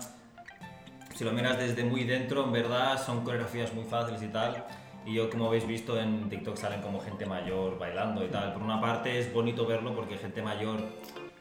si 1.13 1.23
lo 1.23 1.31
miras 1.31 1.57
desde 1.57 1.83
muy 1.83 2.05
dentro, 2.05 2.43
en 2.45 2.51
verdad 2.51 2.99
son 3.03 3.23
coreografías 3.23 3.73
muy 3.73 3.83
fáciles 3.83 4.23
y 4.23 4.27
tal. 4.27 4.65
Y 5.05 5.15
yo, 5.15 5.29
como 5.29 5.47
habéis 5.47 5.67
visto, 5.67 5.99
en 5.99 6.29
TikTok 6.29 6.57
salen 6.57 6.81
como 6.81 6.99
gente 6.99 7.25
mayor 7.25 7.77
bailando 7.77 8.23
y 8.23 8.27
tal. 8.27 8.53
Por 8.53 8.61
una 8.61 8.79
parte 8.79 9.19
es 9.19 9.33
bonito 9.33 9.65
verlo 9.65 9.95
porque 9.95 10.17
gente 10.17 10.41
mayor 10.41 10.79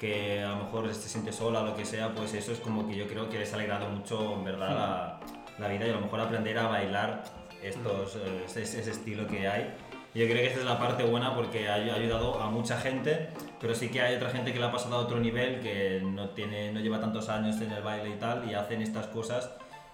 que 0.01 0.43
a 0.43 0.49
lo 0.49 0.65
mejor 0.65 0.95
se 0.95 1.11
siente 1.11 1.31
sola 1.31 1.61
o 1.61 1.67
lo 1.67 1.77
que 1.77 1.85
sea, 1.85 2.15
pues 2.15 2.33
eso 2.33 2.53
es 2.53 2.59
como 2.59 2.89
que 2.89 2.97
yo 2.97 3.07
creo 3.07 3.29
que 3.29 3.39
les 3.39 3.53
ha 3.53 3.57
alegrado 3.57 3.87
mucho, 3.91 4.33
en 4.33 4.45
verdad, 4.45 4.71
la, 4.71 5.21
la 5.59 5.69
vida 5.69 5.87
y 5.87 5.91
a 5.91 5.93
lo 5.93 6.01
mejor 6.01 6.21
aprender 6.21 6.59
a 6.59 6.69
bailar 6.69 7.23
estos, 7.63 8.17
eh, 8.17 8.45
ese, 8.47 8.63
ese 8.63 8.91
estilo 8.91 9.27
que 9.27 9.47
hay. 9.47 9.75
Yo 10.15 10.25
creo 10.25 10.37
que 10.37 10.47
esta 10.47 10.61
es 10.61 10.65
la 10.65 10.79
parte 10.79 11.05
buena 11.05 11.35
porque 11.35 11.69
ha 11.69 11.75
ayudado 11.75 12.41
a 12.41 12.49
mucha 12.49 12.81
gente, 12.81 13.29
pero 13.61 13.75
sí 13.75 13.91
que 13.91 14.01
hay 14.01 14.17
otra 14.17 14.31
gente 14.31 14.55
que 14.55 14.59
le 14.59 14.65
ha 14.65 14.73
pasado 14.73 14.97
a 14.97 14.99
otro 15.01 15.21
nivel, 15.21 15.61
que 15.61 16.01
no, 16.03 16.31
tiene, 16.31 16.73
no 16.73 16.81
lleva 16.81 16.99
tantos 16.99 17.29
años 17.29 17.61
en 17.61 17.71
el 17.71 17.83
baile 17.83 18.09
y 18.09 18.19
tal, 18.19 18.51
y 18.51 18.55
hacen 18.55 18.81
estas 18.81 19.07
cosas. 19.09 19.51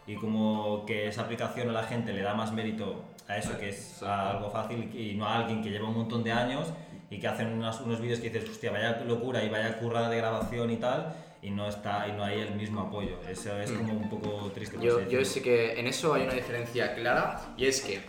Y 0.06 0.14
como 0.14 0.86
que 0.86 1.08
esa 1.08 1.22
aplicación 1.22 1.68
a 1.70 1.72
la 1.72 1.82
gente 1.82 2.12
le 2.12 2.22
da 2.22 2.32
más 2.32 2.52
mérito 2.52 3.02
a 3.26 3.38
eso, 3.38 3.58
que 3.58 3.70
es 3.70 4.04
a 4.04 4.30
algo 4.30 4.50
fácil 4.50 4.88
y 4.94 5.16
no 5.16 5.26
a 5.26 5.38
alguien 5.38 5.62
que 5.62 5.70
lleva 5.70 5.88
un 5.88 5.96
montón 5.96 6.22
de 6.22 6.30
años 6.30 6.72
y 7.10 7.18
que 7.20 7.28
hacen 7.28 7.52
unas- 7.52 7.80
unos 7.80 8.00
vídeos 8.00 8.20
que 8.20 8.30
dices, 8.30 8.48
hostia, 8.50 8.70
vaya 8.72 9.00
locura 9.06 9.42
y 9.44 9.48
vaya 9.48 9.78
curra 9.78 10.08
de 10.08 10.16
grabación 10.16 10.70
y 10.70 10.76
tal, 10.76 11.14
y 11.42 11.50
no 11.50 11.68
está 11.68 12.08
y 12.08 12.12
no 12.12 12.24
hay 12.24 12.40
el 12.40 12.54
mismo 12.56 12.80
apoyo. 12.80 13.18
Eso 13.28 13.56
es 13.60 13.70
como 13.70 13.92
un 13.92 14.08
poco 14.10 14.50
triste. 14.52 14.76
Yo, 14.80 15.06
yo 15.08 15.24
sí 15.24 15.40
que 15.40 15.78
en 15.78 15.86
eso 15.86 16.14
hay 16.14 16.22
una 16.24 16.34
diferencia 16.34 16.94
clara 16.94 17.40
y 17.56 17.66
es 17.66 17.80
que, 17.82 18.00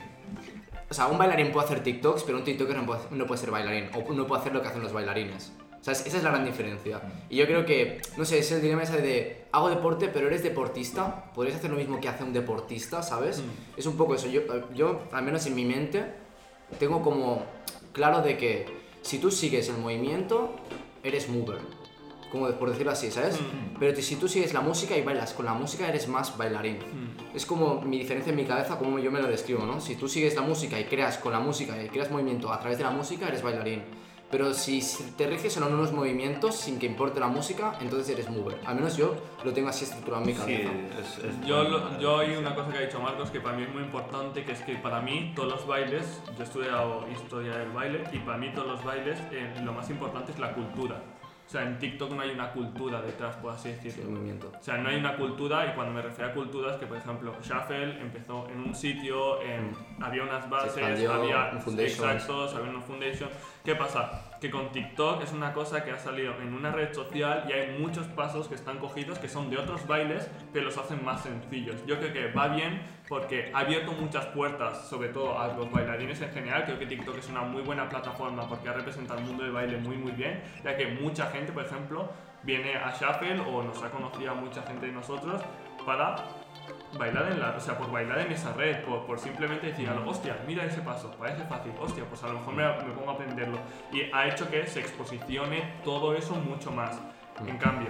o 0.89 0.93
sea, 0.93 1.07
un 1.07 1.17
bailarín 1.17 1.51
puede 1.51 1.65
hacer 1.65 1.83
TikToks, 1.83 2.23
pero 2.23 2.37
un 2.37 2.43
TikToker 2.43 2.75
no 2.75 2.85
puede, 2.85 3.01
no 3.11 3.27
puede 3.27 3.39
ser 3.39 3.51
bailarín 3.51 3.89
o 3.93 4.13
no 4.13 4.25
puede 4.25 4.41
hacer 4.41 4.53
lo 4.53 4.61
que 4.61 4.69
hacen 4.69 4.81
los 4.81 4.93
bailarines. 4.93 5.51
O 5.79 5.83
sea, 5.83 5.93
es- 5.93 6.05
esa 6.07 6.17
es 6.17 6.23
la 6.23 6.31
gran 6.31 6.43
diferencia. 6.45 6.99
Y 7.29 7.37
yo 7.37 7.45
creo 7.45 7.65
que, 7.65 8.01
no 8.17 8.25
sé, 8.25 8.39
es 8.39 8.51
el 8.51 8.61
dilema 8.61 8.83
ese 8.83 8.99
de 9.01 9.45
hago 9.51 9.69
deporte, 9.69 10.07
pero 10.11 10.27
eres 10.27 10.41
deportista. 10.43 11.31
Podrías 11.35 11.57
hacer 11.57 11.69
lo 11.69 11.77
mismo 11.77 11.99
que 12.01 12.09
hace 12.09 12.23
un 12.23 12.33
deportista, 12.33 13.03
¿sabes? 13.03 13.43
Es 13.77 13.85
un 13.85 13.95
poco 13.95 14.15
eso. 14.15 14.27
Yo, 14.27 14.41
yo, 14.73 15.03
al 15.11 15.23
menos 15.23 15.45
en 15.45 15.55
mi 15.55 15.63
mente, 15.65 16.03
tengo 16.79 17.01
como 17.03 17.43
claro 17.93 18.21
de 18.21 18.37
que 18.37 18.65
si 19.07 19.19
tú 19.19 19.31
sigues 19.31 19.69
el 19.69 19.77
movimiento, 19.77 20.53
eres 21.03 21.29
mover. 21.29 21.59
Como 22.31 22.47
de- 22.47 22.53
por 22.53 22.69
decirlo 22.69 22.91
así, 22.91 23.09
¿sabes? 23.09 23.37
Pero 23.79 23.93
ti- 23.93 24.01
si 24.01 24.17
tú 24.17 24.27
sigues 24.27 24.53
la 24.53 24.59
música 24.59 24.97
y 24.97 25.01
bailas 25.01 25.33
con 25.33 25.45
la 25.45 25.53
música, 25.53 25.87
eres 25.87 26.09
más 26.09 26.37
bailarín. 26.37 26.77
Es 27.33 27.45
como 27.45 27.81
mi 27.81 27.97
diferencia 27.99 28.31
en 28.31 28.35
mi 28.35 28.43
cabeza, 28.45 28.77
como 28.77 28.99
yo 28.99 29.09
me 29.11 29.21
lo 29.21 29.27
describo, 29.27 29.65
¿no? 29.65 29.79
Si 29.79 29.95
tú 29.95 30.09
sigues 30.09 30.35
la 30.35 30.41
música 30.41 30.77
y 30.79 30.83
creas 30.85 31.17
con 31.19 31.31
la 31.31 31.39
música 31.39 31.81
y 31.81 31.87
creas 31.87 32.11
movimiento 32.11 32.51
a 32.51 32.59
través 32.59 32.77
de 32.79 32.83
la 32.83 32.89
música, 32.91 33.27
eres 33.29 33.41
bailarín. 33.43 33.83
Pero 34.29 34.53
si 34.53 34.81
te 35.17 35.25
riges 35.27 35.55
en 35.55 35.63
unos 35.63 35.93
movimientos 35.93 36.55
sin 36.55 36.79
que 36.79 36.85
importe 36.85 37.19
la 37.19 37.27
música, 37.27 37.77
entonces 37.79 38.09
eres 38.09 38.29
mover. 38.29 38.59
Al 38.65 38.75
menos 38.75 38.97
yo 38.97 39.15
lo 39.45 39.53
tengo 39.53 39.69
así 39.69 39.85
estructurado 39.85 40.23
en 40.23 40.27
mi 40.27 40.33
Sí, 40.33 40.39
cabeza. 40.39 40.69
es, 40.99 41.17
es- 41.23 41.45
Yo, 41.45 41.63
lo- 41.63 41.97
yo 41.97 42.19
hay 42.19 42.35
una 42.35 42.53
cosa 42.53 42.69
que 42.71 42.77
ha 42.77 42.81
dicho 42.81 42.99
Marcos 42.99 43.29
que 43.31 43.39
para 43.39 43.55
mí 43.55 43.63
es 43.63 43.73
muy 43.73 43.83
importante, 43.83 44.43
que 44.43 44.51
es 44.51 44.61
que 44.63 44.75
para 44.75 44.99
mí 44.99 45.31
todos 45.33 45.49
los 45.49 45.65
bailes, 45.65 46.21
yo 46.35 46.43
he 46.43 46.43
estudiado 46.43 47.05
historia 47.09 47.55
del 47.55 47.71
baile 47.71 48.03
y 48.11 48.17
para 48.19 48.37
mí 48.37 48.51
todos 48.53 48.67
los 48.67 48.83
bailes 48.83 49.17
eh, 49.31 49.53
lo 49.63 49.71
más 49.71 49.89
importante 49.89 50.33
es 50.33 50.39
la 50.39 50.53
cultura. 50.53 51.01
O 51.47 51.49
sea, 51.49 51.63
en 51.63 51.79
TikTok 51.79 52.11
no 52.11 52.21
hay 52.21 52.31
una 52.31 52.51
cultura 52.51 53.01
detrás, 53.01 53.37
por 53.37 53.53
así 53.53 53.69
Sí, 53.79 53.85
decirlo. 53.85 54.11
movimiento. 54.11 54.51
O 54.59 54.61
sea, 54.61 54.77
no 54.79 54.89
hay 54.89 54.97
una 54.97 55.15
cultura 55.15 55.65
y 55.65 55.75
cuando 55.75 55.93
me 55.93 56.01
refiero 56.01 56.29
a 56.31 56.33
cultura 56.33 56.73
es 56.73 56.77
que, 56.77 56.87
por 56.87 56.97
ejemplo, 56.97 57.33
Shuffle 57.41 58.01
empezó 58.01 58.49
en 58.49 58.59
un 58.59 58.75
sitio, 58.75 59.41
en- 59.41 59.73
había 60.01 60.23
unas 60.23 60.49
bases, 60.49 60.73
había 60.83 61.51
exactos, 61.85 62.53
había 62.53 62.69
unos 62.69 62.83
foundation. 62.83 63.29
¿Qué 63.63 63.75
pasa? 63.75 64.26
Que 64.39 64.51
con 64.51 64.71
TikTok 64.71 65.23
es 65.23 65.31
una 65.31 65.53
cosa 65.53 65.83
que 65.83 65.91
ha 65.91 65.97
salido 65.97 66.35
en 66.41 66.53
una 66.53 66.71
red 66.71 66.93
social 66.93 67.45
y 67.49 67.53
hay 67.53 67.79
muchos 67.79 68.05
pasos 68.07 68.47
que 68.47 68.55
están 68.55 68.77
cogidos 68.77 69.17
que 69.17 69.27
son 69.27 69.49
de 69.49 69.57
otros 69.57 69.87
bailes, 69.87 70.29
pero 70.53 70.65
los 70.65 70.77
hacen 70.77 71.03
más 71.03 71.23
sencillos. 71.23 71.83
Yo 71.87 71.97
creo 71.97 72.13
que 72.13 72.31
va 72.31 72.47
bien 72.49 72.81
porque 73.07 73.51
ha 73.53 73.59
abierto 73.59 73.93
muchas 73.93 74.25
puertas, 74.27 74.87
sobre 74.87 75.09
todo 75.09 75.39
a 75.39 75.47
los 75.47 75.71
bailarines 75.71 76.21
en 76.21 76.31
general. 76.31 76.65
Creo 76.65 76.77
que 76.77 76.85
TikTok 76.85 77.17
es 77.17 77.29
una 77.29 77.41
muy 77.41 77.63
buena 77.63 77.89
plataforma 77.89 78.47
porque 78.47 78.69
ha 78.69 78.73
representado 78.73 79.19
el 79.19 79.25
mundo 79.25 79.43
del 79.43 79.53
baile 79.53 79.77
muy 79.77 79.97
muy 79.97 80.11
bien, 80.11 80.41
ya 80.63 80.77
que 80.77 80.87
mucha 80.87 81.27
gente, 81.27 81.51
por 81.51 81.65
ejemplo, 81.65 82.09
viene 82.43 82.75
a 82.75 82.91
Shuffle 82.91 83.39
o 83.41 83.63
nos 83.63 83.81
ha 83.81 83.89
conocido 83.89 84.35
mucha 84.35 84.61
gente 84.63 84.85
de 84.85 84.91
nosotros 84.91 85.41
para 85.85 86.15
bailar 86.93 87.31
en 87.31 87.39
la, 87.39 87.49
o 87.51 87.59
sea, 87.59 87.77
por 87.77 87.91
bailar 87.91 88.19
en 88.19 88.31
esa 88.31 88.53
red, 88.53 88.83
por, 88.83 89.05
por 89.05 89.19
simplemente 89.19 89.67
decir, 89.67 89.89
"Alo, 89.89 90.07
hostia, 90.09 90.37
mira 90.47 90.63
ese 90.63 90.81
paso, 90.81 91.11
parece 91.17 91.43
fácil, 91.45 91.71
hostia, 91.79 92.05
pues 92.05 92.23
a 92.23 92.27
lo 92.27 92.33
mejor 92.39 92.53
me, 92.53 92.63
me 92.63 92.93
pongo 92.93 93.11
a 93.11 93.13
aprenderlo. 93.13 93.59
Y 93.91 94.03
ha 94.13 94.27
hecho 94.27 94.49
que 94.49 94.65
se 94.67 94.79
exposicione 94.79 95.73
todo 95.83 96.15
eso 96.15 96.35
mucho 96.35 96.71
más. 96.71 96.99
En 97.45 97.57
cambio, 97.57 97.89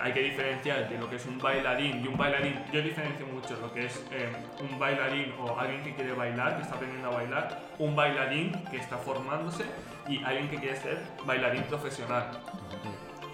hay 0.00 0.12
que 0.12 0.20
diferenciar 0.20 0.82
entre 0.82 0.98
lo 0.98 1.08
que 1.08 1.16
es 1.16 1.26
un 1.26 1.38
bailarín 1.38 2.04
y 2.04 2.08
un 2.08 2.16
bailarín. 2.16 2.62
Yo 2.72 2.82
diferencio 2.82 3.26
mucho 3.26 3.58
lo 3.60 3.72
que 3.72 3.86
es 3.86 4.04
eh, 4.10 4.30
un 4.60 4.78
bailarín 4.78 5.32
o 5.40 5.58
alguien 5.58 5.82
que 5.82 5.94
quiere 5.94 6.12
bailar, 6.12 6.56
que 6.56 6.62
está 6.62 6.74
aprendiendo 6.74 7.08
a 7.08 7.12
bailar, 7.12 7.60
un 7.78 7.96
bailarín 7.96 8.52
que 8.70 8.76
está 8.76 8.98
formándose 8.98 9.64
y 10.06 10.22
alguien 10.22 10.48
que 10.50 10.58
quiere 10.58 10.76
ser 10.76 11.02
bailarín 11.24 11.62
profesional. 11.64 12.30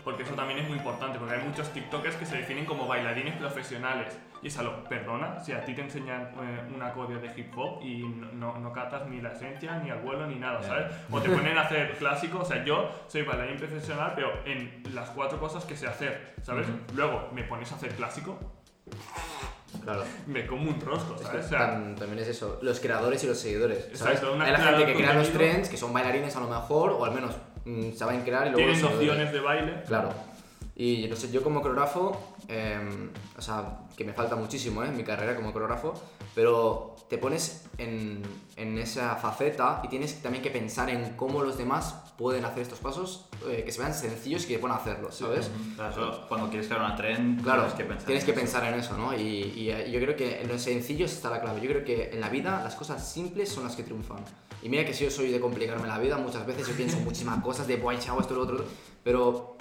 Porque 0.05 0.25
eso 0.25 0.35
también 0.35 0.59
es 0.59 0.69
muy 0.69 0.79
importante, 0.79 1.19
porque 1.19 1.35
hay 1.35 1.43
muchos 1.47 1.69
TikTokers 1.73 2.17
que 2.17 2.27
se 2.27 2.37
definen 2.39 2.65
como 2.65 2.89
bailarines 2.89 3.37
profesionales. 3.37 4.19
Y 4.43 4.49
es 4.49 4.59
algo, 4.59 4.83
perdona, 4.89 5.39
si 5.39 5.53
a 5.53 5.65
ti 5.65 5.73
te 5.75 5.83
enseñan 5.83 6.33
eh, 6.43 6.69
una 6.75 6.93
coreo 6.93 7.21
de 7.21 7.29
hip 7.37 7.57
hop 7.57 7.81
y 7.81 7.99
no, 8.03 8.59
no, 8.59 8.73
catas 8.73 9.07
ni 9.07 9.21
la 9.21 9.31
esencia, 9.33 9.79
ni 9.79 9.91
al 9.91 10.01
vuelo, 10.01 10.27
ni 10.27 10.35
nada, 10.35 10.61
¿sabes? 10.63 10.87
O 11.11 11.21
te 11.21 11.29
ponen 11.31 11.57
a 11.57 11.63
hacer 11.63 11.93
clásico, 11.99 12.41
o 12.41 12.45
sea, 12.45 12.65
yo 12.65 12.91
soy 13.07 13.23
bailarín 13.23 13.57
profesional, 13.57 14.13
pero 14.17 14.33
en 14.45 14.83
las 14.93 15.11
cuatro 15.11 15.39
cosas 15.39 15.65
que 15.65 15.77
sé 15.77 15.87
hacer, 15.87 16.35
¿sabes? 16.43 16.67
Luego 16.95 17.29
me 17.33 17.45
pones 17.45 17.71
a 17.71 17.77
hacer 17.77 17.95
clásico, 17.95 18.37
Claro. 19.85 20.05
me 20.27 20.47
como 20.47 20.71
un 20.71 20.81
rosco, 20.81 21.15
Es 21.15 21.21
que 21.21 21.27
¿sabes? 21.27 21.47
O 21.47 21.49
sea, 21.49 21.59
tam- 21.77 21.97
también 21.97 22.19
es 22.19 22.29
eso, 22.29 22.59
los 22.63 22.79
creadores 22.81 23.23
y 23.25 23.27
los 23.29 23.39
seguidores. 23.39 23.79
¿sabes? 23.95 24.17
Exacto, 24.17 24.33
una 24.35 24.45
Hay 24.45 24.53
la 24.53 24.59
gente 24.59 24.87
que 24.87 24.95
crea 24.95 25.15
los 25.15 25.31
trends, 25.31 25.69
que 25.69 25.77
son 25.77 25.93
bailarines 25.93 26.35
a 26.37 26.41
lo 26.41 26.49
mejor, 26.49 26.91
o 26.91 27.05
al 27.05 27.13
menos 27.13 27.37
mm, 27.65 27.93
saben 27.93 28.23
crear 28.23 28.47
y 28.47 28.51
luego 28.51 28.73
tienen 28.73 28.83
nociones 28.83 29.33
de 29.33 29.41
baile. 29.41 29.83
Claro. 29.87 30.11
Y 30.75 31.07
no 31.09 31.17
sé, 31.17 31.31
yo 31.31 31.43
como 31.43 31.61
coreógrafo, 31.61 32.35
eh, 32.49 33.11
o 33.37 33.43
sea, 33.43 33.81
que 33.97 34.05
me 34.05 34.13
falta 34.13 34.37
muchísimo 34.37 34.83
¿eh? 34.83 34.89
en 34.89 34.97
mi 34.97 35.05
carrera 35.05 35.37
como 35.37 35.53
coreógrafo, 35.53 35.95
pero 36.35 36.97
te 37.11 37.19
pones 37.19 37.67
en, 37.77 38.23
en 38.57 38.79
esa 38.79 39.17
faceta 39.17 39.83
y 39.85 39.89
tienes 39.89 40.23
también 40.23 40.43
que 40.43 40.51
pensar 40.51 40.89
en 40.89 41.15
cómo 41.15 41.43
los 41.43 41.59
demás 41.59 42.12
pueden 42.23 42.45
hacer 42.45 42.63
estos 42.63 42.79
pasos 42.79 43.27
eh, 43.49 43.63
que 43.67 43.73
se 43.73 43.81
vean 43.81 43.93
sencillos 43.93 44.45
y 44.45 44.47
que 44.49 44.59
puedan 44.61 44.79
hacerlos, 44.79 45.17
¿sabes? 45.17 45.51
Claro, 45.75 46.25
cuando 46.29 46.49
quieres 46.49 46.69
crear 46.69 46.81
una 46.83 46.95
trend, 46.95 47.43
Claro, 47.43 47.63
tienes 47.65 47.75
que 47.77 47.85
pensar. 47.85 48.07
tienes 48.07 48.23
en 48.23 48.27
que 48.27 48.33
eso. 48.33 48.41
pensar 48.41 48.73
en 48.73 48.79
eso, 48.81 48.97
¿no? 48.97 49.13
Y, 49.15 49.21
y, 49.57 49.71
eh, 49.71 49.91
yo 49.91 49.99
creo 50.01 50.15
que 50.17 50.41
en 50.41 50.49
los 50.49 50.63
sencillos 50.63 51.13
está 51.13 51.29
la 51.31 51.41
clave. 51.41 51.61
Yo 51.61 51.69
creo 51.71 51.85
que 51.85 52.11
en 52.11 52.21
la 52.21 52.29
vida 52.29 52.63
las 52.63 52.77
cosas 52.77 53.07
simples 53.13 53.49
son 53.49 53.65
las 53.65 53.75
que 53.75 53.83
triunfan. 53.83 54.19
Y 54.63 54.69
mira 54.69 54.85
que 54.87 54.95
si 54.95 55.03
yo 55.05 55.11
soy 55.11 55.33
de 55.33 55.41
complicarme 55.41 55.89
la 55.89 55.99
vida, 55.99 56.17
muchas 56.19 56.47
veces 56.47 56.69
yo 56.69 56.75
pienso 56.75 56.97
muchísimas 56.99 57.43
cosas 57.43 57.67
de, 57.67 57.77
guay, 57.77 57.99
chavo, 57.99 58.21
esto, 58.21 58.35
lo 58.35 58.43
otro, 58.43 58.65
pero 59.03 59.57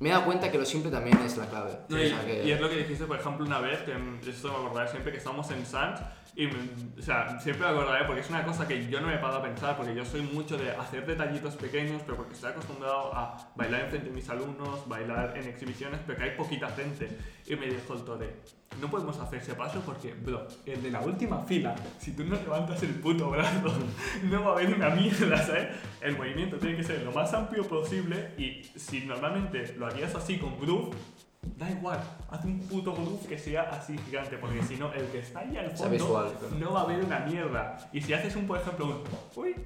me 0.00 0.08
he 0.08 0.12
dado 0.12 0.24
cuenta 0.24 0.50
que 0.50 0.58
lo 0.58 0.64
simple 0.64 0.90
también 0.90 1.16
es 1.24 1.36
la 1.36 1.46
clave. 1.46 1.78
No, 1.88 1.96
O 1.96 2.00
y, 2.02 2.08
sea 2.08 2.26
que- 2.26 2.44
y 2.44 2.50
es 2.50 2.60
lo 2.60 2.68
que 2.68 2.76
dijiste, 2.78 3.04
por 3.04 3.16
ejemplo, 3.20 3.46
una 3.46 3.60
vez, 3.60 3.78
que 3.82 3.92
esto 4.28 4.48
me 4.48 4.56
acordaré 4.66 4.90
siempre, 4.90 5.12
que 5.12 5.18
estamos 5.18 5.48
en 5.52 5.64
Sans, 5.64 6.00
y 6.34 6.46
mm, 6.46 6.98
o 6.98 7.02
sea, 7.02 7.38
siempre 7.40 7.66
me 7.66 7.72
acordaré 7.72 8.04
porque 8.06 8.22
es 8.22 8.30
una 8.30 8.44
cosa 8.44 8.66
que 8.66 8.88
yo 8.88 9.00
no 9.00 9.08
me 9.08 9.18
paro 9.18 9.36
a 9.36 9.42
pensar, 9.42 9.76
porque 9.76 9.94
yo 9.94 10.04
soy 10.04 10.22
mucho 10.22 10.56
de 10.56 10.70
hacer 10.70 11.06
detallitos 11.06 11.56
pequeños, 11.56 12.02
pero 12.04 12.16
porque 12.16 12.34
estoy 12.34 12.50
acostumbrado 12.50 13.14
a 13.14 13.52
bailar 13.54 13.82
enfrente 13.82 14.08
de 14.08 14.14
mis 14.14 14.28
alumnos, 14.28 14.88
bailar 14.88 15.36
en 15.36 15.48
exhibiciones, 15.48 16.00
pero 16.06 16.18
que 16.18 16.24
hay 16.24 16.36
poquita 16.36 16.68
gente. 16.70 17.08
Y 17.46 17.56
me 17.56 17.66
dijo 17.66 17.94
el 17.94 18.04
Tore, 18.04 18.36
no 18.80 18.90
podemos 18.90 19.18
hacer 19.18 19.40
ese 19.40 19.54
paso 19.54 19.82
porque, 19.84 20.14
bro, 20.14 20.46
el 20.64 20.82
de 20.82 20.90
la 20.90 21.00
última 21.00 21.40
fila, 21.40 21.74
si 21.98 22.12
tú 22.12 22.24
no 22.24 22.36
levantas 22.36 22.82
el 22.82 22.94
puto 22.94 23.30
brazo, 23.30 23.72
no 24.24 24.44
va 24.44 24.50
a 24.50 24.54
haber 24.54 24.74
una 24.74 24.90
mierda, 24.90 25.36
¿sabes? 25.36 25.68
El 26.00 26.16
movimiento 26.16 26.56
tiene 26.56 26.76
que 26.76 26.84
ser 26.84 27.02
lo 27.02 27.12
más 27.12 27.32
amplio 27.34 27.64
posible 27.64 28.30
y 28.38 28.62
si 28.76 29.02
normalmente 29.02 29.74
lo 29.76 29.86
harías 29.86 30.14
así 30.14 30.38
con 30.38 30.58
groove, 30.58 30.96
Da 31.42 31.68
igual, 31.70 32.00
haz 32.30 32.44
un 32.44 32.60
puto 32.68 32.92
groove 32.92 33.26
que 33.26 33.36
sea 33.38 33.62
así 33.70 33.98
gigante, 33.98 34.38
porque 34.38 34.62
si 34.62 34.76
no, 34.76 34.92
el 34.92 35.06
que 35.08 35.18
está 35.18 35.40
ahí 35.40 35.56
al 35.56 35.70
fondo 35.76 36.32
no 36.58 36.72
va 36.72 36.82
a 36.82 36.86
ver 36.86 37.04
una 37.04 37.18
mierda. 37.20 37.76
Y 37.92 38.00
si 38.00 38.12
haces 38.14 38.36
un, 38.36 38.46
por 38.46 38.58
ejemplo, 38.60 38.86
un 38.86 39.02
uy, 39.34 39.56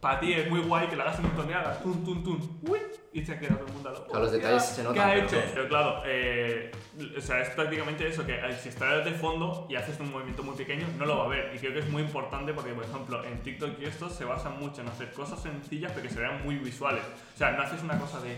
para 0.00 0.20
ti 0.20 0.32
es 0.32 0.48
muy 0.50 0.60
guay 0.60 0.88
que 0.88 0.96
le 0.96 1.02
hagas 1.02 1.18
un 1.18 1.26
montón 1.26 1.48
de 1.48 1.54
hagas 1.54 1.82
tun, 1.82 2.02
tun, 2.04 2.24
tun, 2.24 2.60
uy, 2.68 2.78
y 3.12 3.24
se 3.24 3.38
queda 3.38 3.56
todo 3.56 3.66
el 3.66 3.72
mundo 3.74 3.88
a 3.90 3.92
lo 3.92 4.04
O 4.04 4.10
sea, 4.10 4.18
los 4.20 4.32
detalles 4.32 4.62
se 4.64 4.82
¿Qué 4.82 4.88
notan, 4.88 5.08
ha 5.10 5.12
pero- 5.14 5.26
hecho? 5.26 5.42
Pero 5.54 5.68
claro, 5.68 6.02
eh, 6.06 6.70
o 7.16 7.20
sea, 7.20 7.40
es 7.42 7.50
prácticamente 7.50 8.06
eso, 8.08 8.24
que 8.24 8.34
eh, 8.34 8.58
si 8.60 8.70
estás 8.70 9.04
de 9.04 9.12
fondo 9.12 9.66
y 9.68 9.76
haces 9.76 10.00
un 10.00 10.10
movimiento 10.10 10.42
muy 10.42 10.54
pequeño, 10.56 10.86
no 10.98 11.04
lo 11.04 11.18
va 11.18 11.24
a 11.26 11.28
ver. 11.28 11.52
Y 11.54 11.58
creo 11.58 11.72
que 11.74 11.80
es 11.80 11.88
muy 11.90 12.02
importante 12.02 12.54
porque, 12.54 12.72
por 12.72 12.84
ejemplo, 12.84 13.22
en 13.24 13.38
TikTok 13.42 13.78
y 13.80 13.84
esto 13.84 14.08
se 14.08 14.24
basan 14.24 14.58
mucho 14.58 14.80
en 14.80 14.88
hacer 14.88 15.12
cosas 15.12 15.42
sencillas 15.42 15.92
pero 15.92 16.08
que 16.08 16.12
se 16.14 16.20
vean 16.20 16.42
muy 16.42 16.56
visuales. 16.56 17.02
O 17.34 17.38
sea, 17.38 17.52
no 17.52 17.62
haces 17.62 17.82
una 17.82 17.98
cosa 17.98 18.20
de 18.20 18.36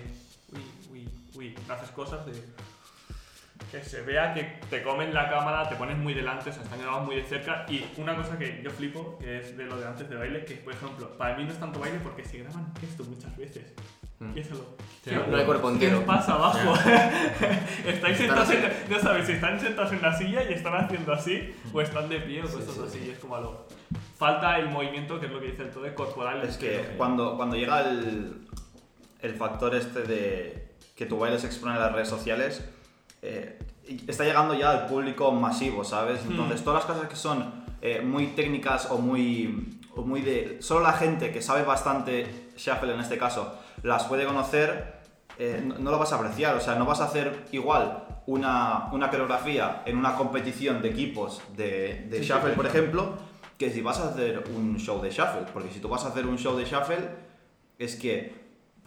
uy, 1.38 1.54
haces 1.68 1.90
cosas 1.90 2.26
de 2.26 2.32
que 3.70 3.82
se 3.82 4.02
vea 4.02 4.32
que 4.34 4.60
te 4.70 4.82
comen 4.82 5.12
la 5.12 5.28
cámara, 5.28 5.68
te 5.68 5.76
pones 5.76 5.96
muy 5.98 6.14
delante, 6.14 6.50
o 6.50 6.52
sea, 6.52 6.62
están 6.62 6.80
grabados 6.80 7.06
muy 7.06 7.16
de 7.16 7.24
cerca. 7.24 7.64
Y 7.68 7.84
una 7.96 8.16
cosa 8.16 8.38
que 8.38 8.60
yo 8.62 8.70
flipo, 8.70 9.18
que 9.18 9.38
es 9.38 9.56
de 9.56 9.64
lo 9.66 9.76
de 9.78 9.86
antes 9.86 10.08
de 10.08 10.16
baile, 10.16 10.44
que 10.44 10.54
por 10.56 10.72
ejemplo, 10.72 11.16
para 11.18 11.36
mí 11.36 11.44
no 11.44 11.50
es 11.52 11.58
tanto 11.58 11.78
baile 11.78 11.98
porque 12.02 12.24
se 12.24 12.38
graban 12.38 12.72
esto 12.82 13.04
muchas 13.04 13.36
veces. 13.36 13.72
Mm. 14.20 14.32
Piénsalo. 14.32 14.64
Sí, 15.04 15.10
¿Qué- 15.10 15.16
no 15.30 15.36
hay 15.36 15.44
cuerpo 15.44 15.70
entero. 15.70 16.00
¿Qué 16.00 16.06
pasa 16.06 16.34
abajo? 16.34 16.74
Estáis 17.86 18.16
sentados 18.16 18.50
en, 18.50 18.72
no 18.90 18.98
sabes 19.00 19.26
si 19.26 19.32
están 19.32 19.60
sentados 19.60 19.92
en 19.92 20.02
la 20.02 20.16
silla 20.16 20.42
y 20.48 20.52
están 20.54 20.74
haciendo 20.74 21.12
así 21.12 21.54
o 21.72 21.80
están 21.80 22.08
de 22.08 22.20
pie 22.20 22.40
o 22.42 22.44
cosas 22.44 22.74
sí, 22.74 22.80
así. 22.86 22.98
sí. 23.00 23.04
y 23.06 23.10
Es 23.10 23.18
como 23.18 23.36
algo. 23.36 23.66
Falta 24.16 24.58
el 24.58 24.68
movimiento, 24.70 25.20
que 25.20 25.26
es 25.26 25.32
lo 25.32 25.40
que 25.40 25.46
dice 25.50 25.62
el 25.62 25.70
todo 25.70 25.82
de 25.84 25.94
corporal. 25.94 26.42
Es 26.42 26.56
que 26.56 26.76
entero. 26.76 26.96
cuando, 26.96 27.36
cuando 27.36 27.54
llega 27.56 27.80
el, 27.88 28.46
el 29.20 29.34
factor 29.34 29.74
este 29.76 30.02
de 30.02 30.67
que 30.98 31.06
tu 31.06 31.16
baile 31.16 31.38
se 31.38 31.46
expone 31.46 31.74
en 31.76 31.80
las 31.80 31.92
redes 31.92 32.08
sociales, 32.08 32.62
eh, 33.22 33.58
está 34.08 34.24
llegando 34.24 34.52
ya 34.54 34.70
al 34.72 34.86
público 34.86 35.30
masivo, 35.32 35.84
¿sabes? 35.84 36.20
Entonces, 36.28 36.60
Mm. 36.60 36.64
todas 36.64 36.84
las 36.84 36.92
cosas 36.92 37.08
que 37.08 37.16
son 37.16 37.66
eh, 37.80 38.00
muy 38.00 38.26
técnicas 38.28 38.88
o 38.90 38.98
muy, 38.98 39.78
o 39.94 40.02
muy 40.02 40.20
de... 40.22 40.58
Solo 40.60 40.80
la 40.80 40.92
gente 40.94 41.30
que 41.30 41.40
sabe 41.40 41.62
bastante 41.62 42.50
Shuffle 42.56 42.92
en 42.92 42.98
este 43.00 43.16
caso 43.16 43.54
las 43.84 44.04
puede 44.06 44.26
conocer, 44.26 44.98
eh, 45.38 45.62
no, 45.64 45.78
no 45.78 45.90
lo 45.92 45.98
vas 46.00 46.12
a 46.12 46.16
apreciar. 46.16 46.56
O 46.56 46.60
sea, 46.60 46.74
no 46.74 46.84
vas 46.84 47.00
a 47.00 47.04
hacer 47.04 47.44
igual 47.52 48.02
una, 48.26 48.88
una 48.90 49.08
coreografía 49.10 49.82
en 49.86 49.96
una 49.96 50.16
competición 50.16 50.82
de 50.82 50.88
equipos 50.90 51.40
de, 51.56 52.08
de 52.10 52.18
Sí, 52.18 52.24
Shuffle, 52.28 52.50
sí. 52.50 52.56
por 52.56 52.66
ejemplo, 52.66 53.12
que 53.56 53.70
si 53.70 53.80
vas 53.80 54.00
a 54.00 54.08
hacer 54.08 54.42
un 54.56 54.76
show 54.78 55.00
de 55.00 55.10
Shuffle. 55.10 55.46
Porque 55.52 55.70
si 55.70 55.78
tú 55.78 55.88
vas 55.88 56.04
a 56.04 56.08
hacer 56.08 56.26
un 56.26 56.36
show 56.36 56.56
de 56.56 56.64
Shuffle, 56.64 57.08
es 57.78 57.94
que 57.94 58.34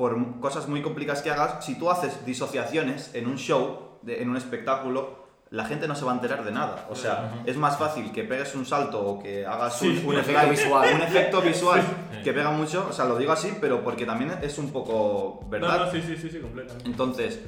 por 0.02 0.40
cosas 0.40 0.68
muy 0.68 0.82
complicadas 0.82 1.22
que 1.22 1.30
hagas, 1.30 1.64
si 1.64 1.76
tú 1.78 1.92
haces 1.92 2.26
disociaciones 2.26 3.12
en 3.14 3.28
un 3.28 3.38
show, 3.38 4.00
de- 4.02 4.20
en 4.24 4.32
un 4.32 4.36
espectáculo, 4.36 5.22
la 5.52 5.66
gente 5.66 5.88
no 5.88 5.94
se 5.96 6.04
va 6.06 6.12
a 6.14 6.16
enterar 6.16 6.44
de 6.44 6.52
nada. 6.52 6.88
O 6.90 6.96
sea, 6.96 7.44
es 7.46 7.56
más 7.56 7.78
fácil 7.78 8.12
que 8.12 8.24
pegues 8.24 8.56
un 8.56 8.66
salto 8.66 9.00
o 9.00 9.22
que 9.22 9.46
hagas 9.46 9.78
Sí, 9.78 10.02
un, 10.04 10.08
un 10.14 10.18
efecto 10.18 10.50
visual. 10.50 10.90
un 10.96 11.02
efecto 11.04 11.42
visual 11.42 11.82
Sí. 11.82 12.24
que 12.24 12.34
pega 12.34 12.50
mucho. 12.50 12.88
O 12.90 12.94
sea, 12.94 13.06
lo 13.06 13.16
digo 13.16 13.32
así, 13.32 13.54
pero 13.62 13.84
porque 13.84 14.08
también 14.08 14.34
es 14.42 14.58
un 14.58 14.72
poco 14.72 15.46
verdad. 15.52 15.78
No, 15.78 15.86
no, 15.86 15.92
sí, 15.92 16.02
sí, 16.02 16.18
sí, 16.18 16.32
sí, 16.32 16.40
completamente. 16.40 16.90
Entonces, 16.90 17.40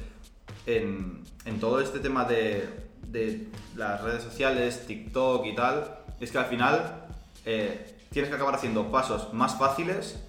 en, 0.66 1.24
en 1.44 1.58
todo 1.58 1.80
este 1.80 1.98
tema 1.98 2.24
de, 2.24 2.68
de 3.08 3.48
las 3.74 4.00
redes 4.00 4.22
sociales, 4.22 4.86
TikTok 4.86 5.44
y 5.46 5.54
tal, 5.56 5.98
es 6.20 6.30
que 6.30 6.38
al 6.38 6.46
final 6.46 7.06
eh, 7.46 7.96
tienes 8.12 8.28
que 8.28 8.36
acabar 8.36 8.54
haciendo 8.54 8.92
pasos 8.92 9.32
más 9.34 9.58
fáciles 9.58 10.22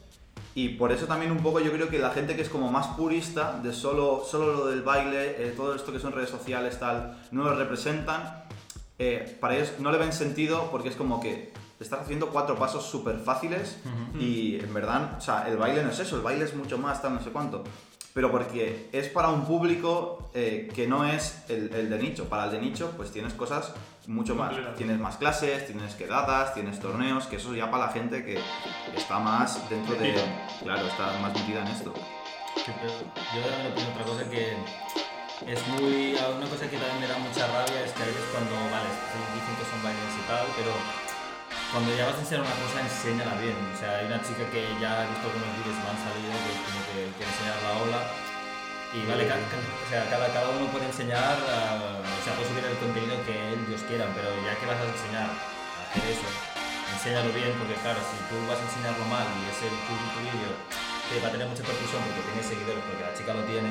y 0.55 0.69
por 0.69 0.93
eso 0.93 1.05
también 1.05 1.33
un 1.33 1.39
poco 1.39 1.59
yo 1.59 1.71
creo 1.73 1.89
que 1.89 1.99
la 1.99 2.11
gente 2.11 2.35
que 2.35 2.41
es 2.41 2.49
como 2.49 2.71
más 2.71 2.87
purista 2.95 3.59
de 3.61 3.73
solo, 3.73 4.23
solo 4.25 4.53
lo 4.53 4.65
del 4.67 4.81
baile, 4.81 5.35
eh, 5.37 5.53
todo 5.55 5.75
esto 5.75 5.91
que 5.91 5.99
son 5.99 6.13
redes 6.13 6.29
sociales, 6.29 6.79
tal, 6.79 7.21
no 7.31 7.43
lo 7.43 7.55
representan, 7.55 8.45
eh, 8.97 9.37
para 9.41 9.57
ellos 9.57 9.73
no 9.79 9.91
le 9.91 9.97
ven 9.97 10.13
sentido 10.13 10.69
porque 10.71 10.87
es 10.87 10.95
como 10.95 11.19
que 11.19 11.51
estás 11.77 11.99
haciendo 11.99 12.29
cuatro 12.29 12.55
pasos 12.55 12.85
súper 12.85 13.19
fáciles 13.19 13.77
y 14.17 14.55
en 14.55 14.73
verdad, 14.73 15.17
o 15.17 15.21
sea, 15.21 15.45
el 15.49 15.57
baile 15.57 15.83
no 15.83 15.89
es 15.89 15.99
eso, 15.99 16.15
el 16.15 16.21
baile 16.21 16.45
es 16.45 16.55
mucho 16.55 16.77
más, 16.77 17.01
tal, 17.01 17.13
no 17.15 17.21
sé 17.21 17.31
cuánto. 17.31 17.63
Pero 18.13 18.31
porque 18.31 18.87
es 18.93 19.09
para 19.09 19.27
un 19.27 19.43
público 19.43 20.31
eh, 20.33 20.71
que 20.73 20.87
no 20.87 21.03
es 21.03 21.43
el, 21.49 21.69
el 21.73 21.89
de 21.89 21.99
nicho. 21.99 22.29
Para 22.29 22.45
el 22.45 22.51
de 22.51 22.61
nicho, 22.61 22.93
pues 22.95 23.11
tienes 23.11 23.33
cosas 23.33 23.73
mucho 24.07 24.35
más. 24.35 24.53
Tienes 24.77 24.99
más 24.99 25.17
clases, 25.17 25.65
tienes 25.65 25.95
quedadas, 25.95 26.53
tienes 26.53 26.79
torneos, 26.79 27.25
que 27.27 27.37
eso 27.37 27.53
ya 27.55 27.69
para 27.71 27.87
la 27.87 27.91
gente 27.91 28.23
que 28.23 28.39
está 28.95 29.19
más 29.19 29.69
dentro 29.69 29.95
de. 29.95 30.15
Claro, 30.61 30.87
está 30.87 31.17
más 31.19 31.33
metida 31.33 31.61
en 31.61 31.67
esto. 31.67 31.93
Yo 32.55 33.41
también 33.41 33.71
opino 33.71 33.89
otra 33.91 34.05
cosa 34.05 34.29
que 34.29 34.57
es 35.45 35.67
muy. 35.67 36.15
Una 36.15 36.47
cosa 36.47 36.69
que 36.69 36.77
también 36.77 36.99
me 37.01 37.07
da 37.07 37.17
mucha 37.19 37.47
rabia 37.47 37.83
es 37.83 37.91
que 37.91 38.03
a 38.03 38.05
veces 38.05 38.25
cuando, 38.31 38.55
vale, 38.71 38.89
dicen 39.35 39.55
que 39.59 39.65
son 39.69 39.83
bailes 39.83 40.15
y 40.15 40.23
tal, 40.27 40.47
pero 40.55 40.71
cuando 41.71 41.91
ya 41.95 42.05
vas 42.07 42.15
a 42.15 42.21
enseñar 42.21 42.45
una 42.45 42.55
cosa, 42.55 42.81
enséñala 42.81 43.35
bien. 43.41 43.57
O 43.73 43.77
sea, 43.77 43.99
hay 43.99 44.05
una 44.07 44.21
chica 44.23 44.47
que 44.49 44.63
ya 44.79 45.03
he 45.03 45.07
visto 45.11 45.27
algunos 45.27 45.51
vídeos 45.59 45.75
que 45.75 45.87
han 45.89 45.99
salido 45.99 46.31
que 46.31 46.51
como 46.63 46.79
que 46.87 46.95
quiere 47.19 47.31
enseñar 47.31 47.57
la 47.59 47.73
ola. 47.83 48.01
Y 48.95 49.03
vale, 49.03 49.27
cada, 49.27 50.07
cada 50.31 50.49
uno 50.55 50.71
puede 50.71 50.87
enseñar, 50.87 51.35
ah, 51.35 51.99
o 51.99 52.21
sea, 52.23 52.31
puede 52.39 52.47
subir 52.47 52.63
el 52.63 52.79
contenido 52.79 53.19
que 53.27 53.35
ellos 53.51 53.83
quieran, 53.91 54.07
pero 54.15 54.31
ya 54.39 54.55
que 54.55 54.63
vas 54.63 54.79
a 54.79 54.87
enseñar 54.87 55.27
a 55.27 55.83
hacer 55.83 56.15
eso, 56.15 56.23
enséñalo 56.95 57.27
bien, 57.35 57.51
porque 57.59 57.75
claro, 57.83 57.99
si 57.99 58.15
tú 58.31 58.39
vas 58.47 58.55
a 58.55 58.63
enseñarlo 58.63 59.03
mal 59.11 59.27
y 59.35 59.51
ese 59.51 59.67
tu, 59.67 59.93
tu 60.15 60.19
vídeo 60.23 60.47
que 61.11 61.19
va 61.19 61.27
a 61.27 61.33
tener 61.35 61.43
mucha 61.43 61.67
repercusión 61.67 62.07
porque 62.07 62.23
tiene 62.23 62.39
seguidores, 62.39 62.81
porque 62.87 63.03
la 63.03 63.11
chica 63.11 63.35
lo 63.35 63.43
tiene, 63.43 63.67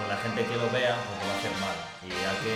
pues 0.00 0.08
la 0.08 0.16
gente 0.24 0.48
que 0.48 0.56
lo 0.56 0.66
vea, 0.72 0.96
pues 0.96 1.16
lo 1.20 1.24
va 1.28 1.34
a 1.36 1.38
hacer 1.44 1.54
mal. 1.60 1.76
Y 2.00 2.08
ya 2.24 2.32
que 2.40 2.52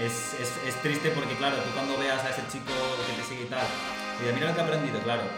es, 0.00 0.32
es, 0.40 0.50
es 0.64 0.74
triste 0.80 1.12
porque, 1.12 1.36
claro, 1.36 1.60
tú 1.60 1.68
cuando 1.76 2.00
veas 2.00 2.24
a 2.24 2.32
ese 2.32 2.40
chico 2.48 2.72
que 3.04 3.20
te 3.20 3.24
sigue 3.28 3.44
y 3.44 3.52
tal, 3.52 3.68
y 4.16 4.32
mira 4.32 4.48
lo 4.48 4.54
que 4.56 4.60
ha 4.60 4.64
aprendido, 4.64 4.96
claro, 5.04 5.28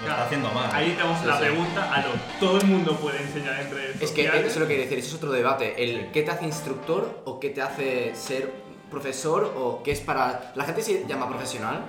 lo 0.00 0.04
Claro, 0.06 0.12
está 0.14 0.24
haciendo 0.26 0.50
mal. 0.52 0.70
Ahí 0.72 0.90
tenemos 0.92 1.18
Sí, 1.20 1.26
la 1.26 1.34
sí. 1.36 1.40
pregunta 1.44 1.94
a 1.94 2.02
lo 2.02 2.08
todo 2.40 2.58
el 2.58 2.66
mundo 2.66 2.96
puede 2.96 3.22
enseñar 3.22 3.60
en 3.60 3.70
redes 3.70 4.00
Es 4.02 4.10
que 4.12 4.22
eso 4.22 4.30
sociales. 4.30 4.52
es 4.52 4.58
lo 4.60 4.68
que 4.68 4.78
decir, 4.78 4.98
eso 4.98 5.08
es 5.08 5.14
otro 5.14 5.32
debate. 5.32 5.82
El 5.82 6.10
qué 6.12 6.22
te 6.22 6.30
hace 6.30 6.44
instructor 6.44 7.22
o 7.24 7.40
qué 7.40 7.50
te 7.50 7.62
hace 7.62 8.14
ser 8.14 8.52
profesor 8.90 9.52
o 9.56 9.82
qué 9.82 9.92
es 9.92 10.00
para. 10.00 10.52
La 10.54 10.64
gente 10.64 10.82
se 10.82 11.06
llama 11.06 11.28
profesional. 11.28 11.80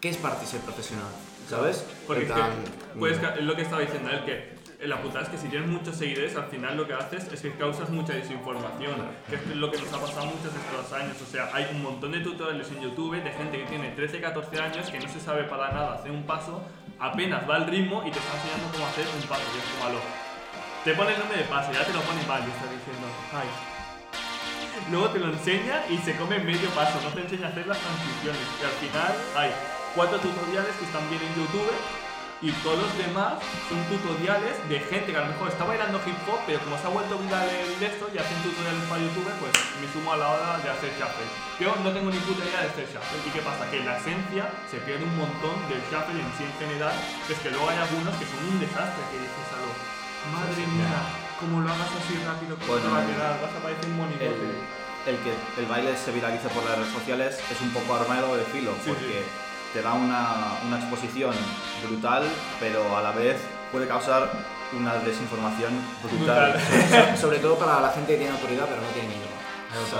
¿Qué 0.00 0.08
es 0.08 0.16
para 0.16 0.36
ti 0.38 0.46
ser 0.46 0.60
profesional? 0.60 1.06
¿Sabes? 1.48 1.84
Porque 2.06 2.24
es 2.24 2.32
que, 2.32 2.40
pues, 2.98 3.18
es 3.18 3.42
lo 3.44 3.54
que 3.54 3.62
estaba 3.62 3.82
diciendo 3.82 4.10
él, 4.10 4.24
que 4.24 4.52
la 4.86 5.00
putada 5.00 5.22
es 5.24 5.28
que 5.28 5.38
si 5.38 5.46
tienes 5.48 5.68
muchos 5.68 5.94
seguidores, 5.96 6.34
al 6.34 6.46
final 6.46 6.76
lo 6.76 6.86
que 6.88 6.94
haces 6.94 7.32
es 7.32 7.40
que 7.40 7.52
causas 7.52 7.88
mucha 7.90 8.14
desinformación, 8.14 8.94
que 9.30 9.36
es 9.36 9.46
lo 9.56 9.70
que 9.70 9.78
nos 9.78 9.92
ha 9.92 9.98
pasado 10.00 10.26
muchos 10.26 10.50
estos 10.54 10.92
años. 10.92 11.16
O 11.22 11.30
sea, 11.30 11.50
hay 11.52 11.68
un 11.72 11.82
montón 11.82 12.10
de 12.12 12.20
tutoriales 12.20 12.68
en 12.72 12.80
YouTube 12.82 13.14
de 13.22 13.30
gente 13.30 13.58
que 13.58 13.64
tiene 13.66 13.90
13, 13.90 14.20
14 14.20 14.60
años 14.60 14.90
que 14.90 14.98
no 14.98 15.08
se 15.08 15.20
sabe 15.20 15.44
para 15.44 15.70
nada 15.72 15.94
hacer 15.94 16.10
un 16.10 16.24
paso, 16.24 16.62
apenas 17.02 17.42
va 17.50 17.56
al 17.56 17.66
ritmo 17.66 18.02
y 18.06 18.10
te 18.10 18.18
está 18.18 18.32
enseñando 18.38 18.70
cómo 18.70 18.86
hacer 18.86 19.04
un 19.10 19.22
paso. 19.26 19.42
Y 19.42 19.58
es 19.58 19.66
como. 19.74 19.98
Te 20.84 20.94
pone 20.94 21.12
el 21.12 21.18
nombre 21.18 21.38
de 21.38 21.44
paso, 21.44 21.72
ya 21.72 21.84
te 21.84 21.92
lo 21.92 22.00
pone 22.02 22.22
mal 22.26 22.42
y 22.46 22.50
estás 22.50 22.70
diciendo, 22.70 23.06
ay. 23.34 23.50
Luego 24.90 25.10
te 25.10 25.18
lo 25.18 25.28
enseña 25.30 25.84
y 25.90 25.98
se 25.98 26.16
come 26.16 26.38
medio 26.38 26.68
paso, 26.70 26.98
no 27.02 27.10
te 27.10 27.20
enseña 27.20 27.46
a 27.46 27.50
hacer 27.50 27.66
las 27.66 27.78
transiciones. 27.78 28.46
Y 28.58 28.64
al 28.64 28.76
final 28.78 29.12
hay 29.36 29.50
cuatro 29.94 30.18
tutoriales 30.18 30.74
que 30.78 30.84
están 30.86 31.08
bien 31.10 31.22
en 31.22 31.34
YouTube 31.34 31.70
y 32.42 32.50
todos 32.66 32.78
los 32.82 32.92
demás 32.98 33.38
son 33.70 33.78
tutoriales 33.86 34.58
de 34.68 34.80
gente 34.90 35.14
que 35.14 35.18
a 35.18 35.22
lo 35.22 35.30
mejor 35.30 35.46
está 35.48 35.62
bailando 35.62 36.02
hip 36.02 36.18
hop, 36.26 36.42
pero 36.42 36.58
como 36.66 36.74
se 36.76 36.86
ha 36.86 36.90
vuelto 36.90 37.14
viral 37.22 37.46
el 37.46 37.78
de 37.78 37.86
esto 37.86 38.10
y 38.10 38.18
hacen 38.18 38.34
tutoriales 38.42 38.82
para 38.90 38.98
YouTube, 38.98 39.30
pues 39.38 39.54
me 39.78 39.86
sumo 39.94 40.12
a 40.12 40.18
la 40.18 40.26
hora 40.26 40.58
de 40.58 40.66
hacer 40.66 40.90
shuffle. 40.98 41.22
Yo 41.62 41.70
no 41.86 41.94
tengo 41.94 42.10
ni 42.10 42.18
puta 42.26 42.42
idea 42.42 42.66
de 42.66 42.68
hacer 42.74 42.86
shuffle. 42.90 43.22
¿Y 43.22 43.30
qué 43.30 43.42
pasa? 43.46 43.62
Que 43.70 43.78
la 43.86 43.94
esencia 43.94 44.50
se 44.66 44.82
pierde 44.82 45.06
un 45.06 45.14
montón 45.14 45.54
del 45.70 45.78
shuffle 45.86 46.18
en 46.18 46.30
sí 46.34 46.42
en 46.42 46.54
general, 46.58 46.94
es 47.30 47.38
que 47.38 47.50
luego 47.54 47.70
hay 47.70 47.78
algunos 47.78 48.10
que 48.18 48.26
son 48.26 48.42
un 48.42 48.58
desastre, 48.58 49.02
que 49.14 49.22
dices 49.22 49.46
a 49.54 49.58
lo, 49.62 49.70
madre 50.34 50.66
mía, 50.66 50.98
como 51.38 51.62
lo 51.62 51.70
hagas 51.70 51.90
así 51.94 52.18
rápido, 52.26 52.58
¿cómo 52.58 52.74
te 52.74 52.82
Bueno, 52.82 52.90
va 52.90 53.02
a 53.02 53.06
quedar? 53.06 53.32
Vas 53.38 53.54
a 53.54 53.60
parecer 53.62 53.86
un 53.86 53.96
monigote. 54.02 54.26
el, 54.26 55.14
el 55.14 55.16
que 55.22 55.32
el 55.62 55.66
baile 55.70 55.94
se 55.94 56.10
viralice 56.10 56.46
por 56.50 56.66
las 56.66 56.74
redes 56.78 56.90
sociales 56.90 57.38
es 57.38 57.58
un 57.62 57.70
poco 57.70 57.94
armado 57.94 58.34
de 58.34 58.42
filo, 58.50 58.74
Sí, 58.82 58.90
porque 58.90 59.22
te 59.72 59.82
da 59.82 59.94
una, 59.94 60.58
una 60.66 60.78
exposición 60.78 61.32
brutal, 61.86 62.24
pero 62.60 62.96
a 62.96 63.02
la 63.02 63.12
vez 63.12 63.36
puede 63.70 63.88
causar 63.88 64.30
una 64.78 64.94
desinformación 64.98 65.72
brutal. 66.02 66.52
Brutal. 66.52 67.18
sobre 67.18 67.38
todo 67.38 67.56
para 67.58 67.80
la 67.80 67.88
gente 67.90 68.12
que 68.12 68.18
tiene 68.18 68.32
autoridad 68.32 68.66
pero 68.68 68.80
no 68.80 68.88
tiene 68.88 69.08
idea. 69.08 69.32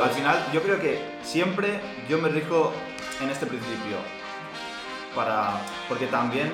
Al 0.02 0.10
final, 0.10 0.36
yo 0.52 0.62
creo 0.62 0.78
que 0.78 1.00
siempre 1.22 1.80
yo 2.08 2.18
me 2.18 2.28
rijo 2.28 2.72
en 3.22 3.30
este 3.30 3.46
principio. 3.46 3.96
Para, 5.14 5.52
porque 5.88 6.06
también 6.06 6.52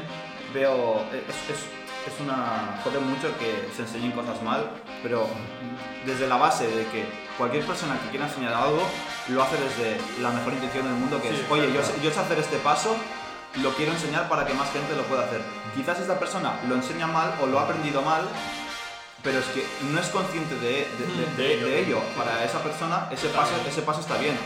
veo. 0.55 1.03
Es, 1.13 1.57
es, 1.57 1.78
es 2.09 2.21
una. 2.21 2.81
Jode 2.85 2.99
mucho 3.01 3.29
que 3.39 3.69
se 3.75 3.83
enseñen 3.83 4.13
cosas 4.13 4.43
mal, 4.43 4.69
pero 5.03 5.27
desde 6.05 6.27
la 6.27 6.37
base 6.37 6.67
de 6.67 6.87
que 6.89 7.05
cualquier 7.37 7.65
persona 7.65 7.99
que 8.01 8.09
quiera 8.11 8.27
enseñar 8.27 8.55
algo 8.55 8.83
lo 9.29 9.43
hace 9.43 9.57
desde 9.57 10.01
la 10.23 10.31
mejor 10.31 10.53
intención 10.55 10.85
del 10.85 10.95
mundo, 10.95 11.21
que 11.23 11.29
Sí, 11.31 11.43
es, 11.45 11.51
oye, 11.51 11.67
yo, 11.67 11.81
claro. 11.81 11.87
sé- 11.87 12.01
yo 12.03 12.11
sé 12.11 12.21
hacer 12.21 12.39
este 12.39 12.57
paso, 12.59 12.97
lo 13.63 13.71
quiero 13.75 13.93
enseñar 13.93 14.29
para 14.29 14.47
que 14.47 14.55
más 14.55 14.71
gente 14.73 14.95
lo 14.97 15.03
pueda 15.05 15.25
hacer. 15.25 15.41
Quizás 15.77 15.99
esta 16.01 16.19
persona 16.19 16.59
lo 16.69 16.75
enseña 16.75 17.07
mal 17.07 17.35
o 17.43 17.47
lo 17.47 17.59
ha 17.59 17.63
aprendido 17.63 18.03
mal, 18.03 18.23
pero 19.23 19.39
es 19.41 19.47
que 19.47 19.67
no 19.93 19.99
es 20.01 20.07
consciente 20.09 20.55
de, 20.57 20.87
de- 20.99 21.37
de- 21.37 21.65
de- 21.65 21.81
ello. 21.81 22.01
Para 22.17 22.45
esa 22.45 22.63
persona 22.63 23.09
ese 23.11 23.29
paso, 23.29 23.53
ese 23.69 23.83
paso 23.83 24.01
está 24.01 24.17
bien. 24.19 24.37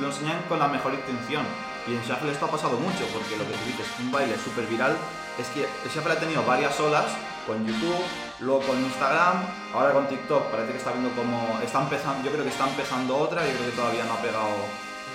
Lo 0.00 0.08
enseñan 0.08 0.42
con 0.48 0.58
la 0.58 0.68
mejor 0.68 0.92
intención. 0.94 1.44
Y 1.88 1.94
en 1.96 2.02
Shuffle 2.04 2.30
esto 2.30 2.46
ha 2.46 2.50
pasado 2.50 2.76
mucho, 2.78 3.04
porque 3.12 3.36
lo 3.36 3.44
que 3.44 3.54
tú 3.54 3.64
dices, 3.66 3.86
un 3.98 4.12
baile 4.12 4.36
súper 4.38 4.66
viral, 4.66 4.96
es 5.38 5.48
que 5.48 5.62
el 5.64 6.10
ha 6.10 6.20
tenido 6.20 6.44
varias 6.44 6.78
olas 6.80 7.06
con 7.46 7.66
YouTube, 7.66 8.04
luego 8.40 8.60
con 8.62 8.78
Instagram, 8.78 9.42
ahora 9.74 9.92
con 9.92 10.06
TikTok, 10.06 10.44
parece 10.50 10.72
que 10.72 10.78
está 10.78 10.92
viendo 10.92 11.10
como. 11.10 11.58
Está 11.62 11.82
empezando, 11.82 12.24
yo 12.24 12.32
creo 12.32 12.44
que 12.44 12.50
está 12.50 12.68
empezando 12.68 13.16
otra, 13.16 13.46
yo 13.46 13.52
creo 13.54 13.70
que 13.70 13.76
todavía 13.76 14.04
no 14.04 14.14
ha 14.14 14.22
pegado 14.22 14.50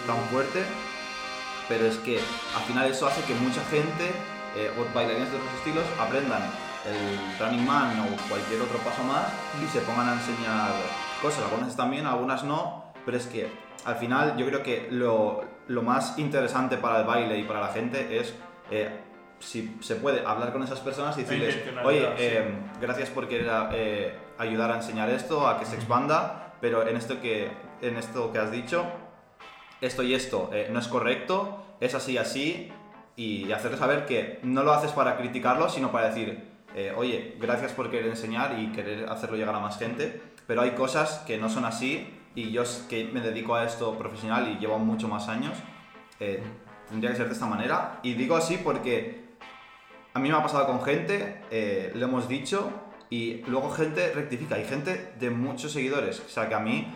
tan 0.06 0.18
fuerte, 0.32 0.64
pero 1.68 1.86
es 1.86 1.98
que 1.98 2.20
al 2.56 2.64
final 2.64 2.90
eso 2.90 3.08
hace 3.08 3.22
que 3.24 3.34
mucha 3.36 3.62
gente, 3.70 4.12
eh, 4.56 4.72
o 4.78 4.94
bailarines 4.94 5.32
de 5.32 5.38
otros 5.38 5.54
estilos, 5.56 5.86
aprendan 6.00 6.42
el 6.88 7.40
Running 7.40 7.66
Man 7.66 8.00
o 8.00 8.30
cualquier 8.30 8.62
otro 8.62 8.78
paso 8.80 9.04
más 9.04 9.28
y 9.62 9.68
se 9.68 9.82
pongan 9.82 10.10
a 10.10 10.14
enseñar 10.14 10.72
cosas. 11.22 11.44
Algunas 11.44 11.70
están 11.70 11.92
bien, 11.92 12.06
algunas 12.06 12.44
no, 12.44 12.86
pero 13.06 13.18
es 13.18 13.28
que 13.28 13.52
al 13.86 13.96
final 13.96 14.38
yo 14.38 14.46
creo 14.46 14.64
que 14.64 14.88
lo, 14.92 15.44
lo 15.68 15.82
más 15.82 16.18
interesante 16.18 16.78
para 16.78 17.00
el 17.02 17.06
baile 17.06 17.38
y 17.38 17.44
para 17.44 17.62
la 17.62 17.68
gente 17.70 18.20
es, 18.20 18.34
eh, 18.72 19.07
si 19.40 19.78
se 19.82 19.96
puede, 19.96 20.26
hablar 20.26 20.52
con 20.52 20.64
esas 20.64 20.80
personas 20.80 21.18
y 21.18 21.24
decirles, 21.24 21.58
oye, 21.84 22.08
eh, 22.18 22.60
gracias 22.82 23.10
por 23.10 23.28
querer 23.28 23.50
eh, 23.74 24.18
ayudar 24.38 24.72
a 24.72 24.76
enseñar 24.76 25.10
esto, 25.10 25.48
a 25.48 25.60
que 25.60 25.66
se 25.66 25.76
expanda, 25.76 26.54
pero 26.62 26.88
en 26.88 26.98
esto 26.98 27.22
que, 27.22 27.52
en 27.82 27.98
esto 27.98 28.32
que 28.32 28.40
has 28.40 28.52
dicho, 28.52 28.86
esto 29.82 30.04
y 30.04 30.14
esto 30.14 30.50
eh, 30.54 30.70
no 30.72 30.80
es 30.80 30.88
correcto, 30.88 31.64
es 31.80 31.94
así, 31.94 32.18
así, 32.18 32.72
y 33.16 33.52
hacerles 33.52 33.80
saber 33.80 34.06
que 34.06 34.40
no 34.44 34.64
lo 34.64 34.74
haces 34.74 34.92
para 34.92 35.18
criticarlo, 35.18 35.70
sino 35.70 35.92
para 35.92 36.10
decir, 36.10 36.48
eh, 36.76 36.94
oye, 36.96 37.36
gracias 37.40 37.72
por 37.72 37.90
querer 37.90 38.08
enseñar 38.08 38.60
y 38.60 38.72
querer 38.72 39.10
hacerlo 39.10 39.38
llegar 39.38 39.56
a 39.56 39.60
más 39.60 39.78
gente, 39.80 40.22
pero 40.46 40.62
hay 40.62 40.72
cosas 40.72 41.24
que 41.26 41.38
no 41.38 41.50
son 41.50 41.66
así 41.66 42.14
y 42.36 42.52
yo 42.52 42.64
que 42.90 43.06
me 43.06 43.22
dedico 43.22 43.56
a 43.56 43.66
esto 43.66 43.98
profesional 43.98 44.48
y 44.50 44.60
llevo 44.60 44.78
mucho 44.78 45.08
más 45.08 45.28
años, 45.28 45.54
eh, 46.20 46.44
tendría 46.90 47.12
que 47.12 47.18
ser 47.18 47.28
de 47.28 47.34
esta 47.34 47.48
manera. 47.48 48.00
Y 48.04 48.14
digo 48.14 48.36
así 48.36 48.60
porque 48.64 49.27
a 50.18 50.20
mí 50.20 50.30
me 50.30 50.36
ha 50.36 50.42
pasado 50.44 50.66
con 50.68 50.84
gente, 50.84 51.42
eh, 51.52 51.92
lo 51.96 52.06
hemos 52.06 52.28
dicho, 52.28 52.70
y 53.10 53.42
luego 53.48 53.70
gente 53.72 54.12
rectifica, 54.14 54.60
y 54.60 54.66
gente 54.66 55.14
de 55.20 55.30
muchos 55.30 55.72
seguidores. 55.72 56.20
O 56.26 56.30
sea 56.30 56.50
que 56.50 56.56
a 56.56 56.60
mí 56.60 56.94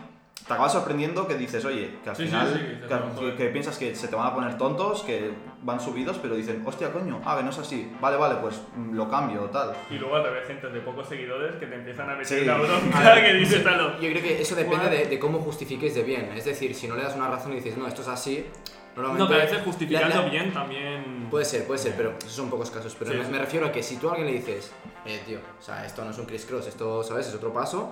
te 0.48 0.52
acaba 0.54 0.68
sorprendiendo 0.68 1.28
que 1.28 1.36
dices, 1.36 1.64
oye, 1.66 2.00
que 2.04 2.10
al 2.10 2.16
Sí, 2.16 2.24
sí, 2.24 2.30
final 2.30 2.48
sí, 2.48 2.54
dices, 2.60 2.88
que, 2.88 2.94
"No, 2.96 3.02
joder". 3.16 3.36
que 3.38 3.46
piensas 3.50 3.78
que 3.78 3.96
se 3.96 4.08
te 4.08 4.16
van 4.16 4.26
a 4.28 4.34
poner 4.34 4.58
tontos, 4.58 5.04
que 5.04 5.32
van 5.62 5.80
subidos, 5.80 6.18
pero 6.18 6.36
dicen, 6.36 6.64
hostia, 6.66 6.92
coño, 6.92 7.22
ah, 7.24 7.38
que 7.38 7.44
no 7.44 7.52
es 7.52 7.60
así. 7.60 7.90
Vale, 8.02 8.18
vale, 8.18 8.36
pues 8.42 8.60
lo 8.92 9.08
cambio 9.10 9.44
o 9.44 9.50
tal. 9.52 9.74
Y 9.92 10.00
luego 10.00 10.16
al 10.16 10.24
revés, 10.24 10.48
gente 10.48 10.68
de 10.70 10.80
pocos 10.82 11.08
seguidores 11.08 11.56
que 11.58 11.68
te 11.68 11.76
empiezan 11.76 12.10
a 12.10 12.16
meter 12.16 12.40
Sí. 12.40 12.44
la 12.46 12.56
A 12.56 12.58
bronca 12.58 13.16
que 13.24 13.34
dices, 13.36 13.64
"Talo". 13.64 13.94
Yo 14.02 14.10
creo 14.10 14.24
que 14.24 14.42
eso 14.42 14.56
depende 14.56 14.90
de, 14.90 15.06
de 15.06 15.20
cómo 15.20 15.38
justifiques 15.40 15.94
de 15.94 16.02
bien. 16.04 16.32
Es 16.36 16.46
decir, 16.46 16.74
si 16.74 16.88
no 16.88 16.96
le 16.96 17.04
das 17.04 17.16
una 17.16 17.28
razón 17.30 17.54
y 17.54 17.58
dices, 17.58 17.78
no, 17.78 17.88
esto 17.88 18.02
es 18.02 18.08
así, 18.08 18.48
normalmente. 18.96 19.24
No, 19.24 19.28
pero 19.30 19.42
a 19.42 19.46
veces 19.46 19.62
justificando 19.64 20.10
la- 20.16 20.22
la- 20.22 20.30
bien 20.30 20.54
también. 20.54 21.28
Puede 21.30 21.46
ser, 21.46 21.66
puede 21.66 21.80
ser, 21.80 21.94
pero 21.96 22.14
esos 22.20 22.32
son 22.34 22.50
pocos 22.50 22.70
casos. 22.72 22.96
Pero 23.00 23.12
Sí, 23.12 23.18
me, 23.18 23.26
sí. 23.26 23.32
me 23.32 23.40
refiero 23.40 23.66
a 23.66 23.72
que 23.72 23.82
si 23.84 23.98
tú 23.98 24.10
a 24.10 24.12
alguien 24.14 24.28
le 24.28 24.34
dices, 24.40 24.72
eh, 25.06 25.22
tío, 25.26 25.40
o 25.60 25.62
sea, 25.62 25.86
esto 25.86 26.04
no 26.04 26.12
es 26.12 26.18
un 26.18 26.26
criss 26.26 26.46
cross, 26.46 26.68
esto, 26.68 27.04
¿sabes? 27.04 27.28
Es 27.28 27.36
otro 27.36 27.54
paso. 27.54 27.92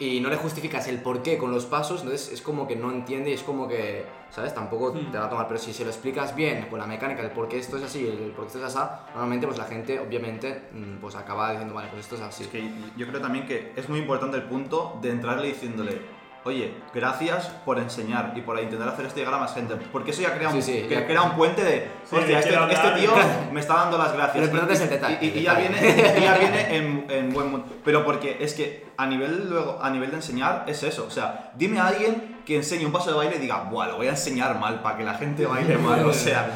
Y 0.00 0.20
no 0.20 0.28
le 0.28 0.36
justificas 0.36 0.86
el 0.86 1.00
por 1.00 1.22
qué 1.24 1.38
con 1.38 1.50
los 1.50 1.64
pasos, 1.66 2.02
entonces 2.02 2.30
es 2.32 2.40
como 2.40 2.68
que 2.68 2.76
no 2.76 2.92
entiende 2.92 3.30
y 3.30 3.32
es 3.32 3.42
como 3.42 3.66
que, 3.66 4.04
¿sabes? 4.30 4.54
Tampoco 4.54 4.92
Hmm. 4.94 5.10
te 5.10 5.18
va 5.18 5.24
a 5.26 5.28
tomar. 5.30 5.48
Pero 5.48 5.58
si 5.58 5.72
se 5.72 5.82
lo 5.82 5.90
explicas 5.90 6.36
bien 6.36 6.66
con 6.70 6.78
la 6.78 6.86
mecánica, 6.86 7.20
el 7.22 7.32
por 7.32 7.48
qué 7.48 7.58
esto 7.58 7.78
es 7.78 7.82
así, 7.82 8.06
el 8.06 8.30
por 8.30 8.44
qué 8.44 8.46
esto 8.46 8.58
es 8.64 8.76
así, 8.76 8.78
normalmente 9.14 9.46
pues 9.48 9.58
la 9.58 9.64
gente, 9.64 9.98
obviamente, 9.98 10.68
mm, 10.72 10.98
pues 11.00 11.16
acaba 11.16 11.50
diciendo, 11.50 11.74
vale, 11.74 11.88
pues 11.88 12.02
esto 12.04 12.14
es 12.14 12.20
así. 12.20 12.44
Es 12.44 12.48
que 12.48 12.70
yo 12.96 13.08
creo 13.08 13.20
también 13.20 13.44
que 13.44 13.72
es 13.74 13.88
muy 13.88 13.98
importante 13.98 14.36
el 14.36 14.44
punto 14.44 14.98
de 15.02 15.10
entrarle 15.10 15.48
diciéndole, 15.48 16.00
oye, 16.44 16.74
gracias 16.94 17.46
por 17.64 17.78
enseñar 17.78 18.32
y 18.34 18.40
por 18.40 18.58
intentar 18.58 18.88
hacer 18.88 19.06
esto 19.06 19.18
llegar 19.18 19.34
a 19.34 19.38
más 19.38 19.54
gente. 19.54 19.74
Porque 19.92 20.12
eso 20.12 20.22
ya 20.22 20.34
crea 20.34 20.48
un, 20.48 20.54
Sí, 20.54 20.62
sí, 20.62 20.82
que 20.88 20.94
ya- 20.94 21.06
crea 21.06 21.22
un 21.22 21.32
puente 21.32 21.62
de, 21.62 21.88
Sí, 22.08 22.16
hostia, 22.16 22.38
este, 22.38 22.50
este 22.54 22.56
hablar". 22.58 22.94
tío 22.98 23.10
me 23.52 23.60
está 23.60 23.74
dando 23.74 23.98
las 23.98 24.12
gracias. 24.14 24.44
Importante 24.44 24.72
Y- 24.72 24.76
es 24.76 24.82
el 24.82 24.88
detalle, 24.90 25.18
Y, 25.20 25.26
y 25.26 25.38
el 25.38 25.42
ya 25.44 25.54
viene, 25.54 25.78
y 26.18 26.22
ya 26.22 26.38
viene 26.38 26.76
en, 26.76 27.06
en 27.10 27.32
buen 27.34 27.50
mood. 27.50 27.60
Pero 27.84 28.04
porque 28.04 28.38
es 28.40 28.54
que 28.54 28.86
a 28.96 29.06
nivel, 29.06 29.48
luego, 29.50 29.78
a 29.82 29.90
nivel 29.90 30.10
de 30.10 30.16
enseñar 30.16 30.64
es 30.66 30.82
eso. 30.82 31.04
O 31.06 31.10
sea, 31.10 31.52
dime 31.54 31.78
a 31.80 31.88
alguien 31.88 32.38
que 32.46 32.56
enseñe 32.56 32.86
un 32.86 32.92
paso 32.92 33.10
de 33.10 33.16
baile 33.16 33.36
y 33.36 33.40
diga, 33.40 33.64
buah, 33.64 33.88
lo 33.88 33.96
voy 33.96 34.06
a 34.06 34.10
enseñar 34.10 34.58
mal 34.58 34.80
para 34.80 34.96
que 34.96 35.04
la 35.04 35.14
gente 35.14 35.44
baile 35.44 35.76
mal. 35.78 36.04
O 36.06 36.12
sea, 36.12 36.48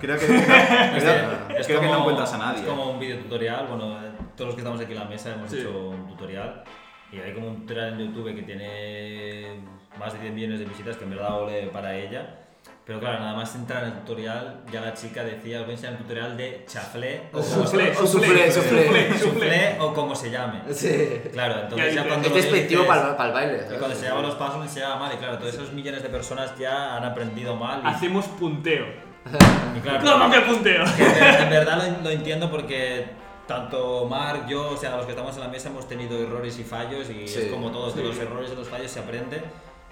creo 0.00 0.18
que, 0.18 0.26
creo, 0.26 1.58
Es 1.58 1.66
creo 1.66 1.80
que 1.80 1.86
no 1.86 1.92
como- 1.92 1.98
encuentras 2.00 2.32
a 2.34 2.38
nadie. 2.38 2.60
Es 2.62 2.66
como 2.68 2.90
un 2.90 2.98
video 3.00 3.18
tutorial, 3.18 3.66
bueno, 3.66 3.96
todos 4.36 4.48
los 4.48 4.54
que 4.54 4.60
estamos 4.60 4.80
aquí 4.80 4.92
en 4.92 4.98
la 4.98 5.04
mesa 5.06 5.32
hemos 5.34 5.50
Sí. 5.50 5.58
hecho 5.60 5.70
un 5.90 6.06
tutorial 6.08 6.62
y 7.12 7.18
hay 7.20 7.32
como 7.34 7.48
un 7.48 7.60
tutorial 7.60 8.00
en 8.00 8.06
YouTube 8.08 8.34
que 8.34 8.42
tiene 8.42 9.60
más 9.98 10.12
de 10.14 10.20
10 10.20 10.32
millones 10.34 10.58
de 10.60 10.64
visitas, 10.64 10.96
que 10.96 11.04
en 11.04 11.10
verdad 11.10 11.40
ole 11.42 11.66
para 11.68 11.94
ella. 11.96 12.38
Pero 12.84 12.98
claro, 12.98 13.20
nada 13.20 13.34
más 13.34 13.54
entrar 13.54 13.84
en 13.84 13.90
el 13.92 13.98
tutorial, 14.00 14.62
ya 14.72 14.80
la 14.80 14.92
chica 14.92 15.22
decía, 15.22 15.60
os 15.60 15.66
voy 15.66 15.72
a 15.72 15.76
enseñar 15.76 15.92
un 15.94 16.02
tutorial 16.02 16.36
de 16.36 16.64
chaflé 16.66 17.22
o 17.32 17.40
soufflé, 17.40 17.94
soufflé. 17.94 18.50
soufflé, 18.50 19.18
soufflé 19.18 19.76
o 19.78 19.94
como 19.94 20.16
se 20.16 20.30
llame. 20.32 20.62
Sí. 20.72 21.20
Claro, 21.32 21.60
entonces 21.62 21.94
Ya 21.94 22.04
cuando 22.08 22.26
Es 22.28 22.34
despectivo 22.34 22.84
para, 22.84 23.16
para 23.16 23.28
el 23.28 23.34
baile. 23.34 23.66
y 23.72 23.78
cuando 23.78 23.94
se 23.96 24.06
llaman 24.06 24.22
los 24.24 24.34
pasos 24.34 24.56
le 24.58 24.64
enseñaba 24.64 24.96
mal 24.96 25.12
y 25.14 25.16
claro, 25.18 25.38
todos 25.38 25.54
esos 25.54 25.72
millones 25.72 26.02
de 26.02 26.08
personas 26.08 26.58
ya 26.58 26.96
han 26.96 27.04
aprendido 27.04 27.54
mal 27.54 27.82
y, 27.84 27.86
Hacemos 27.86 28.26
punteo. 28.26 28.86
y 29.76 29.80
claro, 29.80 30.00
¿Cómo 30.18 30.30
que 30.32 30.40
punteo? 30.40 30.84
que 30.96 31.02
en, 31.04 31.42
en 31.44 31.50
verdad 31.50 31.86
lo, 31.98 32.02
lo 32.02 32.10
entiendo 32.10 32.50
porque 32.50 33.06
tanto 33.54 34.06
Mark, 34.06 34.46
yo, 34.48 34.70
o 34.70 34.76
sea, 34.76 34.96
los 34.96 35.04
que 35.06 35.12
estamos 35.12 35.34
en 35.36 35.42
la 35.42 35.48
mesa 35.48 35.68
hemos 35.68 35.86
tenido 35.86 36.18
errores 36.18 36.58
y 36.58 36.64
fallos 36.64 37.08
y 37.10 37.26
Sí, 37.28 37.40
es 37.40 37.46
como 37.52 37.70
todos, 37.70 37.94
de 37.94 38.02
sí. 38.02 38.08
los 38.08 38.18
errores 38.18 38.50
y 38.52 38.56
los 38.56 38.68
fallos 38.68 38.90
se 38.90 39.00
aprende. 39.00 39.42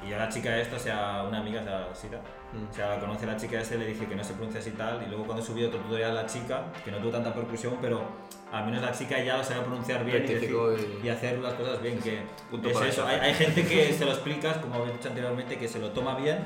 Y 0.06 0.14
a 0.14 0.18
la 0.18 0.28
chica 0.30 0.56
esta, 0.58 0.76
o 0.76 0.78
sea, 0.78 1.24
una 1.28 1.40
amiga, 1.40 1.60
o 1.60 1.64
sea, 1.64 1.88
Sita, 1.94 2.20
Mm. 2.54 2.70
o 2.70 2.72
sea, 2.72 2.98
conoce 2.98 3.24
a 3.26 3.28
la 3.28 3.36
chica 3.36 3.60
esta 3.60 3.74
y 3.74 3.78
le 3.78 3.86
dije 3.86 4.06
que 4.06 4.16
no 4.16 4.24
se 4.24 4.32
pronuncia 4.32 4.60
así 4.60 4.70
tal. 4.70 5.02
Y 5.02 5.06
luego 5.10 5.24
cuando 5.26 5.44
subí 5.44 5.62
otro 5.62 5.78
tutorial 5.80 6.12
a 6.12 6.22
la 6.22 6.26
chica, 6.26 6.64
que 6.84 6.90
no 6.90 6.96
tuvo 6.98 7.10
tanta 7.10 7.34
percusión, 7.34 7.76
pero 7.82 8.00
al 8.50 8.64
menos 8.64 8.80
la 8.80 8.92
chica 8.92 9.22
ya 9.22 9.36
lo 9.36 9.44
sabe 9.44 9.60
pronunciar 9.60 10.02
bien 10.06 10.24
y, 10.24 10.26
decir- 10.26 10.56
y- 11.02 11.06
y 11.06 11.10
hacer 11.10 11.38
las 11.38 11.52
cosas 11.54 11.82
bien. 11.82 11.98
Que 12.00 12.22
Punto 12.50 12.70
es 12.70 12.80
eso. 12.80 13.06
Hay, 13.06 13.20
hay 13.20 13.34
gente 13.34 13.64
que 13.66 13.92
se 13.92 14.04
lo 14.06 14.12
explicas, 14.12 14.56
como 14.56 14.76
habéis 14.76 14.94
dicho 14.94 15.08
anteriormente, 15.10 15.58
que 15.58 15.68
se 15.68 15.78
lo 15.78 15.90
toma 15.90 16.14
bien, 16.16 16.38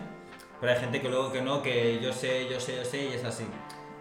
pero 0.60 0.72
hay 0.72 0.78
gente 0.80 1.00
que 1.00 1.08
luego 1.08 1.30
que 1.32 1.40
no, 1.40 1.62
que 1.62 2.00
yo 2.02 2.12
sé, 2.12 2.48
yo 2.50 2.58
sé, 2.58 2.74
yo 2.76 2.84
sé 2.84 3.04
y 3.04 3.12
es 3.14 3.24
así. 3.24 3.44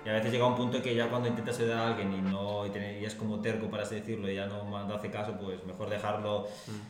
Y 0.05 0.09
a 0.09 0.13
veces 0.13 0.31
llega 0.33 0.45
un 0.45 0.55
punto 0.55 0.81
que 0.81 0.93
ya 0.95 1.09
cuando 1.09 1.29
intentas 1.29 1.57
ayudar 1.59 1.77
a 1.79 1.87
alguien 1.87 2.13
y 2.13 2.21
no 2.21 2.65
y, 2.65 2.69
tiene- 2.71 2.99
y 2.99 3.05
es 3.05 3.15
como 3.15 3.39
terco 3.41 3.67
para 3.69 3.83
así 3.83 3.95
decirlo 3.95 4.29
y 4.29 4.35
ya 4.35 4.47
no, 4.47 4.63
no 4.85 4.93
hace 4.95 5.09
caso, 5.09 5.33
pues 5.39 5.63
mejor 5.65 5.89
dejarlo 5.89 6.47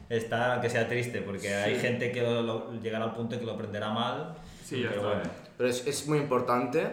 estar, 0.09 0.51
aunque 0.53 0.69
sea 0.69 0.87
triste, 0.87 1.21
porque 1.21 1.53
hay 1.53 1.75
Sí. 1.75 1.81
gente 1.81 2.11
que 2.11 2.21
lo- 2.23 2.41
lo- 2.41 2.73
llegará 2.81 3.05
al 3.05 3.13
punto 3.13 3.37
que 3.39 3.45
lo 3.45 3.51
aprenderá 3.53 3.89
mal. 3.91 4.35
Sí, 4.65 4.81
ya 4.81 4.89
pero 4.89 5.01
está. 5.01 5.13
bueno. 5.15 5.29
Pero 5.57 5.69
es, 5.69 5.85
es 5.85 6.07
muy 6.07 6.17
importante 6.17 6.87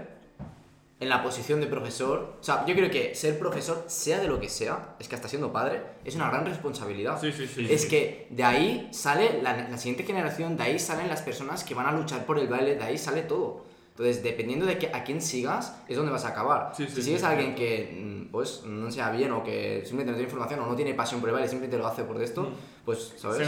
en 0.98 1.08
la 1.08 1.22
posición 1.22 1.60
de 1.62 1.66
profesor. 1.66 2.36
O 2.38 2.44
sea, 2.44 2.66
yo 2.66 2.74
creo 2.74 2.90
que 2.90 3.14
ser 3.14 3.38
profesor, 3.38 3.84
sea 3.86 4.18
de 4.20 4.28
lo 4.28 4.38
que 4.38 4.50
sea, 4.50 4.96
es 5.00 5.08
que 5.08 5.14
hasta 5.14 5.28
siendo 5.28 5.50
padre, 5.50 5.80
es 6.04 6.14
una 6.16 6.28
gran 6.28 6.44
responsabilidad. 6.44 7.18
Sí, 7.18 7.32
sí, 7.32 7.46
sí. 7.46 7.66
es 7.70 7.82
sí. 7.82 7.88
que 7.88 8.26
de 8.28 8.44
ahí 8.44 8.88
sale 8.92 9.40
la, 9.42 9.56
la 9.70 9.78
siguiente 9.78 10.04
generación, 10.04 10.58
de 10.58 10.64
ahí 10.64 10.78
salen 10.78 11.08
las 11.08 11.22
personas 11.22 11.64
que 11.64 11.74
van 11.74 11.86
a 11.86 11.92
luchar 11.92 12.26
por 12.26 12.38
el 12.38 12.48
baile, 12.48 12.74
de 12.74 12.84
ahí 12.84 12.98
sale 12.98 13.22
todo. 13.22 13.64
Entonces, 13.90 14.22
dependiendo 14.22 14.64
de 14.66 14.78
que, 14.78 14.86
a 14.94 15.04
quién 15.04 15.20
sigas, 15.20 15.82
es 15.88 15.96
donde 15.96 16.10
vas 16.12 16.24
a 16.24 16.28
acabar. 16.28 16.72
Sí, 16.74 16.86
sí, 16.86 16.94
si 16.96 17.02
sigues 17.02 17.22
a 17.22 17.30
alguien 17.30 17.54
que, 17.54 18.24
mm, 18.26 18.30
pues, 18.30 18.62
no 18.64 18.90
sea 18.90 19.10
bien 19.10 19.30
o 19.32 19.42
que 19.44 19.82
simplemente 19.84 20.12
no 20.12 20.16
tiene 20.16 20.22
información 20.24 20.60
o 20.60 20.66
no 20.66 20.74
tiene 20.76 20.94
pasión 20.94 21.20
por 21.20 21.28
el 21.28 21.34
baile, 21.34 21.48
simplemente 21.48 21.76
lo 21.76 21.86
hace 21.86 22.04
por 22.04 22.20
esto, 22.22 22.50
pues, 22.84 23.14
¿sabes? 23.16 23.40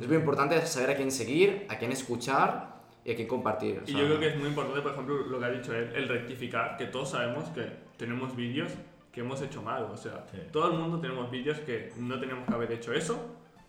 Es 0.00 0.06
muy 0.08 0.16
importante 0.16 0.60
saber 0.66 0.90
a 0.90 0.96
quién 0.96 1.10
seguir, 1.10 1.66
a 1.70 1.78
quién 1.78 1.92
escuchar 1.92 2.76
y 3.04 3.12
a 3.12 3.16
quién 3.16 3.26
compartir. 3.28 3.78
o 3.78 3.88
Y 3.88 3.92
sea, 3.92 4.00
yo 4.00 4.06
creo 4.06 4.18
que 4.20 4.28
es 4.28 4.36
muy 4.36 4.48
importante, 4.48 4.82
por 4.82 4.92
ejemplo, 4.92 5.16
lo 5.18 5.38
que 5.38 5.44
ha 5.44 5.50
dicho 5.50 5.74
él, 5.74 5.90
el 5.94 6.08
rectificar, 6.08 6.76
que 6.76 6.86
todos 6.86 7.10
sabemos 7.12 7.48
que 7.50 7.66
tenemos 7.96 8.36
vídeos 8.36 8.72
que 9.12 9.20
hemos 9.22 9.40
hecho 9.40 9.62
mal, 9.62 9.84
o 9.84 9.96
sea, 9.96 10.26
Sí. 10.30 10.36
todo 10.52 10.72
el 10.72 10.78
mundo 10.78 11.00
tenemos 11.00 11.30
vídeos 11.30 11.58
que 11.60 11.90
no 11.96 12.20
teníamos 12.20 12.46
que 12.46 12.52
haber 12.54 12.70
hecho 12.72 12.92
eso, 12.92 13.18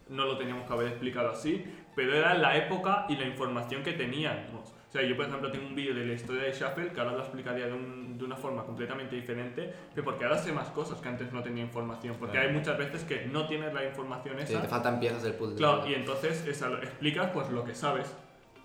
no 0.10 0.26
lo 0.26 0.38
teníamos 0.38 0.68
que 0.68 0.74
haber 0.74 0.88
explicado 0.90 1.30
así, 1.32 1.64
pero 1.96 2.14
era 2.14 2.34
la 2.34 2.58
época 2.58 3.06
y 3.08 3.16
la 3.16 3.26
información 3.26 3.82
que 3.82 3.94
teníamos. 3.94 4.67
O 4.88 4.92
sea, 4.92 5.02
yo 5.04 5.18
por 5.18 5.26
ejemplo 5.26 5.52
tengo 5.52 5.68
un 5.68 5.76
vídeo 5.76 5.94
de 5.94 6.06
la 6.06 6.14
historia 6.14 6.44
de 6.44 6.52
Shuffle 6.54 6.94
que 6.94 7.00
ahora 7.02 7.12
lo 7.12 7.20
explicaría 7.20 7.66
de, 7.66 7.74
un- 7.74 8.18
de 8.18 8.24
una 8.24 8.38
forma 8.38 8.64
completamente 8.64 9.16
diferente, 9.18 9.74
pero 9.94 10.06
porque 10.06 10.24
ahora 10.24 10.38
sé 10.38 10.54
más 10.54 10.70
cosas 10.70 11.00
que 11.02 11.10
antes 11.10 11.32
no 11.34 11.44
tenía 11.44 11.64
información, 11.64 12.16
porque 12.18 12.34
Claro. 12.38 12.48
hay 12.50 12.56
muchas 12.56 12.78
veces 12.78 13.04
que 13.04 13.26
no 13.26 13.48
tienes 13.48 13.74
la 13.74 13.84
información 13.84 14.36
sí, 14.38 14.54
esa. 14.54 14.62
te 14.62 14.68
faltan 14.70 15.00
piezas 15.00 15.24
del 15.24 15.34
puzzle. 15.34 15.58
Claro, 15.58 15.86
y 15.88 15.94
entonces 15.94 16.46
esa, 16.48 16.70
explicas 16.82 17.30
pues 17.32 17.50
lo 17.50 17.66
que 17.66 17.76
sabes. 17.76 18.16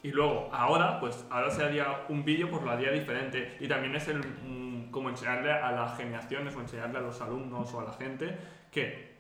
Y 0.05 0.11
luego, 0.13 0.49
ahora, 0.53 0.99
pues 1.01 1.25
ahora 1.31 1.51
se 1.51 1.63
haría 1.65 1.87
un 2.09 2.25
vídeo, 2.25 2.49
pues 2.51 2.63
lo 2.63 2.71
haría 2.71 2.91
diferente. 2.93 3.57
Y 3.61 3.69
también 3.69 3.95
es 3.97 4.07
el, 4.09 4.19
mm, 4.19 4.91
como 4.91 5.09
enseñarle 5.09 5.53
a 5.53 5.71
las 5.73 5.97
generaciones 5.97 6.55
o 6.57 6.61
enseñarle 6.61 6.99
a 6.99 7.03
los 7.03 7.21
alumnos 7.21 7.73
o 7.75 7.81
a 7.81 7.85
la 7.85 7.93
gente 7.93 8.37
que 8.71 9.12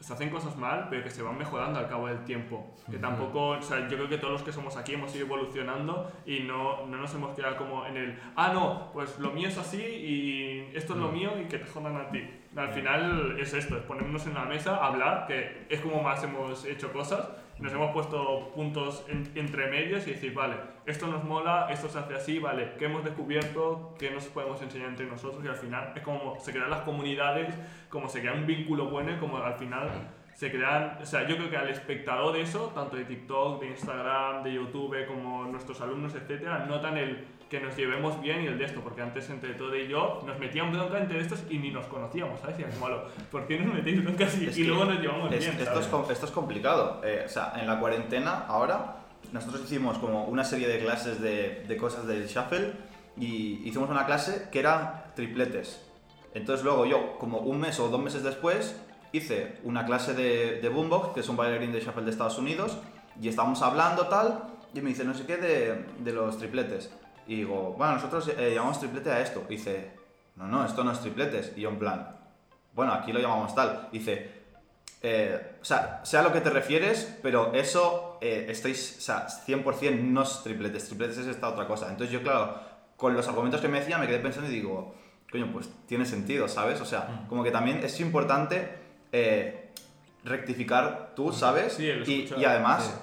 se 0.00 0.12
hacen 0.12 0.30
cosas 0.30 0.56
mal, 0.56 0.88
pero 0.90 1.02
que 1.02 1.10
se 1.10 1.22
van 1.22 1.38
mejorando 1.38 1.78
al 1.78 1.88
cabo 1.88 2.06
del 2.08 2.24
tiempo. 2.24 2.74
Que 2.90 2.98
tampoco, 2.98 3.48
o 3.50 3.62
sea, 3.62 3.88
yo 3.88 3.96
creo 3.96 4.08
que 4.08 4.18
todos 4.18 4.34
los 4.34 4.42
que 4.42 4.52
somos 4.52 4.76
aquí 4.76 4.94
hemos 4.94 5.14
ido 5.14 5.26
evolucionando 5.26 6.12
y 6.26 6.40
no, 6.40 6.86
no 6.86 6.98
nos 6.98 7.14
hemos 7.14 7.34
quedado 7.34 7.56
como 7.56 7.86
en 7.86 7.96
el, 7.96 8.18
ah, 8.36 8.52
no, 8.52 8.90
pues 8.92 9.18
lo 9.18 9.30
mío 9.30 9.48
es 9.48 9.58
así 9.58 9.82
y 9.82 10.70
esto 10.74 10.94
es 10.94 10.98
lo 10.98 11.08
mío 11.08 11.32
y 11.40 11.46
que 11.46 11.58
te 11.58 11.66
jodan 11.66 11.96
a 11.96 12.10
ti. 12.10 12.22
Al 12.54 12.72
final 12.72 13.36
es 13.38 13.52
esto, 13.54 13.76
es 13.76 13.82
ponernos 13.82 14.26
en 14.26 14.34
la 14.34 14.44
mesa, 14.44 14.76
hablar, 14.76 15.26
que 15.26 15.66
es 15.68 15.80
como 15.80 16.02
más 16.02 16.22
hemos 16.24 16.64
hecho 16.64 16.92
cosas 16.92 17.28
nos 17.58 17.72
hemos 17.72 17.90
puesto 17.92 18.50
puntos 18.54 19.04
en- 19.08 19.30
entre 19.34 19.68
medios 19.70 20.06
y 20.06 20.10
decir, 20.10 20.34
vale, 20.34 20.56
esto 20.84 21.06
nos 21.06 21.24
mola, 21.24 21.68
esto 21.70 21.88
se 21.88 21.98
hace 21.98 22.14
así, 22.14 22.38
vale, 22.38 22.72
¿qué 22.78 22.84
hemos 22.84 23.02
descubierto? 23.04 23.94
¿Qué 23.98 24.10
nos 24.10 24.24
podemos 24.26 24.60
enseñar 24.62 24.88
entre 24.90 25.06
nosotros? 25.06 25.44
Y 25.44 25.48
al 25.48 25.56
final 25.56 25.92
es 25.96 26.02
como 26.02 26.38
se 26.38 26.52
crean 26.52 26.70
las 26.70 26.80
comunidades, 26.82 27.54
como 27.88 28.08
se 28.08 28.20
crea 28.20 28.34
un 28.34 28.46
vínculo 28.46 28.86
bueno 28.90 29.12
y 29.12 29.16
como 29.16 29.38
al 29.38 29.54
final 29.54 29.88
se 30.34 30.50
crean, 30.52 30.98
o 31.00 31.06
sea, 31.06 31.26
yo 31.26 31.36
creo 31.38 31.48
que 31.48 31.56
al 31.56 31.70
espectador 31.70 32.34
de 32.34 32.42
eso, 32.42 32.70
tanto 32.74 32.96
de 32.96 33.06
TikTok, 33.06 33.58
de 33.62 33.68
Instagram, 33.68 34.42
de 34.42 34.52
YouTube, 34.52 35.06
como 35.06 35.44
nuestros 35.46 35.80
alumnos, 35.80 36.14
etcétera, 36.14 36.66
notan 36.66 36.98
el 36.98 37.24
que 37.50 37.60
nos 37.60 37.76
llevemos 37.76 38.20
bien 38.20 38.42
y 38.42 38.46
el 38.46 38.58
de 38.58 38.64
esto, 38.64 38.80
porque 38.80 39.02
antes 39.02 39.30
entre 39.30 39.54
todo 39.54 39.74
y 39.76 39.86
yo 39.88 40.20
nos 40.26 40.38
metían 40.38 40.72
bronca 40.72 40.98
entre 40.98 41.20
estos 41.20 41.44
y 41.48 41.58
ni 41.58 41.70
nos 41.70 41.86
conocíamos, 41.86 42.40
¿sabes? 42.40 42.58
Y 42.58 42.62
era 42.62 42.70
como, 42.72 42.86
"Alo, 42.86 43.04
¿por 43.30 43.46
qué 43.46 43.58
nos 43.60 43.72
metéis 43.74 44.02
bronca 44.02 44.24
y, 44.40 44.46
Es 44.46 44.58
y 44.58 44.64
luego 44.64 44.84
nos 44.84 45.00
llevamos 45.00 45.32
es- 45.32 45.38
bien? 45.40 45.52
esto, 45.60 45.80
es, 45.80 46.10
esto 46.10 46.26
es 46.26 46.32
complicado. 46.32 47.00
Eh, 47.04 47.22
o 47.24 47.28
sea, 47.28 47.52
en 47.60 47.66
la 47.68 47.78
cuarentena 47.78 48.46
ahora 48.48 48.96
nosotros 49.32 49.62
hicimos 49.64 49.98
como 49.98 50.24
una 50.24 50.42
serie 50.44 50.66
de 50.68 50.78
clases 50.80 51.20
de, 51.20 51.64
de 51.68 51.76
cosas 51.76 52.06
del 52.06 52.26
shuffle 52.26 52.72
y 53.16 53.60
hicimos 53.68 53.88
una 53.90 54.06
clase 54.06 54.48
que 54.50 54.58
era 54.58 55.12
tripletes. 55.14 55.82
Entonces 56.34 56.64
luego 56.64 56.84
yo, 56.84 57.16
como 57.18 57.38
un 57.38 57.60
mes 57.60 57.78
o 57.80 57.88
dos 57.88 58.00
meses 58.00 58.22
después, 58.22 58.76
hice 59.12 59.58
una 59.64 59.86
clase 59.86 60.14
de, 60.14 60.60
de 60.60 60.68
Boombox, 60.68 61.14
que 61.14 61.20
es 61.20 61.28
un 61.28 61.36
bailarín 61.36 61.72
de 61.72 61.80
shuffle 61.80 62.02
de 62.02 62.10
Estados 62.10 62.38
Unidos, 62.38 62.76
y 63.20 63.28
estábamos 63.28 63.62
hablando 63.62 64.08
tal, 64.08 64.42
y 64.74 64.80
me 64.82 64.90
dice 64.90 65.04
no 65.04 65.14
sé 65.14 65.24
qué 65.26 65.36
de, 65.38 65.86
de 66.00 66.12
los 66.12 66.36
tripletes. 66.38 66.92
Y 67.26 67.36
digo, 67.36 67.74
bueno, 67.76 67.94
nosotros 67.94 68.28
eh, 68.36 68.52
llamamos 68.54 68.78
triplete 68.78 69.10
a 69.10 69.20
esto. 69.20 69.44
Y 69.48 69.56
dice, 69.56 69.90
no, 70.36 70.46
no, 70.46 70.64
esto 70.64 70.84
no 70.84 70.92
es 70.92 71.00
tripletes. 71.00 71.52
Y 71.56 71.62
yo 71.62 71.70
en 71.70 71.78
plan, 71.78 72.16
bueno, 72.74 72.92
aquí 72.92 73.12
lo 73.12 73.20
llamamos 73.20 73.54
tal. 73.54 73.88
Y 73.92 73.98
dice, 73.98 74.30
eh, 75.02 75.56
o 75.60 75.64
sea, 75.64 76.00
sé 76.04 76.18
a 76.18 76.22
lo 76.22 76.32
que 76.32 76.40
te 76.40 76.50
refieres, 76.50 77.16
pero 77.22 77.52
eso 77.54 78.18
eh, 78.20 78.46
estáis, 78.48 78.96
o 78.98 79.00
sea, 79.00 79.26
100% 79.28 80.00
no 80.00 80.22
es 80.22 80.42
tripletes, 80.42 80.86
tripletes 80.88 81.18
es 81.18 81.26
esta 81.26 81.48
otra 81.48 81.66
cosa. 81.66 81.88
Entonces 81.88 82.12
yo, 82.12 82.22
claro, 82.22 82.58
con 82.96 83.14
los 83.14 83.28
argumentos 83.28 83.60
que 83.60 83.68
me 83.68 83.80
decía 83.80 83.98
me 83.98 84.06
quedé 84.06 84.18
pensando 84.18 84.50
y 84.50 84.54
digo, 84.54 84.94
coño, 85.30 85.50
pues 85.52 85.68
tiene 85.86 86.06
sentido, 86.06 86.48
¿sabes? 86.48 86.80
O 86.80 86.84
sea, 86.84 87.24
como 87.28 87.44
que 87.44 87.50
también 87.50 87.78
es 87.84 88.00
importante 88.00 88.68
eh, 89.12 89.70
rectificar 90.24 91.12
tú, 91.14 91.32
¿sabes? 91.32 91.74
Sí, 91.74 91.86
y, 91.86 92.34
y 92.36 92.44
además, 92.44 92.98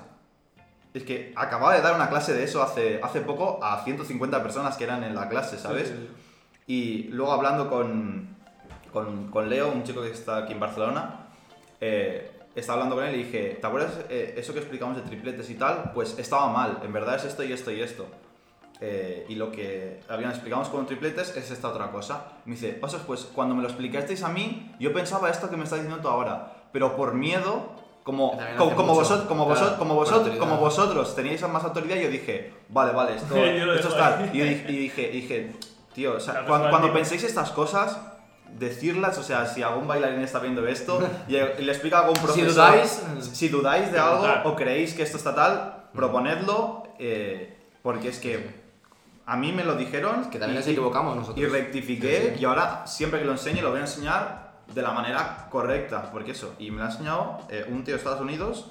es 0.93 1.03
que 1.03 1.33
acababa 1.35 1.73
de 1.75 1.81
dar 1.81 1.95
una 1.95 2.09
clase 2.09 2.33
de 2.33 2.43
eso 2.43 2.61
hace, 2.61 2.99
hace 3.01 3.21
poco 3.21 3.59
a 3.63 3.83
150 3.83 4.43
personas 4.43 4.77
que 4.77 4.83
eran 4.83 5.03
en 5.03 5.15
la 5.15 5.27
clase, 5.27 5.57
¿sabes? 5.57 5.87
Sí, 5.87 5.93
sí, 5.95 6.07
sí. 6.07 6.23
Y 6.65 7.03
luego 7.09 7.31
hablando 7.31 7.69
con, 7.69 8.37
con, 8.91 9.29
con 9.29 9.49
Leo, 9.49 9.71
un 9.71 9.83
chico 9.83 10.01
que 10.01 10.11
está 10.11 10.37
aquí 10.37 10.53
en 10.53 10.59
Barcelona, 10.59 11.27
eh, 11.81 12.31
estaba 12.55 12.83
hablando 12.83 12.95
con 12.95 13.05
él 13.05 13.15
y 13.15 13.23
dije, 13.23 13.57
¿te 13.59 13.67
acuerdas 13.67 13.91
eh, 14.09 14.35
eso 14.37 14.53
que 14.53 14.59
explicamos 14.59 14.95
de 14.95 15.01
tripletes 15.01 15.49
y 15.49 15.55
tal? 15.55 15.91
Pues 15.93 16.17
estaba 16.19 16.47
mal, 16.49 16.79
en 16.83 16.93
verdad 16.93 17.15
es 17.15 17.25
esto 17.25 17.43
y 17.43 17.51
esto 17.51 17.71
y 17.71 17.81
esto. 17.81 18.05
Eh, 18.79 19.25
y 19.29 19.35
lo 19.35 19.51
que 19.51 20.01
habían 20.09 20.31
explicado 20.31 20.69
con 20.71 20.85
tripletes 20.85 21.35
es 21.35 21.51
esta 21.51 21.69
otra 21.69 21.91
cosa. 21.91 22.33
Me 22.45 22.53
dice, 22.53 22.79
ostras, 22.81 23.03
pues 23.07 23.21
cuando 23.21 23.55
me 23.55 23.61
lo 23.61 23.67
explicasteis 23.67 24.23
a 24.23 24.29
mí, 24.29 24.75
yo 24.79 24.93
pensaba 24.93 25.29
esto 25.29 25.49
que 25.49 25.57
me 25.57 25.63
estás 25.63 25.79
diciendo 25.79 26.01
tú 26.01 26.09
ahora, 26.09 26.67
pero 26.71 26.95
por 26.95 27.13
miedo, 27.13 27.71
como, 28.03 28.37
como, 28.57 28.93
vosotros, 28.95 29.27
como, 29.27 29.45
Claro, 29.45 29.59
vosotros, 29.59 29.77
como, 29.77 29.95
vosotros, 29.95 30.35
como 30.37 30.57
vosotros 30.57 31.15
teníais 31.15 31.41
más 31.47 31.63
autoridad, 31.63 31.95
yo 31.95 32.09
dije, 32.09 32.53
vale, 32.69 32.91
vale, 32.91 33.15
esto, 33.15 33.35
esto 33.35 33.87
está. 33.89 34.29
Y 34.33 34.37
yo 34.39 34.45
dije, 34.45 34.65
y 34.71 34.77
dije, 34.77 35.07
dije, 35.09 35.51
tío, 35.93 36.15
o 36.15 36.19
sea, 36.19 36.33
La 36.33 36.45
cuando, 36.45 36.69
cuando 36.69 36.91
penséis 36.91 37.23
estas 37.23 37.51
cosas, 37.51 37.97
decirlas, 38.59 39.17
o 39.17 39.23
sea, 39.23 39.45
si 39.45 39.63
algún 39.63 39.87
bailarín 39.87 40.21
está 40.21 40.39
viendo 40.39 40.67
esto 40.67 41.01
y, 41.27 41.33
le 41.33 41.71
explica 41.71 41.97
a 41.97 42.01
algún 42.01 42.15
profesor, 42.21 42.49
dudáis, 42.49 43.03
si 43.31 43.47
dudáis 43.49 43.91
de 43.91 43.99
algo 43.99 44.27
o 44.43 44.55
creéis 44.55 44.93
que 44.93 45.03
esto 45.03 45.17
está 45.17 45.33
tal, 45.33 45.85
proponedlo, 45.93 46.83
eh, 46.99 47.57
porque 47.81 48.09
es 48.09 48.19
que 48.19 48.63
a 49.25 49.37
mí 49.37 49.53
me 49.53 49.63
lo 49.63 49.75
dijeron 49.75 50.29
Que 50.29 50.37
también 50.39 50.57
y- 50.57 50.59
nos 50.59 50.67
equivocamos 50.67 51.15
nosotros. 51.15 51.37
y 51.39 51.45
rectifiqué 51.47 52.21
Sí, 52.21 52.27
sí. 52.35 52.41
y 52.41 52.45
ahora 52.45 52.85
siempre 52.85 53.19
que 53.19 53.25
lo 53.25 53.31
enseñe 53.31 53.61
lo 53.61 53.69
voy 53.71 53.79
a 53.79 53.83
enseñar 53.83 54.52
de 54.73 54.81
la 54.81 54.91
manera 54.91 55.47
correcta, 55.49 56.09
porque 56.11 56.31
eso, 56.31 56.53
y 56.59 56.71
me 56.71 56.77
lo 56.79 56.83
ha 56.85 56.87
enseñado 56.91 57.39
eh, 57.49 57.65
un 57.69 57.83
tío 57.83 57.93
de 57.93 57.97
Estados 57.97 58.21
Unidos 58.21 58.67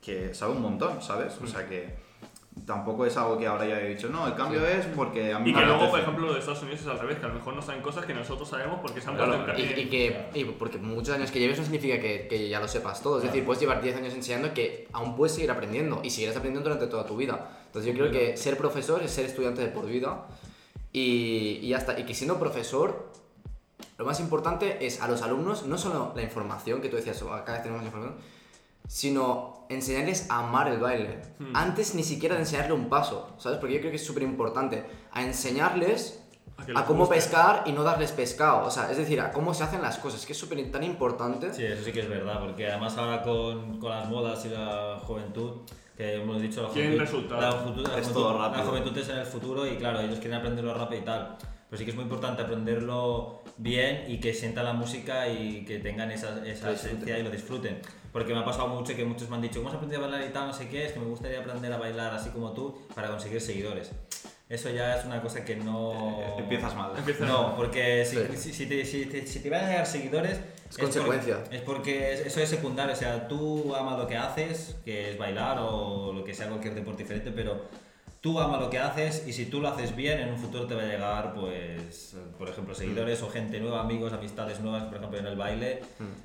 que 0.00 0.34
sabe 0.34 0.52
un 0.52 0.62
montón, 0.62 1.00
¿sabes? 1.02 1.34
O 1.42 1.46
sea 1.46 1.68
que 1.68 1.94
tampoco 2.66 3.06
es 3.06 3.16
algo 3.16 3.38
que 3.38 3.46
ahora 3.46 3.64
ya 3.66 3.80
he 3.80 3.88
dicho, 3.94 4.08
no, 4.10 4.26
el 4.26 4.34
cambio 4.34 4.64
es 4.66 4.84
porque 4.86 5.32
a 5.32 5.38
mí 5.38 5.50
Y 5.50 5.52
me 5.54 5.60
que 5.60 5.64
luego, 5.66 5.80
por 5.80 5.88
apetece". 5.88 6.02
ejemplo, 6.02 6.26
lo 6.26 6.32
de 6.34 6.40
Estados 6.40 6.62
Unidos 6.62 6.80
es 6.82 6.86
al 6.86 6.98
revés, 6.98 7.18
que 7.18 7.24
a 7.24 7.28
lo 7.28 7.34
mejor 7.34 7.54
no 7.54 7.62
saben 7.62 7.80
cosas 7.82 8.04
que 8.04 8.12
nosotros 8.14 8.48
sabemos 8.48 8.80
porque 8.82 9.00
se 9.00 9.08
han 9.08 9.16
Claro, 9.16 9.58
y, 9.58 9.62
y 9.62 9.88
que 9.88 10.26
y 10.34 10.44
porque 10.44 10.78
muchos 10.78 11.14
años 11.14 11.30
que 11.30 11.38
lleves 11.38 11.58
no 11.58 11.64
significa 11.64 11.98
que, 11.98 12.26
que 12.28 12.48
ya 12.48 12.60
lo 12.60 12.68
sepas 12.68 13.02
todo. 13.02 13.18
Es 13.18 13.24
decir, 13.24 13.44
puedes 13.44 13.60
llevar 13.60 13.80
10 13.80 13.96
años 13.96 14.14
enseñando 14.14 14.52
que 14.52 14.86
aún 14.92 15.16
puedes 15.16 15.34
seguir 15.34 15.50
aprendiendo 15.50 16.00
y 16.04 16.10
seguirás 16.10 16.36
aprendiendo 16.36 16.68
durante 16.68 16.90
toda 16.90 17.06
tu 17.06 17.16
vida. 17.16 17.48
Entonces 17.66 17.90
yo 17.92 17.98
creo 17.98 18.12
que 18.12 18.36
ser 18.36 18.56
profesor 18.58 19.02
es 19.02 19.10
ser 19.10 19.24
estudiante 19.24 19.62
de 19.62 19.68
por 19.68 19.86
vida 19.86 20.26
y, 20.92 21.58
y 21.62 21.68
ya 21.68 21.78
está. 21.78 21.98
Y 21.98 22.04
que 22.04 22.14
siendo 22.14 22.38
profesor, 22.38 23.10
lo 24.02 24.08
más 24.08 24.20
importante 24.20 24.84
es 24.84 25.00
a 25.00 25.06
los 25.08 25.22
alumnos 25.22 25.64
no 25.66 25.78
solo 25.78 26.12
la 26.16 26.22
información 26.22 26.80
que 26.80 26.88
tú 26.88 26.96
decías, 26.96 27.22
"Oh, 27.22 27.28
cada 27.28 27.52
vez 27.52 27.62
tenemos 27.62 27.82
más 27.82 27.86
información, 27.86 28.16
sino 28.88 29.64
enseñarles 29.68 30.28
a 30.30 30.40
amar 30.40 30.68
el 30.68 30.78
baile. 30.78 31.22
Hmm. 31.38 31.54
Antes 31.56 31.94
ni 31.94 32.02
siquiera 32.02 32.34
de 32.34 32.42
enseñarle 32.42 32.72
un 32.74 32.88
paso, 32.88 33.30
¿sabes? 33.38 33.58
Porque 33.58 33.74
yo 33.74 33.80
creo 33.80 33.90
que 33.90 33.96
es 33.96 34.04
súper 34.04 34.22
importante 34.24 34.84
a 35.12 35.22
enseñarles 35.22 36.18
A 36.74 36.80
a 36.80 36.84
cómo 36.84 37.00
guste. 37.06 37.14
pescar 37.14 37.62
y 37.66 37.72
no 37.72 37.82
darles 37.82 38.12
pescado. 38.12 38.66
O 38.66 38.70
sea, 38.70 38.90
es 38.90 38.96
decir, 38.98 39.20
a 39.20 39.32
cómo 39.32 39.54
se 39.54 39.64
hacen 39.64 39.80
las 39.82 39.98
cosas, 39.98 40.26
que 40.26 40.32
es 40.32 40.38
súper 40.38 40.70
tan 40.70 40.82
importante. 40.82 41.52
Sí, 41.54 41.64
eso 41.64 41.82
sí 41.84 41.92
que 41.92 42.00
es 42.00 42.08
verdad, 42.08 42.40
porque 42.40 42.68
además 42.70 42.96
ahora 42.98 43.22
con, 43.22 43.78
con 43.78 43.90
las 43.90 44.08
modas 44.08 44.44
y 44.44 44.48
la 44.50 44.98
juventud, 45.06 45.62
que 45.96 46.16
hemos 46.16 46.40
dicho, 46.42 46.62
la 46.62 46.68
juventud, 46.68 47.30
la 47.30 47.52
juventud, 47.52 47.86
la 47.86 47.98
Es 47.98 48.08
juventud- 48.08 48.12
todo 48.12 48.38
la 48.50 48.64
juventud 48.64 48.98
es 48.98 49.08
en 49.08 49.18
el 49.18 49.26
futuro 49.26 49.66
y 49.66 49.76
claro, 49.76 50.00
ellos 50.00 50.18
quieren 50.18 50.34
aprenderlo 50.40 50.74
rápido 50.74 51.00
y 51.02 51.04
tal. 51.04 51.36
Pero 51.70 51.78
sí 51.78 51.84
que 51.84 51.90
es 51.92 51.96
muy 51.96 52.04
importante 52.04 52.42
aprenderlo 52.42 53.41
bien 53.58 54.04
y 54.08 54.18
que 54.18 54.34
sientan 54.34 54.64
la 54.64 54.72
música 54.72 55.28
y 55.28 55.64
que 55.64 55.78
tengan 55.78 56.10
esa, 56.10 56.46
esa 56.46 56.70
esencia 56.72 57.18
y 57.18 57.22
lo 57.22 57.30
disfruten. 57.30 57.80
Porque 58.12 58.34
me 58.34 58.40
ha 58.40 58.44
pasado 58.44 58.68
mucho 58.68 58.94
que 58.94 59.04
muchos 59.04 59.28
me 59.30 59.36
han 59.36 59.42
dicho, 59.42 59.56
¿cómo 59.60 59.70
has 59.70 59.74
aprendido 59.76 60.04
a 60.04 60.08
bailar 60.08 60.28
y 60.28 60.32
tal? 60.32 60.48
No 60.48 60.52
sé 60.52 60.68
qué, 60.68 60.86
es 60.86 60.92
que 60.92 61.00
me 61.00 61.06
gustaría 61.06 61.40
aprender 61.40 61.72
a 61.72 61.78
bailar 61.78 62.12
así 62.14 62.30
como 62.30 62.52
tú 62.52 62.78
para 62.94 63.08
conseguir 63.08 63.40
seguidores. 63.40 63.90
Eso 64.48 64.68
ya 64.68 64.96
es 64.98 65.06
una 65.06 65.22
cosa 65.22 65.44
que 65.46 65.56
no... 65.56 66.20
Eh, 66.20 66.34
empiezas 66.40 66.74
mal. 66.76 66.92
No, 67.20 67.56
porque 67.56 68.04
si, 68.04 68.16
Sí. 68.18 68.22
si, 68.36 68.52
si 68.52 68.66
te, 68.66 68.84
si, 68.84 69.06
te, 69.06 69.26
si 69.26 69.40
te 69.40 69.48
van 69.48 69.64
a 69.64 69.68
llegar 69.68 69.86
seguidores... 69.86 70.38
Es 70.68 70.76
por- 70.76 70.84
consecuencia. 70.84 71.38
es 71.50 71.60
porque 71.62 72.12
es- 72.12 72.26
eso 72.26 72.40
es 72.40 72.48
secundario, 72.50 72.92
o 72.92 72.96
sea, 72.96 73.28
tú 73.28 73.74
amas 73.74 73.98
lo 73.98 74.06
que 74.06 74.16
haces, 74.18 74.76
que 74.84 75.10
es 75.10 75.18
bailar 75.18 75.58
o 75.60 76.12
lo 76.12 76.22
que 76.24 76.34
sea, 76.34 76.48
cualquier 76.48 76.74
deporte 76.74 77.02
diferente, 77.04 77.30
pero 77.30 77.62
tú 78.22 78.38
amas 78.38 78.60
lo 78.60 78.70
que 78.70 78.78
haces 78.78 79.24
y 79.26 79.32
si 79.32 79.46
tú 79.46 79.60
lo 79.60 79.66
haces 79.68 79.96
bien, 79.96 80.20
en 80.20 80.28
un 80.30 80.38
futuro 80.38 80.64
te 80.66 80.76
va 80.76 80.82
a 80.82 80.86
llegar, 80.86 81.34
pues, 81.34 82.16
por 82.38 82.48
ejemplo, 82.48 82.72
seguidores 82.72 83.20
o 83.22 83.28
gente 83.28 83.58
nueva, 83.58 83.80
amigos, 83.80 84.12
amistades 84.12 84.60
nuevas, 84.60 84.84
por 84.84 84.96
ejemplo, 84.98 85.18
en 85.18 85.26
el 85.26 85.36
baile. 85.36 85.80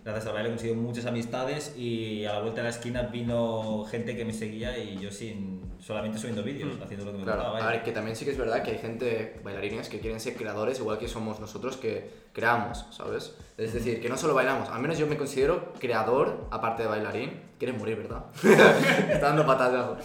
Gracias 0.06 0.28
al 0.28 0.34
baile 0.34 0.50
he 0.50 0.52
conseguido 0.52 0.80
muchas 0.80 1.08
amistades 1.08 1.76
y 1.76 2.24
a 2.26 2.34
la 2.34 2.42
vuelta 2.42 2.58
de 2.58 2.64
la 2.66 2.70
esquina 2.70 3.02
vino 3.02 3.84
gente 3.90 4.16
que 4.16 4.26
me 4.26 4.32
seguía 4.34 4.78
y 4.78 5.00
yo 5.00 5.10
sin 5.12 5.64
solamente 5.80 6.20
subiendo 6.20 6.44
vídeos, 6.44 6.80
haciendo 6.84 7.06
lo 7.06 7.12
que 7.14 7.18
me 7.18 7.24
Claro, 7.24 7.40
gustaba. 7.46 7.68
a 7.68 7.72
ver, 7.72 7.84
que 7.84 7.92
también 7.92 8.16
sí 8.16 8.26
que 8.26 8.32
es 8.32 8.38
verdad 8.38 8.62
que 8.62 8.72
hay 8.72 8.78
gente, 8.78 9.40
bailarines, 9.44 9.90
que 9.90 10.00
quieren 10.00 10.20
ser 10.20 10.36
creadores, 10.36 10.80
igual 10.80 11.00
que 11.00 11.08
somos 11.08 11.40
nosotros 11.40 11.78
que 11.78 12.12
creamos, 12.32 12.86
¿sabes? 12.92 13.34
Es 13.58 13.74
decir, 13.74 14.00
que 14.02 14.08
no 14.10 14.18
solo 14.18 14.36
bailamos, 14.36 14.70
al 14.70 14.82
menos 14.82 15.00
yo 15.00 15.08
me 15.08 15.18
considero 15.18 15.74
creador, 15.80 16.46
aparte 16.52 16.84
de 16.84 16.90
bailarín. 16.90 17.47
Quieres 17.58 17.78
morir, 17.78 17.98
¿verdad? 17.98 18.24
Está 19.12 19.28
dando 19.28 19.46
patas 19.46 19.72
de 19.72 19.78
abajo. 19.78 19.98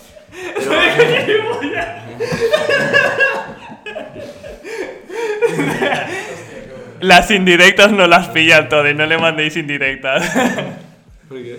Pero, 0.57 1.61
Las 7.01 7.31
indirectas 7.31 7.93
no 7.93 8.07
las 8.07 8.29
pillan 8.29 8.69
todas, 8.69 8.95
no 8.95 9.05
le 9.05 9.19
mandéis 9.19 9.57
indirectas. 9.57 10.23
¿por 11.29 11.43
qué? 11.43 11.57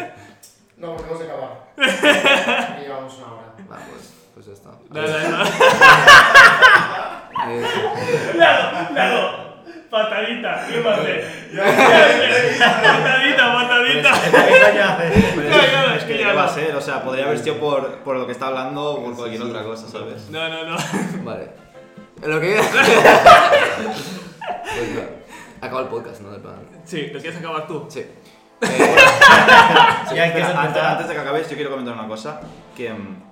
No, 0.78 0.96
porque 0.96 1.14
tenemos 1.14 1.20
que 1.20 1.26
acabar. 1.26 1.66
Ya 1.78 2.80
llevamos 2.80 3.18
una 3.18 3.28
hora. 3.28 3.54
Va, 3.70 3.78
pues, 3.90 4.14
pues 4.34 4.46
ya 4.46 4.54
está. 4.54 4.70
No, 4.90 5.02
no, 5.02 5.30
no. 5.30 5.44
Claro, 8.32 8.88
claro. 8.94 9.43
Patadita, 9.94 10.66
¿qué 10.68 10.82
va 10.82 10.96
a 10.96 10.96
hacer? 10.96 11.24
Patadita, 12.60 13.54
patadita. 13.54 14.12
Pero 15.36 15.94
es, 15.94 16.04
que 16.06 16.18
ya 16.18 16.30
¿qué 16.30 16.34
va 16.34 16.46
a 16.46 16.48
no. 16.48 16.52
ser, 16.52 16.76
o 16.76 16.82
sea, 16.82 17.04
podría 17.04 17.26
haber 17.26 17.38
sido 17.38 17.60
por, 17.60 17.98
por 18.00 18.16
lo 18.16 18.26
que 18.26 18.32
está 18.32 18.48
hablando 18.48 18.94
o 18.94 19.04
por 19.04 19.16
cualquier 19.16 19.44
otra 19.44 19.62
cosa, 19.62 19.88
¿sabes? 19.88 20.32
No, 20.32 20.50
no, 20.50 20.66
no. 20.66 20.78
vale. 21.24 21.50
Lo 22.26 22.42
que 22.42 22.56
Pues. 24.64 25.00
Acaba 25.62 25.82
el 25.82 25.88
podcast, 25.90 26.22
¿no? 26.22 26.32
De 26.32 26.40
plan. 26.40 26.56
Sí, 26.86 27.12
¿lo 27.14 27.20
quieres 27.20 27.38
acabar 27.38 27.68
tú? 27.68 27.86
Sí. 27.88 28.04
Eh, 28.64 30.28
Espera, 30.28 30.92
antes 30.92 31.08
de 31.08 31.14
que 31.14 31.20
acabes, 31.20 31.50
yo 31.50 31.56
quiero 31.56 31.70
comentar 31.70 31.94
una 31.94 32.08
cosa. 32.08 32.42
Que 32.76 32.92
mm, 32.92 33.24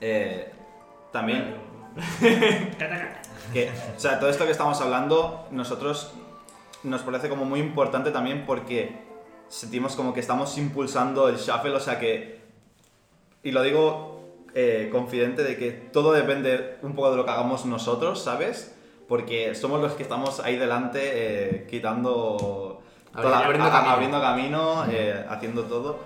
eh, 0.00 0.50
también. 1.12 1.56
que, 3.54 3.70
o 3.96 3.98
sea, 4.00 4.18
todo 4.20 4.28
esto 4.28 4.44
que 4.44 4.50
estamos 4.52 4.78
hablando, 4.82 5.46
nosotros 5.50 6.12
nos 6.82 7.00
parece 7.02 7.30
como 7.30 7.46
muy 7.46 7.60
importante 7.60 8.10
también 8.10 8.44
porque 8.44 8.98
sentimos 9.48 9.96
como 9.96 10.12
que 10.12 10.20
estamos 10.20 10.58
impulsando 10.58 11.28
el 11.30 11.36
shuffle, 11.36 11.70
o 11.74 11.80
sea 11.80 11.98
que 11.98 12.40
y 13.42 13.52
lo 13.52 13.62
digo 13.62 14.20
eh, 14.54 14.88
confidente 14.92 15.42
de 15.42 15.56
que 15.56 15.70
todo 15.70 16.12
depende 16.12 16.76
un 16.82 16.94
poco 16.94 17.10
de 17.10 17.16
lo 17.16 17.24
que 17.24 17.30
hagamos 17.30 17.64
nosotros, 17.64 18.22
¿sabes? 18.22 18.74
Porque 19.08 19.54
somos 19.54 19.80
los 19.80 19.92
que 19.94 20.02
estamos 20.02 20.40
ahí 20.40 20.56
delante 20.56 21.00
eh, 21.02 21.66
quitando, 21.70 22.82
toda- 23.14 23.38
abriendo 23.44 23.66
a- 23.68 23.70
camino. 23.70 23.90
abriendo 23.92 24.20
camino, 24.20 24.84
eh, 24.90 25.26
haciendo 25.28 25.64
todo. 25.64 25.98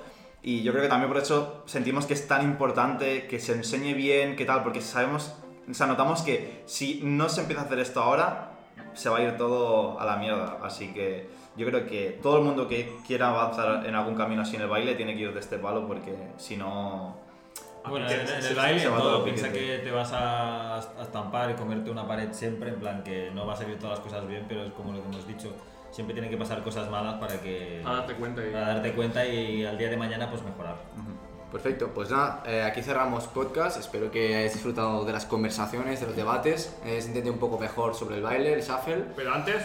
Y 0.43 0.63
yo 0.63 0.73
creo 0.73 0.83
que 0.85 0.89
también 0.89 1.11
por 1.13 1.21
eso 1.23 1.63
sentimos 1.67 2.07
que 2.07 2.15
es 2.15 2.27
tan 2.27 2.43
importante 2.43 3.27
que 3.27 3.39
se 3.39 3.53
enseñe 3.53 3.95
bien, 3.95 4.35
que 4.37 4.45
tal, 4.45 4.63
porque 4.63 4.81
sabemos, 4.81 5.35
o 5.71 5.75
sea, 5.75 5.87
notamos 5.87 6.23
que 6.23 6.63
si 6.67 7.01
no 7.03 7.29
se 7.29 7.43
empieza 7.43 7.63
a 7.63 7.65
hacer 7.67 7.79
esto 7.79 8.01
ahora, 8.03 8.53
se 8.95 9.09
va 9.09 9.19
a 9.19 9.23
ir 9.23 9.37
todo 9.37 9.99
a 10.01 10.05
la 10.05 10.17
mierda. 10.17 10.59
Así 10.63 10.93
que 10.93 11.29
yo 11.57 11.67
creo 11.67 11.87
que 11.87 12.19
todo 12.23 12.39
el 12.39 12.45
mundo 12.45 12.69
que 12.69 12.99
quiera 13.07 13.29
avanzar 13.29 13.87
en 13.87 13.95
algún 13.95 14.15
camino 14.15 14.43
así 14.43 14.57
en 14.57 14.63
el 14.63 14.69
baile 14.69 14.95
tiene 14.95 15.15
que 15.15 15.23
ir 15.23 15.35
de 15.35 15.41
este 15.41 15.59
palo, 15.59 15.87
porque 15.87 16.15
si 16.37 16.57
no... 16.57 17.17
Bueno, 17.89 18.09
en, 18.11 18.21
en 18.21 18.45
el 18.45 18.55
baile, 18.55 18.81
se 18.81 18.87
en 18.87 18.93
va 18.93 18.99
todo 18.99 19.25
piensa 19.25 19.51
que 19.51 19.79
te 19.79 19.91
vas 19.91 20.13
a, 20.13 20.77
a 20.77 21.03
estampar 21.03 21.51
y 21.51 21.55
comerte 21.55 21.91
una 21.91 22.07
pared 22.07 22.33
siempre, 22.33 22.71
en 22.71 22.81
plan 22.81 23.03
que 23.03 23.31
no 23.31 23.47
va 23.47 23.55
a 23.55 23.57
salir 23.57 23.79
todas 23.79 23.99
las 23.99 24.01
cosas 24.01 24.27
bien, 24.29 24.45
pero 24.47 24.65
es 24.65 24.73
como 24.73 24.93
lo 24.93 25.01
que 25.01 25.09
hemos 25.09 25.27
dicho, 25.27 25.55
siempre 25.91 26.13
tienen 26.13 26.31
que 26.31 26.37
pasar 26.37 26.63
cosas 26.63 26.91
malas 26.91 27.15
para 27.15 27.41
que 27.41 27.81
Para 27.83 27.97
darte 27.97 28.15
cuenta 28.15 28.47
y... 28.47 28.51
para 28.51 28.67
darte 28.75 28.93
cuenta 28.93 29.27
y 29.27 29.65
al 29.65 29.79
día 29.79 29.89
de 29.89 29.97
mañana 29.97 30.29
pues 30.29 30.43
mejorar. 30.43 30.77
Perfecto, 31.51 31.89
pues 31.95 32.11
nada, 32.11 32.43
eh, 32.47 32.63
aquí 32.63 32.83
cerramos 32.83 33.27
podcast. 33.27 33.81
Espero 33.81 34.11
que 34.11 34.37
hayáis 34.37 34.53
disfrutado 34.53 35.05
de 35.05 35.13
las 35.13 35.25
conversaciones, 35.25 36.01
de 36.01 36.07
los 36.07 36.15
debates, 36.15 36.77
hayáis 36.85 37.07
entendido 37.07 37.33
un 37.33 37.41
poco 37.41 37.59
mejor 37.59 37.95
sobre 37.95 38.17
el 38.17 38.23
baile, 38.23 38.53
el 38.53 38.61
shuffle. 38.61 39.05
Pero 39.17 39.33
antes, 39.33 39.63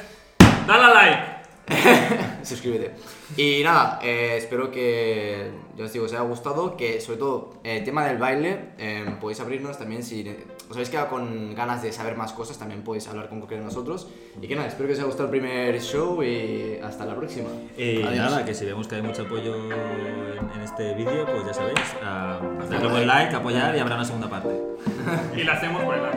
dale 0.66 0.84
a 0.84 0.94
like. 0.94 1.44
Suscríbete. 2.44 2.92
Y 3.38 3.64
nada, 3.64 4.00
eh, 4.02 4.36
espero 4.38 4.72
que, 4.72 5.52
ya 5.76 5.86
os 5.86 5.94
digo, 5.94 6.06
os 6.06 6.14
haya 6.14 6.22
gustado, 6.22 6.76
que 6.78 7.00
sobre 7.00 7.20
todo 7.20 7.54
eh, 7.64 7.78
el 7.78 7.84
tema 7.84 8.06
del 8.06 8.18
baile, 8.18 8.70
eh, 8.78 9.16
podéis 9.20 9.40
abrirnos 9.40 9.78
también 9.78 10.04
si 10.04 10.24
os 10.70 10.76
habéis 10.76 10.90
quedado 10.90 11.10
con 11.10 11.54
ganas 11.56 11.82
de 11.82 11.92
saber 11.92 12.16
más 12.16 12.34
cosas, 12.34 12.58
también 12.58 12.84
podéis 12.84 13.08
hablar 13.08 13.30
con 13.30 13.40
cualquiera 13.40 13.62
de 13.62 13.68
nosotros. 13.68 14.08
Y 14.42 14.48
que 14.48 14.56
nada, 14.56 14.68
espero 14.68 14.88
que 14.88 14.94
os 14.94 15.00
haya 15.00 15.08
gustado 15.08 15.26
el 15.26 15.32
primer 15.32 15.80
show 15.82 16.22
y 16.24 16.80
hasta 16.84 17.06
la 17.06 17.16
próxima. 17.16 17.50
Y 17.78 18.02
Adiós. 18.02 18.16
nada, 18.32 18.46
que 18.46 18.54
si 18.54 18.66
vemos 18.66 18.88
que 18.88 18.96
hay 18.96 19.02
mucho 19.02 19.24
apoyo 19.24 19.56
en, 19.56 20.52
en 20.56 20.62
este 20.62 20.94
vídeo, 20.96 21.26
pues 21.26 21.46
ya 21.46 21.54
sabéis, 21.54 21.80
a 22.04 22.40
darle 22.70 22.88
buen 22.90 23.08
like, 23.08 23.36
apoyar 23.36 23.76
y 23.76 23.80
habrá 23.80 23.96
una 23.96 24.06
segunda 24.06 24.30
parte. 24.30 24.50
Y 25.36 25.44
la 25.44 25.54
hacemos 25.54 25.84
buena. 25.84 26.10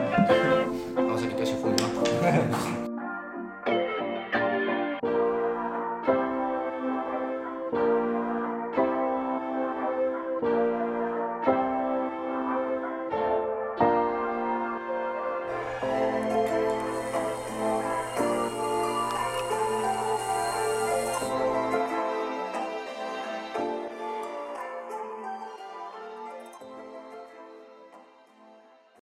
Vamos 0.95 1.23
aquí 1.23 1.33
casi 1.37 1.53
fumando. 1.53 2.76